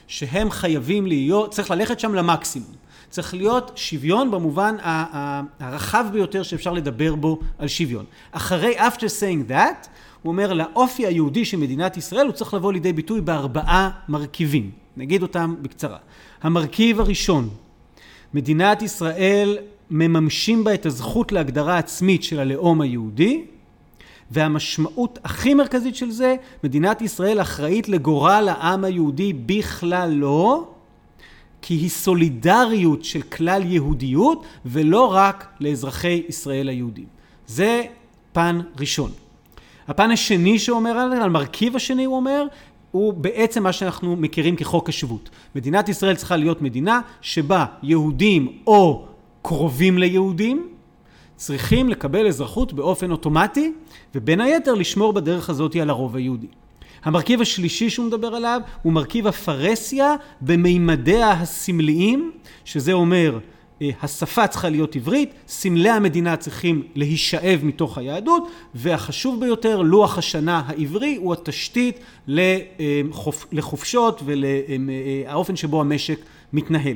שהם 0.08 0.52
חייבים 0.52 1.08
להיות, 1.08 1.52
צריך 1.52 1.72
ללכת 1.72 2.00
שם 2.00 2.14
למקסימום. 2.14 2.72
צריך 3.10 3.34
להיות 3.34 3.72
שוויון 3.76 4.32
במובן 4.32 4.76
הרחב 5.60 6.06
ביותר 6.12 6.44
שאפשר 6.44 6.74
לדבר 6.74 7.16
בו 7.16 7.40
על 7.58 7.68
שוויון. 7.68 8.06
אחרי 8.32 8.80
after 8.80 9.00
saying 9.20 9.52
that, 9.52 9.88
הוא 10.22 10.32
אומר 10.32 10.54
לאופי 10.54 11.06
היהודי 11.06 11.46
של 11.46 11.58
מדינת 11.58 11.98
ישראל 11.98 12.26
הוא 12.26 12.34
צריך 12.34 12.54
לבוא 12.54 12.74
לידי 12.74 12.94
ביטוי 12.94 13.22
בארבעה 13.22 13.90
מרכיבים. 14.10 14.72
נגיד 14.98 15.22
אותם 15.22 15.56
בקצרה. 15.62 15.98
המרכיב 16.42 17.00
הראשון, 17.00 17.50
מדינת 18.34 18.82
ישראל 18.82 19.58
מממשים 19.92 20.64
בה 20.64 20.74
את 20.74 20.86
הזכות 20.86 21.32
להגדרה 21.32 21.78
עצמית 21.78 22.24
של 22.24 22.40
הלאום 22.40 22.82
היהודי, 22.82 23.46
והמשמעות 24.32 25.20
הכי 25.24 25.54
מרכזית 25.54 25.96
של 25.96 26.12
זה, 26.12 26.36
מדינת 26.64 27.02
ישראל 27.02 27.42
אחראית 27.42 27.90
לגורל 27.90 28.50
העם 28.50 28.84
היהודי 28.84 29.34
בכללו, 29.34 30.68
כי 31.62 31.74
היא 31.74 31.90
סולידריות 31.90 33.04
של 33.04 33.22
כלל 33.22 33.64
יהודיות, 33.66 34.46
ולא 34.66 35.14
רק 35.14 35.48
לאזרחי 35.60 36.24
ישראל 36.28 36.70
היהודים. 36.70 37.06
זה 37.48 37.84
פן 38.34 38.60
ראשון. 38.80 39.12
הפן 39.88 40.12
השני 40.12 40.60
שאומר 40.60 40.90
על 40.90 41.22
המרכיב 41.22 41.76
השני 41.76 42.06
הוא 42.06 42.16
אומר, 42.16 42.46
הוא 42.92 43.14
בעצם 43.14 43.64
מה 43.64 43.74
שאנחנו 43.74 44.16
מכירים 44.16 44.56
כחוק 44.56 44.90
השבות. 44.90 45.30
מדינת 45.56 45.90
ישראל 45.90 46.16
צריכה 46.16 46.36
להיות 46.36 46.62
מדינה 46.62 47.02
שבה 47.22 47.66
יהודים 47.84 48.58
או 48.68 49.06
קרובים 49.42 49.98
ליהודים 49.98 50.68
צריכים 51.36 51.90
לקבל 51.90 52.28
אזרחות 52.28 52.74
באופן 52.74 53.12
אוטומטי, 53.12 53.74
ובין 54.16 54.42
היתר 54.42 54.74
לשמור 54.74 55.14
בדרך 55.14 55.50
הזאת 55.50 55.76
על 55.76 55.90
הרוב 55.90 56.16
היהודי. 56.16 56.48
המרכיב 57.04 57.42
השלישי 57.42 57.90
שהוא 57.90 58.06
מדבר 58.06 58.36
עליו 58.36 58.62
הוא 58.82 58.94
מרכיב 58.94 59.28
הפרהסיה 59.28 60.16
במימדיה 60.42 61.32
הסמליים, 61.32 62.32
שזה 62.66 62.94
אומר 62.94 63.40
השפה 63.82 64.48
צריכה 64.48 64.70
להיות 64.70 64.96
עברית, 64.96 65.34
סמלי 65.48 65.90
המדינה 65.90 66.38
צריכים 66.38 66.84
להישאב 66.96 67.60
מתוך 67.64 67.98
היהדות, 67.98 68.48
והחשוב 68.76 69.40
ביותר, 69.40 69.82
לוח 69.82 70.18
השנה 70.18 70.62
העברי 70.66 71.16
הוא 71.16 71.34
התשתית 71.34 72.00
לחופ, 72.28 73.46
לחופשות 73.52 74.22
ולאופן 74.26 75.56
שבו 75.56 75.82
המשק 75.82 76.20
מתנהל. 76.54 76.96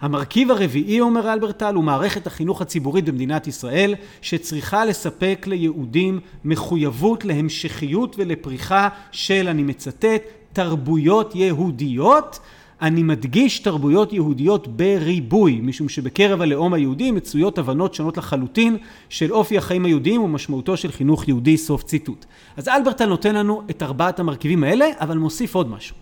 המרכיב 0.00 0.50
הרביעי, 0.50 1.00
אומר 1.00 1.32
אלברטל, 1.32 1.74
הוא 1.74 1.84
מערכת 1.84 2.26
החינוך 2.26 2.60
הציבורית 2.60 3.04
במדינת 3.04 3.46
ישראל, 3.46 3.94
שצריכה 4.22 4.84
לספק 4.84 5.46
ליהודים 5.46 6.20
מחויבות 6.44 7.24
להמשכיות 7.24 8.16
ולפריחה 8.18 8.88
של, 9.12 9.48
אני 9.48 9.62
מצטט, 9.62 10.22
תרבויות 10.52 11.34
יהודיות. 11.34 12.38
אני 12.82 13.02
מדגיש 13.02 13.58
תרבויות 13.58 14.12
יהודיות 14.12 14.68
בריבוי, 14.68 15.60
משום 15.62 15.88
שבקרב 15.88 16.40
הלאום 16.40 16.74
היהודי 16.74 17.10
מצויות 17.10 17.58
הבנות 17.58 17.94
שונות 17.94 18.16
לחלוטין 18.16 18.76
של 19.08 19.32
אופי 19.32 19.58
החיים 19.58 19.84
היהודיים 19.84 20.22
ומשמעותו 20.22 20.76
של 20.76 20.92
חינוך 20.92 21.28
יהודי, 21.28 21.56
סוף 21.56 21.82
ציטוט. 21.82 22.24
אז 22.56 22.68
אלברטל 22.68 23.06
נותן 23.06 23.34
לנו 23.34 23.62
את 23.70 23.82
ארבעת 23.82 24.20
המרכיבים 24.20 24.64
האלה, 24.64 24.86
אבל 25.00 25.18
מוסיף 25.18 25.54
עוד 25.54 25.70
משהו. 25.70 25.96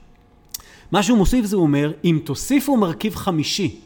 מה 0.92 1.02
שהוא 1.02 1.18
מוסיף 1.18 1.44
זה 1.44 1.56
הוא 1.56 1.62
אומר, 1.62 1.92
אם 2.04 2.18
תוסיפו 2.24 2.76
מרכיב 2.76 3.14
חמישי 3.14 3.76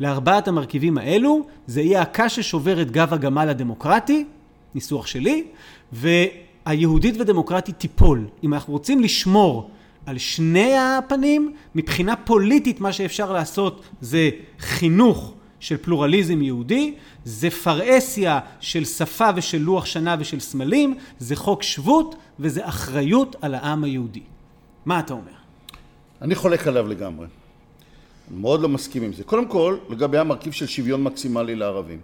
לארבעת 0.00 0.48
המרכיבים 0.48 0.98
האלו, 0.98 1.46
זה 1.66 1.80
יהיה 1.80 2.02
הקש 2.02 2.36
ששובר 2.36 2.82
את 2.82 2.90
גב 2.90 3.14
הגמל 3.14 3.48
הדמוקרטי, 3.48 4.24
ניסוח 4.74 5.06
שלי, 5.06 5.44
והיהודית 5.92 7.14
ודמוקרטית 7.20 7.78
תיפול. 7.78 8.26
אם 8.44 8.54
אנחנו 8.54 8.72
רוצים 8.72 9.00
לשמור 9.00 9.70
על 10.06 10.18
שני 10.18 10.78
הפנים, 10.78 11.54
מבחינה 11.74 12.16
פוליטית 12.16 12.80
מה 12.80 12.92
שאפשר 12.92 13.32
לעשות 13.32 13.82
זה 14.00 14.30
חינוך 14.58 15.34
של 15.60 15.76
פלורליזם 15.76 16.42
יהודי, 16.42 16.94
זה 17.24 17.50
פרהסיה 17.50 18.40
של 18.60 18.84
שפה 18.84 19.28
ושל 19.36 19.58
לוח 19.58 19.84
שנה 19.84 20.16
ושל 20.18 20.40
סמלים, 20.40 20.94
זה 21.18 21.36
חוק 21.36 21.62
שבות 21.62 22.14
וזה 22.38 22.68
אחריות 22.68 23.36
על 23.40 23.54
העם 23.54 23.84
היהודי. 23.84 24.22
מה 24.86 24.98
אתה 24.98 25.12
אומר? 25.12 25.32
אני 26.22 26.34
חולק 26.34 26.66
עליו 26.66 26.88
לגמרי. 26.88 27.26
מאוד 28.30 28.60
לא 28.60 28.68
מסכים 28.68 29.02
עם 29.02 29.12
זה. 29.12 29.24
קודם 29.24 29.48
כל, 29.48 29.76
לגבי 29.90 30.18
המרכיב 30.18 30.52
של 30.52 30.66
שוויון 30.66 31.02
מקסימלי 31.02 31.56
לערבים. 31.56 31.98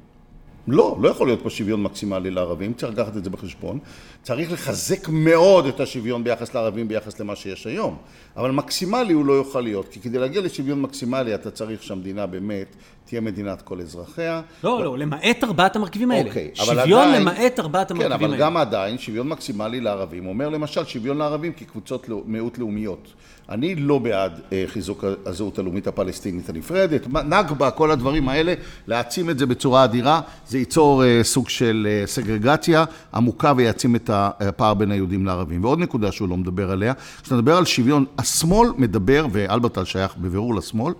לא, 0.68 0.96
לא 1.00 1.08
יכול 1.08 1.26
להיות 1.26 1.42
פה 1.42 1.50
שוויון 1.50 1.82
מקסימלי 1.82 2.30
לערבים, 2.30 2.74
צריך 2.74 2.92
לקחת 2.92 3.16
את 3.16 3.24
זה 3.24 3.30
בחשבון. 3.30 3.78
צריך 4.22 4.52
לחזק 4.52 5.08
מאוד 5.08 5.66
את 5.66 5.80
השוויון 5.80 6.24
ביחס 6.24 6.54
לערבים 6.54 6.88
ביחס 6.88 7.20
למה 7.20 7.36
שיש 7.36 7.66
היום. 7.66 7.96
אבל 8.36 8.50
מקסימלי 8.50 9.12
הוא 9.12 9.26
לא 9.26 9.32
יוכל 9.32 9.60
להיות, 9.60 9.88
כי 9.88 10.00
כדי 10.00 10.18
להגיע 10.18 10.40
לשוויון 10.40 10.82
מקסימלי 10.82 11.34
אתה 11.34 11.50
צריך 11.50 11.82
שהמדינה 11.82 12.26
באמת 12.26 12.76
תהיה 13.04 13.20
מדינת 13.20 13.62
כל 13.62 13.80
אזרחיה. 13.80 14.42
לא, 14.64 14.84
לא, 14.84 14.98
למעט 14.98 15.44
ארבעת 15.44 15.76
המרכיבים 15.76 16.10
האלה. 16.10 16.28
אוקיי, 16.28 16.50
אבל 16.58 16.74
שוויון 16.80 17.08
עדיין- 17.08 17.22
למעט 17.22 17.60
ארבעת 17.60 17.88
כן, 17.88 17.94
המרכיבים 17.94 18.14
אבל 18.24 18.32
האלה. 18.34 18.36
גם 18.46 18.56
עדיין 18.56 18.98
שוויון 18.98 19.28
מקסימלי 19.28 19.80
לערבים. 19.80 20.26
אומר 20.26 20.48
למשל 20.48 20.84
שוויון 20.84 21.18
לערבים 21.18 21.52
כקבוצות 21.52 22.06
מיעוט 22.26 22.58
לאומיות. 22.58 23.12
אני 23.48 23.74
לא 23.74 23.98
בעד 23.98 24.40
אה, 24.52 24.64
חיזוק 24.66 25.04
הזהות 25.26 25.58
הלאומית 25.58 25.86
הפלסטינית 25.86 26.48
הנפרדת. 26.48 27.06
נכבה, 27.06 27.70
כל 27.70 27.90
הדברים 27.90 28.28
האלה, 28.28 28.54
להעצים 28.86 29.30
את 29.30 29.38
זה 29.38 29.46
בצורה 29.46 29.84
אדירה, 29.84 30.20
זה 30.48 30.58
ייצור 30.58 31.04
אה, 31.04 31.20
סוג 31.22 31.48
של 31.48 31.88
אה, 31.90 32.06
סגרגציה 32.06 32.84
עמוקה 33.14 33.52
ויעצים 33.56 33.96
את 33.96 34.10
הפער 34.12 34.74
בין 34.74 34.90
היהודים 34.90 35.26
לערבים. 35.26 35.64
ועוד 35.64 35.78
נקודה 35.78 36.12
שהוא 36.12 36.28
לא 36.28 36.36
מדבר 36.36 36.70
עליה, 36.70 36.92
כשאתה 37.22 37.34
מדבר 37.34 37.56
על 37.56 37.64
שוויון, 37.64 38.04
השמאל 38.18 38.68
מדבר, 38.76 39.26
ואלברטל 39.32 39.84
שייך 39.84 40.16
בבירור 40.16 40.54
לשמאל, 40.54 40.94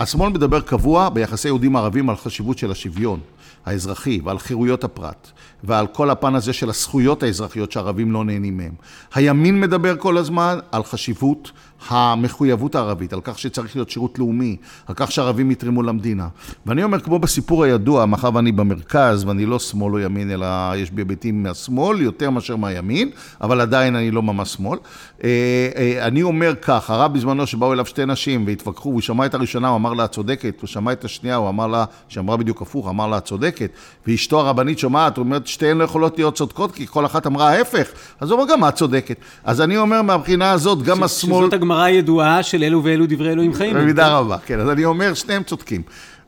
השמאל 0.00 0.28
מדבר 0.28 0.60
קבוע 0.60 1.08
ביחסי 1.08 1.48
יהודים 1.48 1.76
ערבים 1.76 2.10
על 2.10 2.16
חשיבות 2.16 2.58
של 2.58 2.70
השוויון 2.70 3.20
האזרחי 3.66 4.20
ועל 4.24 4.38
חירויות 4.38 4.84
הפרט 4.84 5.30
ועל 5.64 5.86
כל 5.86 6.10
הפן 6.10 6.34
הזה 6.34 6.52
של 6.52 6.68
הזכויות 6.68 7.22
האזרחיות 7.22 7.72
שהערבים 7.72 8.12
לא 8.12 8.24
נהנים 8.24 8.56
מהם. 8.56 8.72
הימין 9.14 9.60
מדבר 9.60 9.96
כל 9.96 10.16
הזמן 10.16 10.58
על 10.72 10.82
חשיבות 10.82 11.50
המחויבות 11.88 12.74
הערבית, 12.74 13.12
על 13.12 13.20
כך 13.24 13.38
שצריך 13.38 13.76
להיות 13.76 13.90
שירות 13.90 14.18
לאומי, 14.18 14.56
על 14.86 14.94
כך 14.94 15.12
שערבים 15.12 15.50
יתרמו 15.50 15.82
למדינה. 15.82 16.28
ואני 16.66 16.84
אומר, 16.84 17.00
כמו 17.00 17.18
בסיפור 17.18 17.64
הידוע, 17.64 18.06
מאחר 18.06 18.30
ואני 18.34 18.52
במרכז 18.52 19.24
ואני 19.24 19.46
לא 19.46 19.58
שמאל 19.58 19.92
או 19.92 19.98
ימין, 19.98 20.30
אלא 20.30 20.46
יש 20.76 20.90
בי 20.90 21.00
היבטים 21.00 21.42
מהשמאל 21.42 22.00
יותר 22.00 22.30
מאשר 22.30 22.56
מהימין, 22.56 23.10
אבל 23.40 23.60
עדיין 23.60 23.96
אני 23.96 24.10
לא 24.10 24.22
ממש 24.22 24.52
שמאל. 24.52 24.78
אה, 25.24 25.28
אה, 25.76 26.06
אני 26.06 26.22
אומר 26.22 26.54
כך, 26.62 26.90
הרב 26.90 27.14
בזמנו 27.14 27.46
שבאו 27.46 27.72
אליו 27.72 27.86
שתי 27.86 28.06
נשים 28.06 28.46
והתווכחו, 28.46 28.88
הוא 28.88 29.00
שמע 29.00 29.26
את 29.26 29.34
הראשונה, 29.34 29.68
הוא 29.68 29.76
אמר 29.76 29.92
לה, 29.92 30.04
את 30.04 30.12
צודקת, 30.12 30.60
הוא 30.60 30.68
שמע 30.68 30.92
את 30.92 31.04
השנייה, 31.04 31.36
הוא 31.36 31.48
אמר 31.48 31.66
לה, 31.66 31.84
שאמרה 32.08 32.36
בדיוק 32.36 32.62
הפוך, 32.62 32.88
אמר 32.88 33.06
לה, 33.06 33.18
את 33.18 33.24
צודקת, 33.24 33.70
ואשתו 34.06 34.40
הרבנית 34.40 34.78
שומעת, 34.78 35.16
הוא 35.16 35.24
אומרת, 35.24 35.46
שתיהן 35.46 35.78
לא 35.78 35.84
יכולות 35.84 36.18
להיות 36.18 36.34
צודקות, 36.34 36.72
כי 36.72 36.86
כל 36.86 37.06
אחת 37.06 37.26
אמרה 37.26 37.48
ההפך. 37.50 37.88
אז 38.20 38.30
הוא 38.30 38.40
אומר, 38.40 38.52
גם 38.52 38.68
את 38.68 38.74
צודקת. 38.74 39.16
אז 39.44 39.60
אני 39.60 39.78
אומר, 39.78 40.02
מהבחינה 40.02 40.50
הזאת, 40.50 40.82
גם 40.82 41.02
השמאל... 41.02 41.48
שזאת 41.72 41.80
הגמרא 41.80 41.84
הידועה 41.84 42.42
של 42.42 42.62
אלו 42.62 42.84
ואלו 42.84 43.06
דברי 43.08 43.32
אלוהים 43.32 43.54
חיים. 43.54 43.74
במידה 43.74 44.18
רבה, 44.18 44.36
כן. 44.46 44.60
אז 44.60 44.70
אני 44.70 44.84
אומר, 44.84 45.14
שניהם 45.14 45.42
צודקים. 45.42 45.82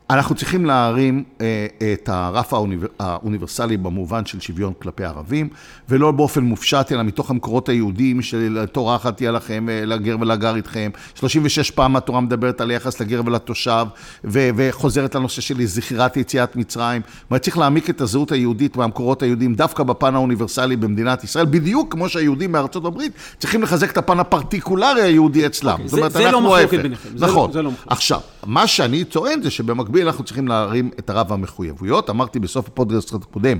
אנחנו 0.09 0.35
צריכים 0.35 0.65
להרים 0.65 1.23
אה, 1.41 1.65
את 1.93 2.09
הרף 2.09 2.53
האוניבר, 2.53 2.87
האוניברסלי 2.99 3.77
במובן 3.77 4.25
של 4.25 4.39
שוויון 4.39 4.73
כלפי 4.81 5.03
ערבים, 5.03 5.49
ולא 5.89 6.11
באופן 6.11 6.43
מופשט, 6.43 6.91
אלא 6.91 7.03
מתוך 7.03 7.29
המקורות 7.29 7.69
היהודיים 7.69 8.21
של 8.21 8.65
תורה 8.71 8.95
אחת 8.95 9.17
תהיה 9.17 9.31
לכם, 9.31 9.69
אה, 9.69 9.85
לגר 9.85 10.17
ולגר 10.21 10.55
איתכם. 10.55 10.91
36 11.15 11.71
פעם 11.71 11.95
התורה 11.95 12.21
מדברת 12.21 12.61
על 12.61 12.71
יחס 12.71 13.01
לגר 13.01 13.21
ולתושב, 13.25 13.85
ו- 14.23 14.49
וחוזרת 14.55 15.15
לנושא 15.15 15.41
של 15.41 15.65
זכירת 15.65 16.17
יציאת 16.17 16.55
מצרים. 16.55 17.01
זאת 17.31 17.41
צריך 17.41 17.57
להעמיק 17.57 17.89
את 17.89 18.01
הזהות 18.01 18.31
היהודית 18.31 18.77
והמקורות 18.77 19.23
היהודיים 19.23 19.55
דווקא 19.55 19.83
בפן 19.83 20.15
האוניברסלי 20.15 20.75
במדינת 20.75 21.23
ישראל, 21.23 21.45
בדיוק 21.45 21.91
כמו 21.93 22.09
שהיהודים 22.09 22.51
מארצות 22.51 22.85
הברית 22.85 23.11
צריכים 23.39 23.63
לחזק 23.63 23.91
את 23.91 23.97
הפן 23.97 24.19
הפרטיקולרי 24.19 25.01
היהודי 25.01 25.45
אצלם. 25.45 25.69
Okay, 25.69 25.73
אוקיי, 25.73 25.89
זה, 25.89 25.97
אומרת, 25.97 26.11
זה 26.11 26.31
לא 26.31 26.41
מחלוקת 26.41 26.79
ביניכם. 26.81 27.09
נכון. 27.15 27.51
זה, 27.51 27.53
זה 27.53 27.61
לא 27.61 27.71
עכשיו, 27.87 28.19
מה 28.45 28.67
שאני 28.67 29.03
טוען 29.03 29.41
זה 29.41 29.51
שבמקביל... 29.51 29.94
במקביל 29.95 30.07
אנחנו 30.07 30.23
צריכים 30.23 30.47
להרים 30.47 30.89
את 30.99 31.09
הרב 31.09 31.33
המחויבויות. 31.33 32.09
אמרתי 32.09 32.39
בסוף 32.39 32.67
הפודקאסט 32.67 33.13
הקודם 33.13 33.57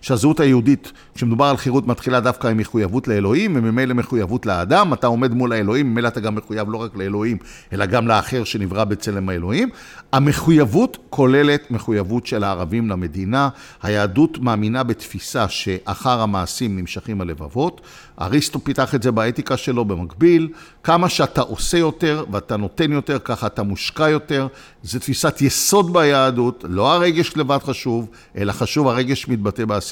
שהזהות 0.00 0.40
היהודית, 0.40 0.92
כשמדובר 1.14 1.44
על 1.44 1.56
חירות, 1.56 1.86
מתחילה 1.86 2.20
דווקא 2.20 2.48
עם 2.48 2.56
מחויבות 2.56 3.08
לאלוהים, 3.08 3.56
וממילא 3.56 3.94
מחויבות 3.94 4.46
לאדם. 4.46 4.92
אתה 4.92 5.06
עומד 5.06 5.34
מול 5.34 5.52
האלוהים, 5.52 5.92
ממילא 5.92 6.08
אתה 6.08 6.20
גם 6.20 6.34
מחויב 6.34 6.70
לא 6.70 6.76
רק 6.76 6.96
לאלוהים, 6.96 7.36
אלא 7.72 7.86
גם 7.86 8.08
לאחר 8.08 8.44
שנברא 8.44 8.84
בצלם 8.84 9.28
האלוהים. 9.28 9.68
המחויבות 10.12 10.98
כוללת 11.10 11.70
מחויבות 11.70 12.26
של 12.26 12.44
הערבים 12.44 12.88
למדינה. 12.88 13.48
היהדות 13.82 14.38
מאמינה 14.38 14.82
בתפיסה 14.82 15.48
שאחר 15.48 16.20
המעשים 16.20 16.78
נמשכים 16.78 17.20
הלבבות. 17.20 17.80
אריסטו 18.20 18.64
פיתח 18.64 18.94
את 18.94 19.02
זה 19.02 19.10
באתיקה 19.10 19.56
שלו 19.56 19.84
במקביל. 19.84 20.48
כמה 20.82 21.08
שאתה 21.08 21.40
עושה 21.40 21.78
יותר 21.78 22.24
ואתה 22.30 22.56
נותן 22.56 22.92
יותר, 22.92 23.18
ככה 23.24 23.46
אתה 23.46 23.62
מושקע 23.62 24.08
יותר. 24.08 24.46
זו 24.82 24.98
תפיסת 24.98 25.40
יסוד 25.40 25.92
ביהדות, 25.92 26.64
לא 26.68 26.92
הרגש 26.92 27.36
לבד 27.36 27.58
חשוב, 27.64 28.08
אלא 28.36 28.52
חשוב 28.52 28.88
הרגש 28.88 29.28
מתבטא 29.28 29.64
בעשייה. 29.64 29.89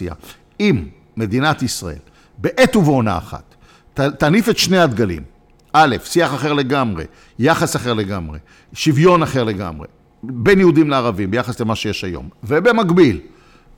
אם 0.60 0.84
מדינת 1.16 1.62
ישראל, 1.62 1.98
בעת 2.38 2.76
ובעונה 2.76 3.18
אחת, 3.18 3.54
תניף 3.94 4.48
את 4.48 4.58
שני 4.58 4.78
הדגלים, 4.78 5.22
א', 5.72 5.96
שיח 6.04 6.34
אחר 6.34 6.52
לגמרי, 6.52 7.04
יחס 7.38 7.76
אחר 7.76 7.94
לגמרי, 7.94 8.38
שוויון 8.72 9.22
אחר 9.22 9.44
לגמרי, 9.44 9.86
בין 10.22 10.58
יהודים 10.58 10.90
לערבים 10.90 11.30
ביחס 11.30 11.60
למה 11.60 11.76
שיש 11.76 12.04
היום, 12.04 12.28
ובמקביל, 12.44 13.20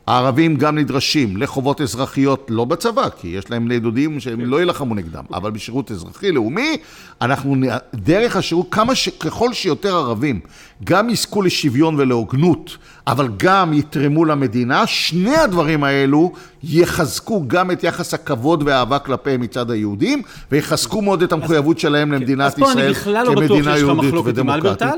הערבים 0.06 0.56
גם 0.56 0.78
נדרשים 0.78 1.36
לחובות 1.36 1.80
אזרחיות, 1.80 2.46
לא 2.50 2.64
בצבא, 2.64 3.08
כי 3.20 3.28
יש 3.28 3.50
להם 3.50 3.64
בני 3.64 3.78
דודים 3.78 4.20
שהם 4.20 4.40
לא 4.40 4.56
יילחמו 4.56 4.94
נגדם, 4.94 5.24
אבל 5.34 5.50
בשירות 5.50 5.90
אזרחי-לאומי, 5.90 6.76
אנחנו, 7.20 7.56
דרך 7.94 8.36
השירות, 8.36 8.66
כמה 8.70 8.94
ש... 8.94 9.08
ככל 9.08 9.52
שיותר 9.52 9.96
ערבים 9.96 10.40
גם 10.84 11.10
יזכו 11.10 11.42
לשוויון 11.42 11.94
ולהוגנות, 11.94 12.76
אבל 13.10 13.28
גם 13.36 13.72
יתרמו 13.72 14.24
למדינה, 14.24 14.86
שני 14.86 15.36
הדברים 15.36 15.84
האלו 15.84 16.32
יחזקו 16.62 17.44
גם 17.46 17.70
את 17.70 17.84
יחס 17.84 18.14
הכבוד 18.14 18.62
והאהבה 18.66 18.98
כלפיהם 18.98 19.40
מצד 19.40 19.70
היהודים, 19.70 20.22
ויחזקו 20.52 21.02
מאוד 21.02 21.22
את 21.22 21.32
המחויבות 21.32 21.78
שלהם 21.78 22.08
כן. 22.08 22.14
למדינת 22.14 22.58
ישראל 22.58 22.94
כמדינה 22.94 23.78
יהודית 23.78 24.14
ודמוקרטית. 24.24 24.88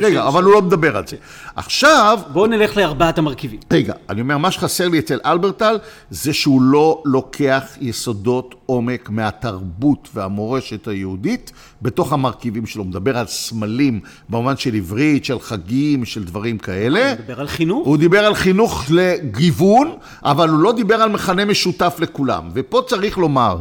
רגע, 0.00 0.28
אבל 0.28 0.42
הוא 0.42 0.52
לא 0.52 0.62
מדבר 0.62 0.96
על 0.96 1.06
זה. 1.06 1.16
עכשיו... 1.56 2.18
בואו 2.32 2.46
נלך 2.46 2.76
לארבעת 2.76 3.18
המרכיבים. 3.18 3.60
רגע, 3.70 3.94
אני 4.08 4.20
אומר, 4.20 4.38
מה 4.38 4.50
שחסר 4.50 4.88
לי 4.88 4.98
אצל 4.98 5.18
אלברטל, 5.24 5.78
זה 6.10 6.32
שהוא 6.32 6.62
לא 6.62 7.02
לוקח 7.04 7.62
יסודות 7.80 8.54
עומק 8.66 9.10
מהתרבות 9.10 10.08
והמורשת 10.14 10.88
היהודית 10.88 11.52
בתוך 11.82 12.12
המרכיבים 12.12 12.66
שלו. 12.66 12.82
הוא 12.82 12.90
מדבר 12.90 13.18
על 13.18 13.26
סמלים 13.26 14.00
במובן 14.28 14.56
של 14.56 14.74
עברית, 14.74 15.24
של 15.24 15.40
חגים, 15.40 16.04
של 16.04 16.24
דברים 16.24 16.58
כאלה. 16.58 17.08
הוא 17.08 17.18
מדבר 17.20 17.40
על 17.40 17.48
חינוך? 17.50 17.86
הוא 17.86 17.96
דיבר 17.96 18.24
על 18.24 18.34
חינוך 18.34 18.84
לגיוון, 18.90 19.94
אבל 20.22 20.48
הוא 20.48 20.58
לא 20.58 20.72
דיבר 20.72 20.94
על 20.94 21.10
מכנה 21.10 21.44
משותף 21.44 21.96
לכולם. 21.98 22.50
ופה 22.54 22.82
צריך 22.86 23.18
לומר 23.18 23.56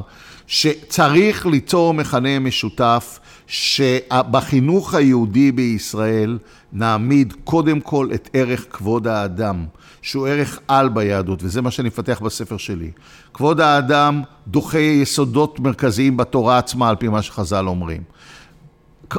שצריך 0.47 1.45
ליצור 1.45 1.93
מכנה 1.93 2.39
משותף 2.39 3.19
שבחינוך 3.47 4.93
היהודי 4.93 5.51
בישראל 5.51 6.37
נעמיד 6.73 7.33
קודם 7.43 7.79
כל 7.79 8.07
את 8.13 8.29
ערך 8.33 8.65
כבוד 8.69 9.07
האדם. 9.07 9.65
שהוא 10.01 10.27
ערך 10.27 10.59
על 10.67 10.89
ביהדות, 10.89 11.43
וזה 11.43 11.61
מה 11.61 11.71
שאני 11.71 11.87
מפתח 11.87 12.19
בספר 12.23 12.57
שלי. 12.57 12.91
כבוד 13.33 13.61
האדם 13.61 14.21
דוחה 14.47 14.79
יסודות 14.79 15.59
מרכזיים 15.59 16.17
בתורה 16.17 16.57
עצמה, 16.57 16.89
על 16.89 16.95
פי 16.95 17.07
מה 17.07 17.21
שחז"ל 17.21 17.67
אומרים. 17.67 18.01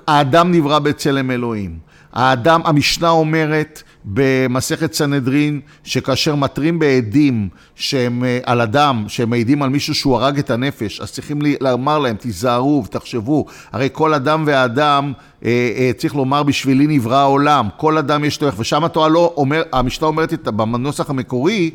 האדם 0.06 0.52
נברא 0.52 0.78
בצלם 0.78 1.30
אלוהים. 1.30 1.78
האדם, 2.12 2.60
המשנה 2.64 3.10
אומרת 3.10 3.82
במסכת 4.04 4.92
סנהדרין, 4.92 5.60
שכאשר 5.84 6.34
מתרים 6.34 6.78
בעדים 6.78 7.48
שהם 7.74 8.24
אה, 8.24 8.38
על 8.44 8.60
אדם, 8.60 9.04
שהם 9.08 9.30
מעידים 9.30 9.62
על 9.62 9.70
מישהו 9.70 9.94
שהוא 9.94 10.16
הרג 10.16 10.38
את 10.38 10.50
הנפש, 10.50 11.00
אז 11.00 11.12
צריכים 11.12 11.38
לומר 11.60 11.98
להם, 11.98 12.16
תיזהרו 12.16 12.82
ותחשבו, 12.86 13.46
הרי 13.72 13.88
כל 13.92 14.14
אדם 14.14 14.44
ואדם, 14.46 15.12
אה, 15.44 15.50
אה, 15.78 15.90
צריך 15.96 16.14
לומר, 16.14 16.42
בשבילי 16.42 16.86
נברא 16.86 17.16
העולם, 17.16 17.68
כל 17.76 17.98
אדם 17.98 18.24
יש 18.24 18.40
לו 18.40 18.46
ערך, 18.46 18.58
ושם 18.58 18.84
התורה 18.84 19.08
לא 19.08 19.32
אומר, 19.36 19.62
המשנה 19.72 20.06
אומרת 20.06 20.48
בנוסח 20.48 21.10
המקורי, 21.10 21.70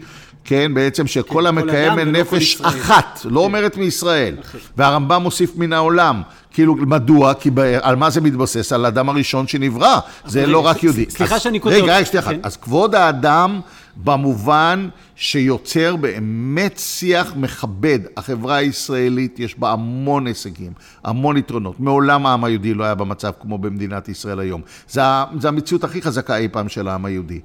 כן, 0.46 0.74
בעצם 0.74 1.08
שכל 1.08 1.42
כן, 1.42 1.46
המקיים 1.48 2.00
נפש 2.00 2.62
אחת, 2.62 3.22
לא 3.26 3.40
כן. 3.40 3.46
אומרת 3.46 3.78
מישראל, 3.78 4.36
והרמב"ם 4.78 5.22
מוסיף 5.22 5.58
מן 5.58 5.74
העולם. 5.74 6.22
כאילו, 6.52 6.76
מדוע? 6.76 7.34
כי 7.34 7.50
ב... 7.54 7.60
על 7.60 7.96
מה 7.96 8.10
זה 8.10 8.22
מתבסס? 8.22 8.72
על 8.74 8.86
האדם 8.86 9.10
הראשון 9.10 9.48
שנברא. 9.48 10.00
זה 10.26 10.46
לא 10.46 10.66
רק 10.66 10.84
יהודי. 10.84 11.06
סליחה 11.10 11.40
שאני 11.40 11.60
כותב. 11.60 11.76
רגע, 11.76 11.98
רגע, 11.98 12.06
שנייה 12.06 12.24
אחת. 12.24 12.32
כן. 12.32 12.40
אז 12.44 12.58
כבוד 12.58 12.96
האדם 12.96 13.62
במובן 13.96 14.90
שיוצר 15.16 15.96
באמת 15.96 16.80
שיח 16.80 17.34
מכבד. 17.36 18.00
החברה 18.18 18.56
הישראלית, 18.56 19.40
יש 19.40 19.60
בה 19.60 19.72
המון 19.72 20.28
הישגים, 20.28 20.72
המון 21.04 21.38
יתרונות. 21.38 21.80
מעולם 21.80 22.26
העם 22.26 22.44
היהודי 22.44 22.74
לא 22.74 22.84
היה 22.84 22.96
במצב 22.96 23.32
כמו 23.42 23.58
במדינת 23.58 24.10
ישראל 24.10 24.40
היום. 24.40 24.62
זו 24.90 25.02
המציאות 25.44 25.84
הכי 25.84 26.02
חזקה 26.02 26.38
אי 26.38 26.48
פעם 26.48 26.70
של 26.70 26.88
העם 26.88 27.06
היהודי. 27.06 27.40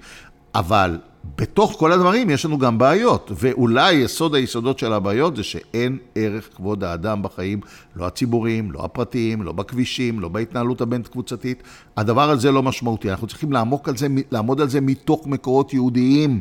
אבל 0.54 0.98
בתוך 1.38 1.74
כל 1.78 1.92
הדברים 1.92 2.30
יש 2.30 2.44
לנו 2.44 2.58
גם 2.58 2.78
בעיות, 2.78 3.30
ואולי 3.34 3.92
יסוד 3.92 4.34
היסודות 4.34 4.78
של 4.78 4.92
הבעיות 4.92 5.36
זה 5.36 5.42
שאין 5.42 5.98
ערך 6.14 6.48
כבוד 6.56 6.84
האדם 6.84 7.22
בחיים, 7.22 7.60
לא 7.96 8.06
הציבוריים, 8.06 8.72
לא 8.72 8.84
הפרטיים, 8.84 9.42
לא 9.42 9.52
בכבישים, 9.52 10.20
לא 10.20 10.28
בהתנהלות 10.28 10.80
הבין-קבוצתית. 10.80 11.62
הדבר 11.96 12.30
הזה 12.30 12.50
לא 12.50 12.62
משמעותי, 12.62 13.10
אנחנו 13.10 13.26
צריכים 13.26 13.52
לעמוק 13.52 13.88
על 13.88 13.96
זה, 13.96 14.06
לעמוד 14.30 14.60
על 14.60 14.68
זה 14.68 14.80
מתוך 14.80 15.26
מקורות 15.26 15.74
יהודיים, 15.74 16.40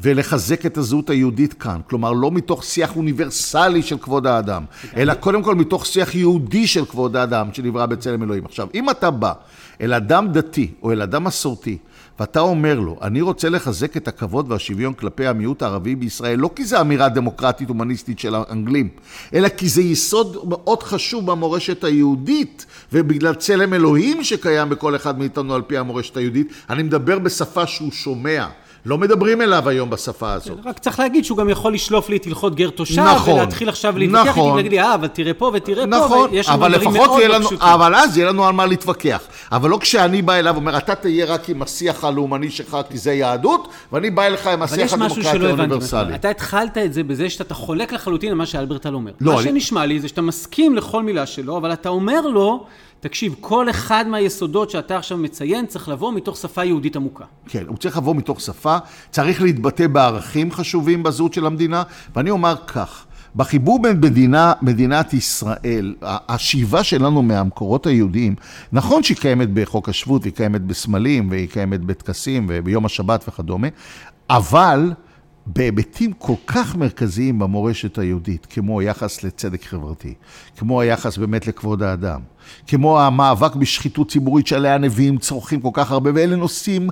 ולחזק 0.00 0.66
את 0.66 0.78
הזהות 0.78 1.10
היהודית 1.10 1.52
כאן. 1.52 1.80
כלומר, 1.88 2.12
לא 2.12 2.30
מתוך 2.30 2.64
שיח 2.64 2.96
אוניברסלי 2.96 3.82
של 3.82 3.98
כבוד 3.98 4.26
האדם, 4.26 4.64
אלא 4.96 5.14
קודם 5.14 5.42
כל 5.42 5.54
מתוך 5.54 5.86
שיח 5.86 6.14
יהודי 6.14 6.66
של 6.66 6.84
כבוד 6.84 7.16
האדם, 7.16 7.48
שנברא 7.52 7.86
בצלם 7.86 8.22
אלוהים. 8.22 8.44
עכשיו, 8.44 8.68
אם 8.74 8.90
אתה 8.90 9.10
בא 9.10 9.32
אל 9.80 9.94
אדם 9.94 10.28
דתי 10.32 10.70
או 10.82 10.92
אל 10.92 11.02
אדם 11.02 11.24
מסורתי, 11.24 11.78
ואתה 12.20 12.40
אומר 12.40 12.80
לו, 12.80 12.98
אני 13.02 13.20
רוצה 13.20 13.48
לחזק 13.48 13.96
את 13.96 14.08
הכבוד 14.08 14.52
והשוויון 14.52 14.94
כלפי 14.94 15.26
המיעוט 15.26 15.62
הערבי 15.62 15.94
בישראל, 15.94 16.38
לא 16.38 16.50
כי 16.56 16.64
זו 16.64 16.80
אמירה 16.80 17.08
דמוקרטית 17.08 17.68
הומניסטית 17.68 18.18
של 18.18 18.34
האנגלים, 18.34 18.88
אלא 19.34 19.48
כי 19.48 19.68
זה 19.68 19.82
יסוד 19.82 20.36
מאוד 20.48 20.82
חשוב 20.82 21.26
במורשת 21.26 21.84
היהודית, 21.84 22.66
ובגלל 22.92 23.34
צלם 23.34 23.74
אלוהים 23.74 24.24
שקיים 24.24 24.68
בכל 24.68 24.96
אחד 24.96 25.18
מאיתנו 25.18 25.54
על 25.54 25.62
פי 25.62 25.78
המורשת 25.78 26.16
היהודית, 26.16 26.52
אני 26.70 26.82
מדבר 26.82 27.18
בשפה 27.18 27.66
שהוא 27.66 27.92
שומע. 27.92 28.46
לא 28.86 28.98
מדברים 28.98 29.42
אליו 29.42 29.68
היום 29.68 29.90
בשפה 29.90 30.32
הזאת. 30.32 30.58
רק 30.64 30.78
צריך 30.78 30.98
להגיד 30.98 31.24
שהוא 31.24 31.38
גם 31.38 31.48
יכול 31.48 31.74
לשלוף 31.74 32.08
לי 32.08 32.16
את 32.16 32.26
הלכות 32.26 32.54
גר 32.54 32.70
תושב, 32.70 33.02
נכון, 33.02 33.34
ולהתחיל 33.34 33.68
עכשיו 33.68 33.98
להתווכח 33.98 34.26
נכון. 34.26 34.42
איתי 34.42 34.52
ולהגיד 34.52 34.72
לי, 34.72 34.80
אה, 34.80 34.94
אבל 34.94 35.06
תראה 35.08 35.34
פה 35.34 35.50
ותראה 35.54 35.84
פה, 35.84 35.90
נכון, 35.90 36.28
ויש 36.30 36.48
לנו 36.48 36.68
דברים 36.68 36.92
מאוד 36.92 37.20
לא 37.20 37.26
לנו, 37.34 37.46
פשוטים. 37.46 37.68
אבל 37.68 37.94
אז 37.94 38.18
יהיה 38.18 38.28
לנו 38.28 38.46
על 38.46 38.52
מה 38.52 38.66
להתווכח. 38.66 39.20
אבל 39.52 39.70
לא 39.70 39.78
כשאני 39.80 40.22
בא 40.22 40.32
אליו 40.34 40.54
ואומר, 40.54 40.76
אתה 40.76 40.94
תהיה 40.94 41.26
רק 41.26 41.48
עם 41.48 41.62
השיח 41.62 42.04
הלאומני 42.04 42.50
שלך 42.50 42.76
כי 42.90 42.98
זה 42.98 43.12
יהדות, 43.12 43.68
ואני 43.92 44.10
בא 44.10 44.22
אליך 44.22 44.46
עם 44.46 44.62
השיח 44.62 44.92
הדמוקרטי. 44.92 45.28
האוניברסלי. 45.46 46.14
אתה 46.14 46.28
התחלת 46.30 46.78
את 46.78 46.92
זה 46.92 47.02
בזה 47.02 47.30
שאתה 47.30 47.54
חולק 47.54 47.92
לחלוטין 47.92 48.30
על 48.30 48.36
מה 48.36 48.46
שאלברטל 48.46 48.94
אומר. 48.94 49.12
לא, 49.20 49.32
מה 49.32 49.40
אני- 49.40 49.48
שנשמע 49.48 49.86
לי 49.86 50.00
זה 50.00 50.08
שאתה 50.08 50.22
מסכים 50.22 50.74
לכל 50.76 51.02
מילה 51.02 51.26
שלו, 51.26 51.56
אבל 51.56 51.72
אתה 51.72 51.88
אומר 51.88 52.20
לו, 52.20 52.66
תקשיב, 53.04 53.34
כל 53.40 53.70
אחד 53.70 54.04
מהיסודות 54.08 54.70
שאתה 54.70 54.96
עכשיו 54.96 55.18
מציין 55.18 55.66
צריך 55.66 55.88
לבוא 55.88 56.12
מתוך 56.12 56.36
שפה 56.36 56.64
יהודית 56.64 56.96
עמוקה. 56.96 57.24
כן, 57.48 57.64
הוא 57.66 57.76
צריך 57.76 57.96
לבוא 57.96 58.14
מתוך 58.14 58.40
שפה, 58.40 58.76
צריך 59.10 59.42
להתבטא 59.42 59.86
בערכים 59.86 60.52
חשובים 60.52 61.02
בזהות 61.02 61.34
של 61.34 61.46
המדינה, 61.46 61.82
ואני 62.16 62.30
אומר 62.30 62.54
כך, 62.66 63.06
בחיבור 63.36 63.82
בין 63.82 64.00
מדינה, 64.00 64.52
מדינת 64.62 65.14
ישראל, 65.14 65.94
השאיבה 66.02 66.84
שלנו 66.84 67.22
מהמקורות 67.22 67.86
היהודיים, 67.86 68.34
נכון 68.72 69.02
שהיא 69.02 69.16
קיימת 69.16 69.48
בחוק 69.54 69.88
השבות, 69.88 70.22
והיא 70.22 70.34
קיימת 70.34 70.60
בסמלים, 70.60 71.30
והיא 71.30 71.48
קיימת 71.48 71.80
בטקסים, 71.80 72.46
וביום 72.48 72.86
השבת 72.86 73.24
וכדומה, 73.28 73.68
אבל 74.30 74.92
בהיבטים 75.46 76.12
כל 76.12 76.34
כך 76.46 76.76
מרכזיים 76.76 77.38
במורשת 77.38 77.98
היהודית, 77.98 78.46
כמו 78.50 78.80
היחס 78.80 79.22
לצדק 79.22 79.64
חברתי, 79.64 80.14
כמו 80.56 80.80
היחס 80.80 81.18
באמת 81.18 81.46
לכבוד 81.46 81.82
האדם, 81.82 82.20
כמו 82.66 83.00
המאבק 83.00 83.54
בשחיתות 83.54 84.10
ציבורית 84.10 84.46
שעליה 84.46 84.74
הנביאים 84.74 85.18
צורכים 85.18 85.60
כל 85.60 85.70
כך 85.72 85.90
הרבה, 85.90 86.10
ואלה 86.14 86.36
נושאים 86.36 86.88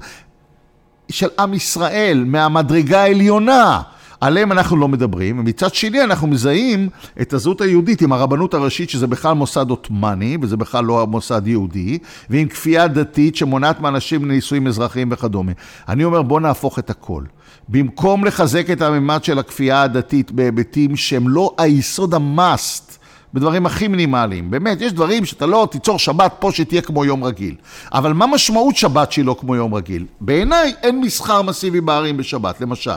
של 1.09 1.28
עם 1.38 1.55
ישראל, 1.55 2.24
מהמדרגה 2.26 3.03
העליונה. 3.03 3.82
עליהם 4.22 4.52
אנחנו 4.52 4.76
לא 4.76 4.88
מדברים, 4.88 5.38
ומצד 5.38 5.74
שני 5.74 6.02
אנחנו 6.02 6.26
מזהים 6.26 6.88
את 7.20 7.32
הזהות 7.32 7.60
היהודית 7.60 8.02
עם 8.02 8.12
הרבנות 8.12 8.54
הראשית, 8.54 8.90
שזה 8.90 9.06
בכלל 9.06 9.32
מוסד 9.32 9.70
עות'מאני, 9.70 10.38
וזה 10.40 10.56
בכלל 10.56 10.84
לא 10.84 11.06
מוסד 11.06 11.46
יהודי, 11.46 11.98
ועם 12.30 12.48
כפייה 12.48 12.88
דתית 12.88 13.36
שמונעת 13.36 13.80
מאנשים 13.80 14.24
לנישואים 14.24 14.66
אזרחיים 14.66 15.08
וכדומה. 15.12 15.52
אני 15.88 16.04
אומר, 16.04 16.22
בוא 16.22 16.40
נהפוך 16.40 16.78
את 16.78 16.90
הכל. 16.90 17.24
במקום 17.68 18.24
לחזק 18.24 18.70
את 18.70 18.82
הממד 18.82 19.24
של 19.24 19.38
הכפייה 19.38 19.82
הדתית 19.82 20.32
בהיבטים 20.32 20.96
שהם 20.96 21.28
לא 21.28 21.54
היסוד 21.58 22.14
המאסט, 22.14 22.98
בדברים 23.34 23.66
הכי 23.66 23.88
מינימליים. 23.88 24.50
באמת, 24.50 24.80
יש 24.80 24.92
דברים 24.92 25.24
שאתה 25.24 25.46
לא 25.46 25.68
תיצור 25.70 25.98
שבת 25.98 26.32
פה 26.38 26.52
שתהיה 26.52 26.82
כמו 26.82 27.04
יום 27.04 27.24
רגיל. 27.24 27.54
אבל 27.92 28.12
מה 28.12 28.26
משמעות 28.26 28.76
שבת 28.76 29.12
שהיא 29.12 29.24
לא 29.24 29.36
כמו 29.40 29.56
יום 29.56 29.74
רגיל? 29.74 30.06
בעיניי 30.20 30.74
אין 30.82 31.00
מסחר 31.00 31.42
מסיבי 31.42 31.80
בערים 31.80 32.16
בשבת, 32.16 32.60
למשל. 32.60 32.90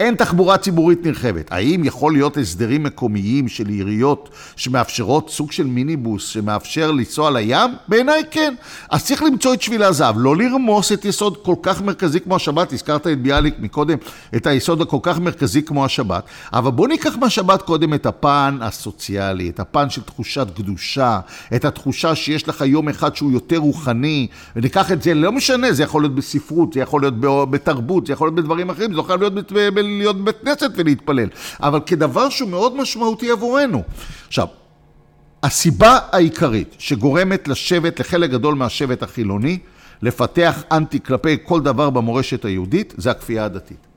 אין 0.00 0.14
תחבורה 0.14 0.58
ציבורית 0.58 1.06
נרחבת. 1.06 1.52
האם 1.52 1.84
יכול 1.84 2.12
להיות 2.12 2.36
הסדרים 2.36 2.82
מקומיים 2.82 3.48
של 3.48 3.68
עיריות 3.68 4.28
שמאפשרות 4.56 5.30
סוג 5.30 5.52
של 5.52 5.66
מיניבוס 5.66 6.26
שמאפשר 6.26 6.90
לנסוע 6.90 7.30
לים? 7.30 7.70
בעיניי 7.88 8.22
כן. 8.30 8.54
אז 8.90 9.04
צריך 9.04 9.22
למצוא 9.22 9.54
את 9.54 9.62
שביל 9.62 9.82
הזהב, 9.82 10.14
לא 10.18 10.36
לרמוס 10.36 10.92
את 10.92 11.04
יסוד 11.04 11.36
כל 11.42 11.54
כך 11.62 11.82
מרכזי 11.82 12.20
כמו 12.20 12.36
השבת. 12.36 12.72
הזכרת 12.72 13.06
את 13.06 13.22
ביאליק 13.22 13.54
מקודם, 13.58 13.98
את 14.36 14.46
היסוד 14.46 14.80
הכל 14.80 14.98
כך 15.02 15.18
מרכזי 15.18 15.62
כמו 15.62 15.84
השבת. 15.84 16.24
אבל 16.52 16.70
בוא 16.70 16.88
ניקח 16.88 17.16
מהשבת 17.16 17.62
קודם 17.62 17.94
את 17.94 18.06
הפן 18.06 18.58
הסוציאלי, 18.60 19.48
את 19.48 19.60
הפן 19.60 19.81
של 19.90 20.02
תחושת 20.02 20.46
קדושה, 20.56 21.20
את 21.54 21.64
התחושה 21.64 22.14
שיש 22.14 22.48
לך 22.48 22.60
יום 22.66 22.88
אחד 22.88 23.16
שהוא 23.16 23.32
יותר 23.32 23.56
רוחני, 23.56 24.26
וניקח 24.56 24.92
את 24.92 25.02
זה, 25.02 25.14
לא 25.14 25.32
משנה, 25.32 25.72
זה 25.72 25.82
יכול 25.82 26.02
להיות 26.02 26.14
בספרות, 26.14 26.72
זה 26.72 26.80
יכול 26.80 27.00
להיות 27.00 27.14
בתרבות, 27.50 28.06
זה 28.06 28.12
יכול 28.12 28.26
להיות 28.26 28.34
בדברים 28.34 28.70
אחרים, 28.70 28.90
זה 28.90 28.96
לא 28.96 29.02
חייב 29.02 29.20
להיות, 29.20 29.52
להיות 29.74 30.16
בבית 30.20 30.36
כנסת 30.44 30.70
ולהתפלל, 30.76 31.28
אבל 31.60 31.80
כדבר 31.86 32.28
שהוא 32.28 32.50
מאוד 32.50 32.76
משמעותי 32.76 33.30
עבורנו. 33.30 33.82
עכשיו, 34.26 34.46
הסיבה 35.42 35.98
העיקרית 36.12 36.74
שגורמת 36.78 37.48
לשבט, 37.48 38.00
לחלק 38.00 38.30
גדול 38.30 38.54
מהשבט 38.54 39.02
החילוני, 39.02 39.58
לפתח 40.02 40.62
אנטי 40.72 41.00
כלפי 41.00 41.36
כל 41.42 41.60
דבר 41.60 41.90
במורשת 41.90 42.44
היהודית, 42.44 42.94
זה 42.96 43.10
הכפייה 43.10 43.44
הדתית. 43.44 43.91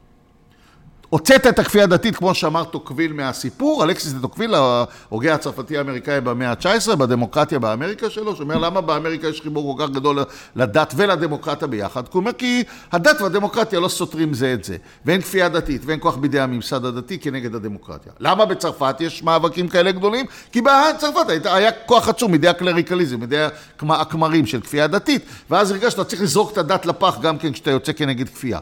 הוצאת 1.10 1.48
את 1.48 1.60
הכפייה 1.60 1.84
הדתית, 1.84 2.16
כמו 2.16 2.36
שאמר 2.36 2.64
טוקוויל 2.64 3.14
מהסיפור, 3.14 3.84
אלכסיס 3.84 4.14
דה 4.14 4.22
טוקוויל, 4.22 4.56
ההוגה 4.56 5.34
הצרפתי 5.34 5.78
האמריקאי 5.78 6.22
במאה 6.22 6.52
ה-19, 6.52 6.96
בדמוקרטיה 6.96 7.60
באמריקה 7.60 8.10
שלו, 8.10 8.36
שאומר 8.36 8.58
למה 8.58 8.82
באמריקה 8.82 9.28
יש 9.28 9.42
חיבור 9.42 9.78
כל 9.78 9.84
כך 9.84 9.90
גדול 9.90 10.20
לדת 10.56 10.94
ולדמוקרטיה 10.98 11.68
ביחד? 11.68 12.02
כי 12.02 12.10
הוא 12.12 12.20
אומר 12.20 12.34
כי 12.34 12.64
הדת 12.92 13.22
והדמוקרטיה 13.22 13.80
לא 13.80 13.88
סותרים 13.88 14.34
זה 14.34 14.54
את 14.54 14.64
זה, 14.64 14.78
ואין 15.06 15.22
כפייה 15.22 15.50
דתית 15.50 15.82
ואין 15.86 16.00
כוח 16.02 16.16
בידי 16.16 16.40
הממסד 16.40 16.86
הדתי 16.86 17.20
כנגד 17.20 17.56
הדמוקרטיה. 17.56 18.12
למה 18.20 18.46
בצרפת 18.46 18.96
יש 19.00 19.24
מאבקים 19.24 19.68
כאלה 19.68 19.92
גדולים? 19.92 20.26
כי 20.52 20.62
בצרפת 20.62 21.46
היה 21.46 21.72
כוח 21.72 22.10
עצום 22.10 22.32
מידי 22.32 22.48
הקלריקליזם, 22.48 23.20
מידי 23.20 23.46
הכמ- 23.46 23.94
הכמרים 23.94 24.46
של 24.46 24.62
כפייה 24.62 24.88
דתית, 24.88 25.26
ואז 25.50 25.72
הרגשת 25.72 26.00
צריך 26.08 26.22
לזרוק 26.22 26.52
את 26.52 26.58
הדת 26.58 26.86
לפח 26.86 27.18
גם 27.22 27.38
כן 27.38 27.52
כשאתה 27.54 27.72
יוצא 27.72 27.94
כנגד 27.94 28.30
כפייה. 28.30 28.60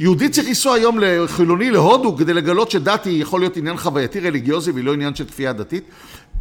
יהודי 0.00 0.28
צריך 0.28 0.48
לנסוע 0.48 0.74
היום 0.74 0.98
לחילוני 0.98 1.70
להודו 1.70 2.16
כדי 2.16 2.34
לגלות 2.34 2.70
שדת 2.70 3.04
היא 3.04 3.22
יכול 3.22 3.40
להיות 3.40 3.56
עניין 3.56 3.76
חווייתי 3.76 4.20
רליגיוזי 4.20 4.70
והיא 4.70 4.84
לא 4.84 4.92
עניין 4.92 5.14
של 5.14 5.24
כפייה 5.24 5.52
דתית. 5.52 5.84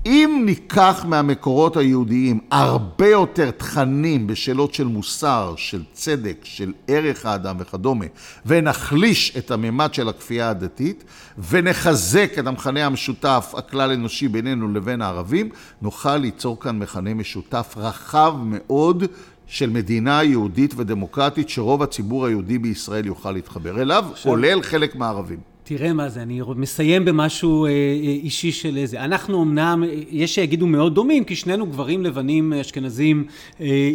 אם 0.06 0.44
ניקח 0.46 1.06
מהמקורות 1.08 1.78
היהודיים 1.78 2.40
הרבה 2.52 3.08
יותר 3.08 3.52
תכנים 3.52 4.28
בשאלות 4.28 4.74
של 4.74 4.84
מוסר, 4.84 5.54
של 5.58 5.84
צדק, 5.94 6.38
של 6.44 6.74
ערך 6.88 7.26
האדם 7.26 7.56
וכדומה, 7.60 8.06
ונחליש 8.46 9.38
את 9.38 9.52
הממד 9.52 9.94
של 9.94 10.10
הכפייה 10.10 10.50
הדתית, 10.50 11.04
ונחזק 11.50 12.32
את 12.40 12.48
המכנה 12.48 12.86
המשותף 12.86 13.54
הכלל 13.58 13.92
אנושי 13.92 14.28
בינינו 14.28 14.74
לבין 14.74 15.02
הערבים, 15.02 15.50
נוכל 15.82 16.18
ליצור 16.18 16.60
כאן 16.60 16.80
מכנה 16.80 17.14
משותף 17.14 17.74
רחב 17.78 18.34
מאוד 18.44 19.04
של 19.48 19.70
מדינה 19.70 20.24
יהודית 20.24 20.74
ודמוקרטית 20.78 21.50
שרוב 21.50 21.84
הציבור 21.84 22.26
היהודי 22.26 22.58
בישראל 22.58 23.06
יוכל 23.06 23.32
להתחבר 23.32 23.82
אליו, 23.82 24.06
כולל 24.24 24.62
חלק 24.62 24.96
מהערבים. 24.96 25.40
תראה 25.68 25.94
מה 25.94 26.10
זה, 26.10 26.22
אני 26.22 26.42
מסיים 26.56 27.06
במשהו 27.06 27.66
אה, 27.66 27.70
אה, 27.70 27.76
אישי 28.02 28.52
של 28.52 28.78
איזה. 28.78 29.04
אנחנו 29.04 29.44
אמנם, 29.44 29.84
אה, 29.84 29.94
יש 30.10 30.36
שיגידו 30.36 30.68
מאוד 30.68 30.96
דומים, 30.96 31.24
כי 31.24 31.36
שנינו 31.36 31.68
גברים 31.68 32.04
לבנים, 32.04 32.54
אשכנזים, 32.54 33.24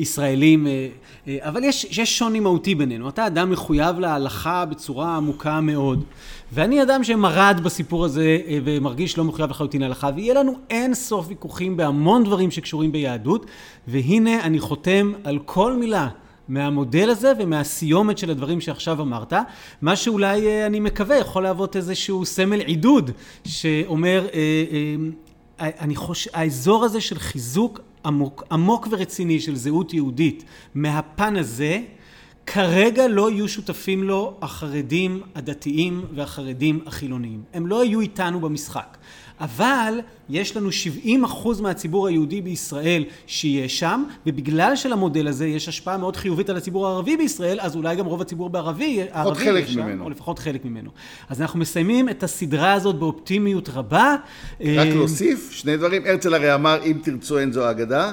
ישראלים, 0.01 0.67
אבל 1.29 1.65
יש, 1.65 1.99
יש 1.99 2.19
שוני 2.19 2.41
מהותי 2.41 2.75
בינינו. 2.75 3.09
אתה 3.09 3.27
אדם 3.27 3.51
מחויב 3.51 3.99
להלכה 3.99 4.65
בצורה 4.65 5.17
עמוקה 5.17 5.61
מאוד, 5.61 6.05
ואני 6.53 6.83
אדם 6.83 7.05
שמרד 7.05 7.61
בסיפור 7.65 8.05
הזה 8.05 8.39
אה, 8.47 8.59
ומרגיש 8.65 9.19
לא 9.19 9.25
מחויב 9.25 9.51
לחלוטין 9.51 9.81
להלכה, 9.81 10.11
ויהיה 10.17 10.35
לנו 10.35 10.55
אין 10.71 10.95
סוף 10.95 11.27
ויכוחים 11.29 11.77
בהמון 11.77 12.25
דברים 12.25 12.51
שקשורים 12.51 12.93
ביהדות, 12.93 13.47
והנה 13.89 14.41
אני 14.41 14.61
חותם 14.61 15.13
על 15.25 15.39
כל 15.45 15.77
מילה. 15.77 16.09
מהמודל 16.49 17.11
הזה 17.11 17.33
ומהסיומת 17.39 18.19
של 18.19 18.31
הדברים 18.31 18.61
שעכשיו 18.61 19.03
אמרת, 19.03 19.33
מה 19.83 19.97
שאולי 19.97 20.47
אה, 20.47 20.67
אני 20.67 20.81
מקווה 20.81 21.17
יכול 21.17 21.43
להוות 21.43 21.77
איזשהו 21.77 22.27
סמל 22.27 22.61
עידוד 22.61 23.11
שאומר, 23.45 24.27
אה, 24.35 25.71
אני 25.81 25.97
חושב, 25.97 26.31
האזור 26.35 26.85
הזה 26.85 27.01
של 27.01 27.19
חיזוק 27.19 27.81
עמוק, 28.05 28.45
עמוק 28.53 28.89
ורציני 28.91 29.41
של 29.41 29.57
זהות 29.57 29.95
יהודית 29.95 30.45
מהפן 30.75 31.37
הזה, 31.37 31.81
כרגע 32.53 33.09
לא 33.09 33.31
יהיו 33.31 33.49
שותפים 33.49 34.03
לו 34.03 34.37
החרדים 34.43 35.23
הדתיים 35.35 36.05
והחרדים 36.15 36.81
החילוניים. 36.87 37.43
הם 37.55 37.67
לא 37.67 37.85
יהיו 37.85 38.01
איתנו 38.01 38.41
במשחק. 38.41 38.97
אבל 39.41 40.01
יש 40.29 40.57
לנו 40.57 40.73
70 40.73 41.25
אחוז 41.25 41.61
מהציבור 41.61 42.09
היהודי 42.09 42.41
בישראל 42.41 43.05
שיהיה 43.27 43.69
שם, 43.69 44.05
ובגלל 44.27 44.77
שלמודל 44.77 45.29
הזה 45.29 45.47
יש 45.47 45.69
השפעה 45.69 45.97
מאוד 45.97 46.17
חיובית 46.17 46.51
על 46.51 46.57
הציבור 46.57 46.87
הערבי 46.87 47.17
בישראל, 47.17 47.61
אז 47.61 47.77
אולי 47.77 47.97
גם 47.97 48.07
רוב 48.07 48.21
הציבור 48.21 48.51
בערבי, 48.51 49.03
הערבי 49.13 49.45
חלק 49.45 49.67
שם, 49.67 49.81
ממנו. 49.81 50.05
או 50.05 50.11
לפחות 50.11 50.39
חלק 50.39 50.65
ממנו. 50.65 50.91
אז 51.29 51.41
אנחנו 51.41 51.59
מסיימים 51.59 52.09
את 52.09 52.23
הסדרה 52.23 52.73
הזאת 52.73 52.99
באופטימיות 52.99 53.69
רבה. 53.69 54.17
רק 54.61 54.67
אה, 54.67 54.85
להוסיף 54.85 55.51
שני 55.53 55.77
דברים. 55.77 56.03
הרצל 56.07 56.35
הרי 56.35 56.55
אמר, 56.55 56.79
אם 56.85 56.99
תרצו 57.03 57.39
אין 57.39 57.53
זו 57.53 57.71
אגדה, 57.71 58.13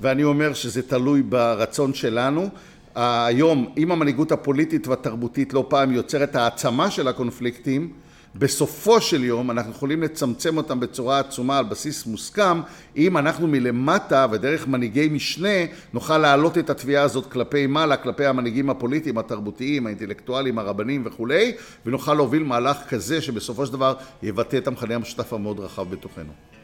ואני 0.00 0.24
אומר 0.24 0.54
שזה 0.54 0.82
תלוי 0.82 1.22
ברצון 1.22 1.94
שלנו. 1.94 2.48
היום, 2.96 3.72
אם 3.76 3.92
המנהיגות 3.92 4.32
הפוליטית 4.32 4.88
והתרבותית 4.88 5.52
לא 5.52 5.66
פעם 5.68 5.92
יוצרת 5.92 6.36
העצמה 6.36 6.90
של 6.90 7.08
הקונפליקטים, 7.08 7.92
בסופו 8.38 9.00
של 9.00 9.24
יום 9.24 9.50
אנחנו 9.50 9.72
יכולים 9.72 10.02
לצמצם 10.02 10.56
אותם 10.56 10.80
בצורה 10.80 11.18
עצומה 11.18 11.58
על 11.58 11.64
בסיס 11.64 12.06
מוסכם, 12.06 12.60
אם 12.96 13.16
אנחנו 13.16 13.46
מלמטה 13.46 14.26
ודרך 14.30 14.68
מנהיגי 14.68 15.08
משנה 15.08 15.58
נוכל 15.92 16.18
להעלות 16.18 16.58
את 16.58 16.70
התביעה 16.70 17.02
הזאת 17.02 17.26
כלפי 17.26 17.66
מעלה, 17.66 17.96
כלפי 17.96 18.26
המנהיגים 18.26 18.70
הפוליטיים, 18.70 19.18
התרבותיים, 19.18 19.86
האינטלקטואלים, 19.86 20.58
הרבנים 20.58 21.02
וכולי, 21.06 21.52
ונוכל 21.86 22.14
להוביל 22.14 22.42
מהלך 22.42 22.76
כזה 22.88 23.22
שבסופו 23.22 23.66
של 23.66 23.72
דבר 23.72 23.94
יבטא 24.22 24.56
את 24.56 24.66
המכנה 24.66 24.94
המשותף 24.94 25.32
המאוד 25.32 25.60
רחב 25.60 25.90
בתוכנו. 25.90 26.55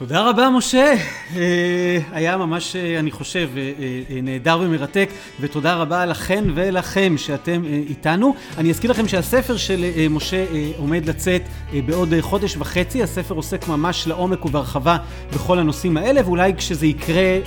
תודה 0.00 0.28
רבה, 0.30 0.50
משה. 0.50 0.94
אה, 1.36 1.98
היה 2.12 2.36
ממש, 2.36 2.76
אה, 2.76 2.98
אני 2.98 3.10
חושב, 3.10 3.50
אה, 3.56 4.20
נהדר 4.22 4.58
ומרתק, 4.62 5.10
ותודה 5.40 5.74
רבה 5.74 6.06
לכן 6.06 6.44
ולכם 6.54 7.14
שאתם 7.16 7.62
איתנו. 7.88 8.34
אני 8.58 8.70
אזכיר 8.70 8.90
לכם 8.90 9.08
שהספר 9.08 9.56
של 9.56 9.84
משה 10.10 10.44
עומד 10.76 11.08
לצאת 11.08 11.42
בעוד 11.86 12.14
חודש 12.20 12.56
וחצי. 12.56 13.02
הספר 13.02 13.34
עוסק 13.34 13.68
ממש 13.68 14.06
לעומק 14.06 14.44
ובהרחבה 14.44 14.96
בכל 15.32 15.58
הנושאים 15.58 15.96
האלה, 15.96 16.20
ואולי 16.24 16.54
כשזה 16.56 16.86
יקרה 16.86 17.38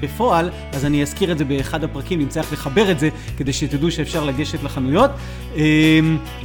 בפועל, 0.00 0.50
אז 0.72 0.84
אני 0.84 1.02
אזכיר 1.02 1.32
את 1.32 1.38
זה 1.38 1.44
באחד 1.44 1.84
הפרקים, 1.84 2.18
נמצא 2.18 2.40
איך 2.40 2.52
לחבר 2.52 2.90
את 2.90 2.98
זה, 2.98 3.08
כדי 3.36 3.52
שתדעו 3.52 3.90
שאפשר 3.90 4.24
לגשת 4.24 4.62
לחנויות. 4.62 5.10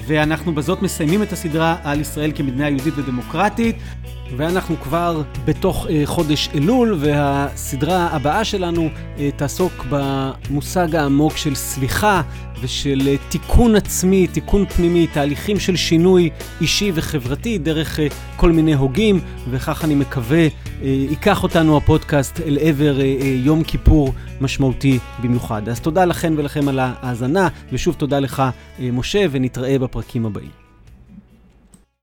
ואנחנו 0.08 0.56
בזאת 0.56 0.82
מסיימים 0.82 1.24
את 1.24 1.34
הסדרה 1.34 1.76
על 1.84 2.02
ישראל 2.02 2.32
כמדינה 2.36 2.70
יהודית 2.70 2.94
ודמוקרטית. 2.98 3.76
ואנחנו 4.38 4.76
כבר 4.84 5.22
בתוך 5.46 5.86
uh, 5.86 5.90
חודש 6.06 6.50
אלול, 6.56 6.98
והסדרה 7.00 8.08
הבאה 8.12 8.44
שלנו 8.44 8.90
uh, 8.90 9.20
תעסוק 9.36 9.86
במושג 9.90 10.96
העמוק 10.96 11.38
של 11.38 11.56
סליחה 11.56 12.22
ושל 12.62 13.02
uh, 13.02 13.32
תיקון 13.32 13.76
עצמי, 13.76 14.28
תיקון 14.28 14.66
פנימי, 14.66 15.08
תהליכים 15.08 15.60
של 15.60 15.76
שינוי 15.76 16.30
אישי 16.62 16.92
וחברתי 16.96 17.58
דרך 17.58 18.00
uh, 18.00 18.02
כל 18.36 18.52
מיני 18.52 18.74
הוגים, 18.74 19.20
וכך 19.50 19.84
אני 19.86 19.96
מקווה 19.96 20.48
uh, 20.48 20.84
ייקח 20.84 21.44
אותנו 21.44 21.78
הפודקאסט 21.78 22.42
אל 22.42 22.58
עבר 22.62 22.96
uh, 22.98 23.22
uh, 23.22 23.26
יום 23.26 23.64
כיפור 23.64 24.14
משמעותי 24.42 25.00
במיוחד. 25.24 25.70
אז 25.70 25.80
תודה 25.80 26.06
לכן 26.06 26.34
ולכם 26.38 26.68
על 26.68 26.80
ההאזנה, 26.80 27.48
ושוב 27.72 27.96
תודה 27.96 28.20
לך, 28.20 28.44
uh, 28.78 28.82
משה, 28.82 29.26
ונתראה 29.32 29.80
בפרקים 29.80 30.26
הבאים. 30.26 30.65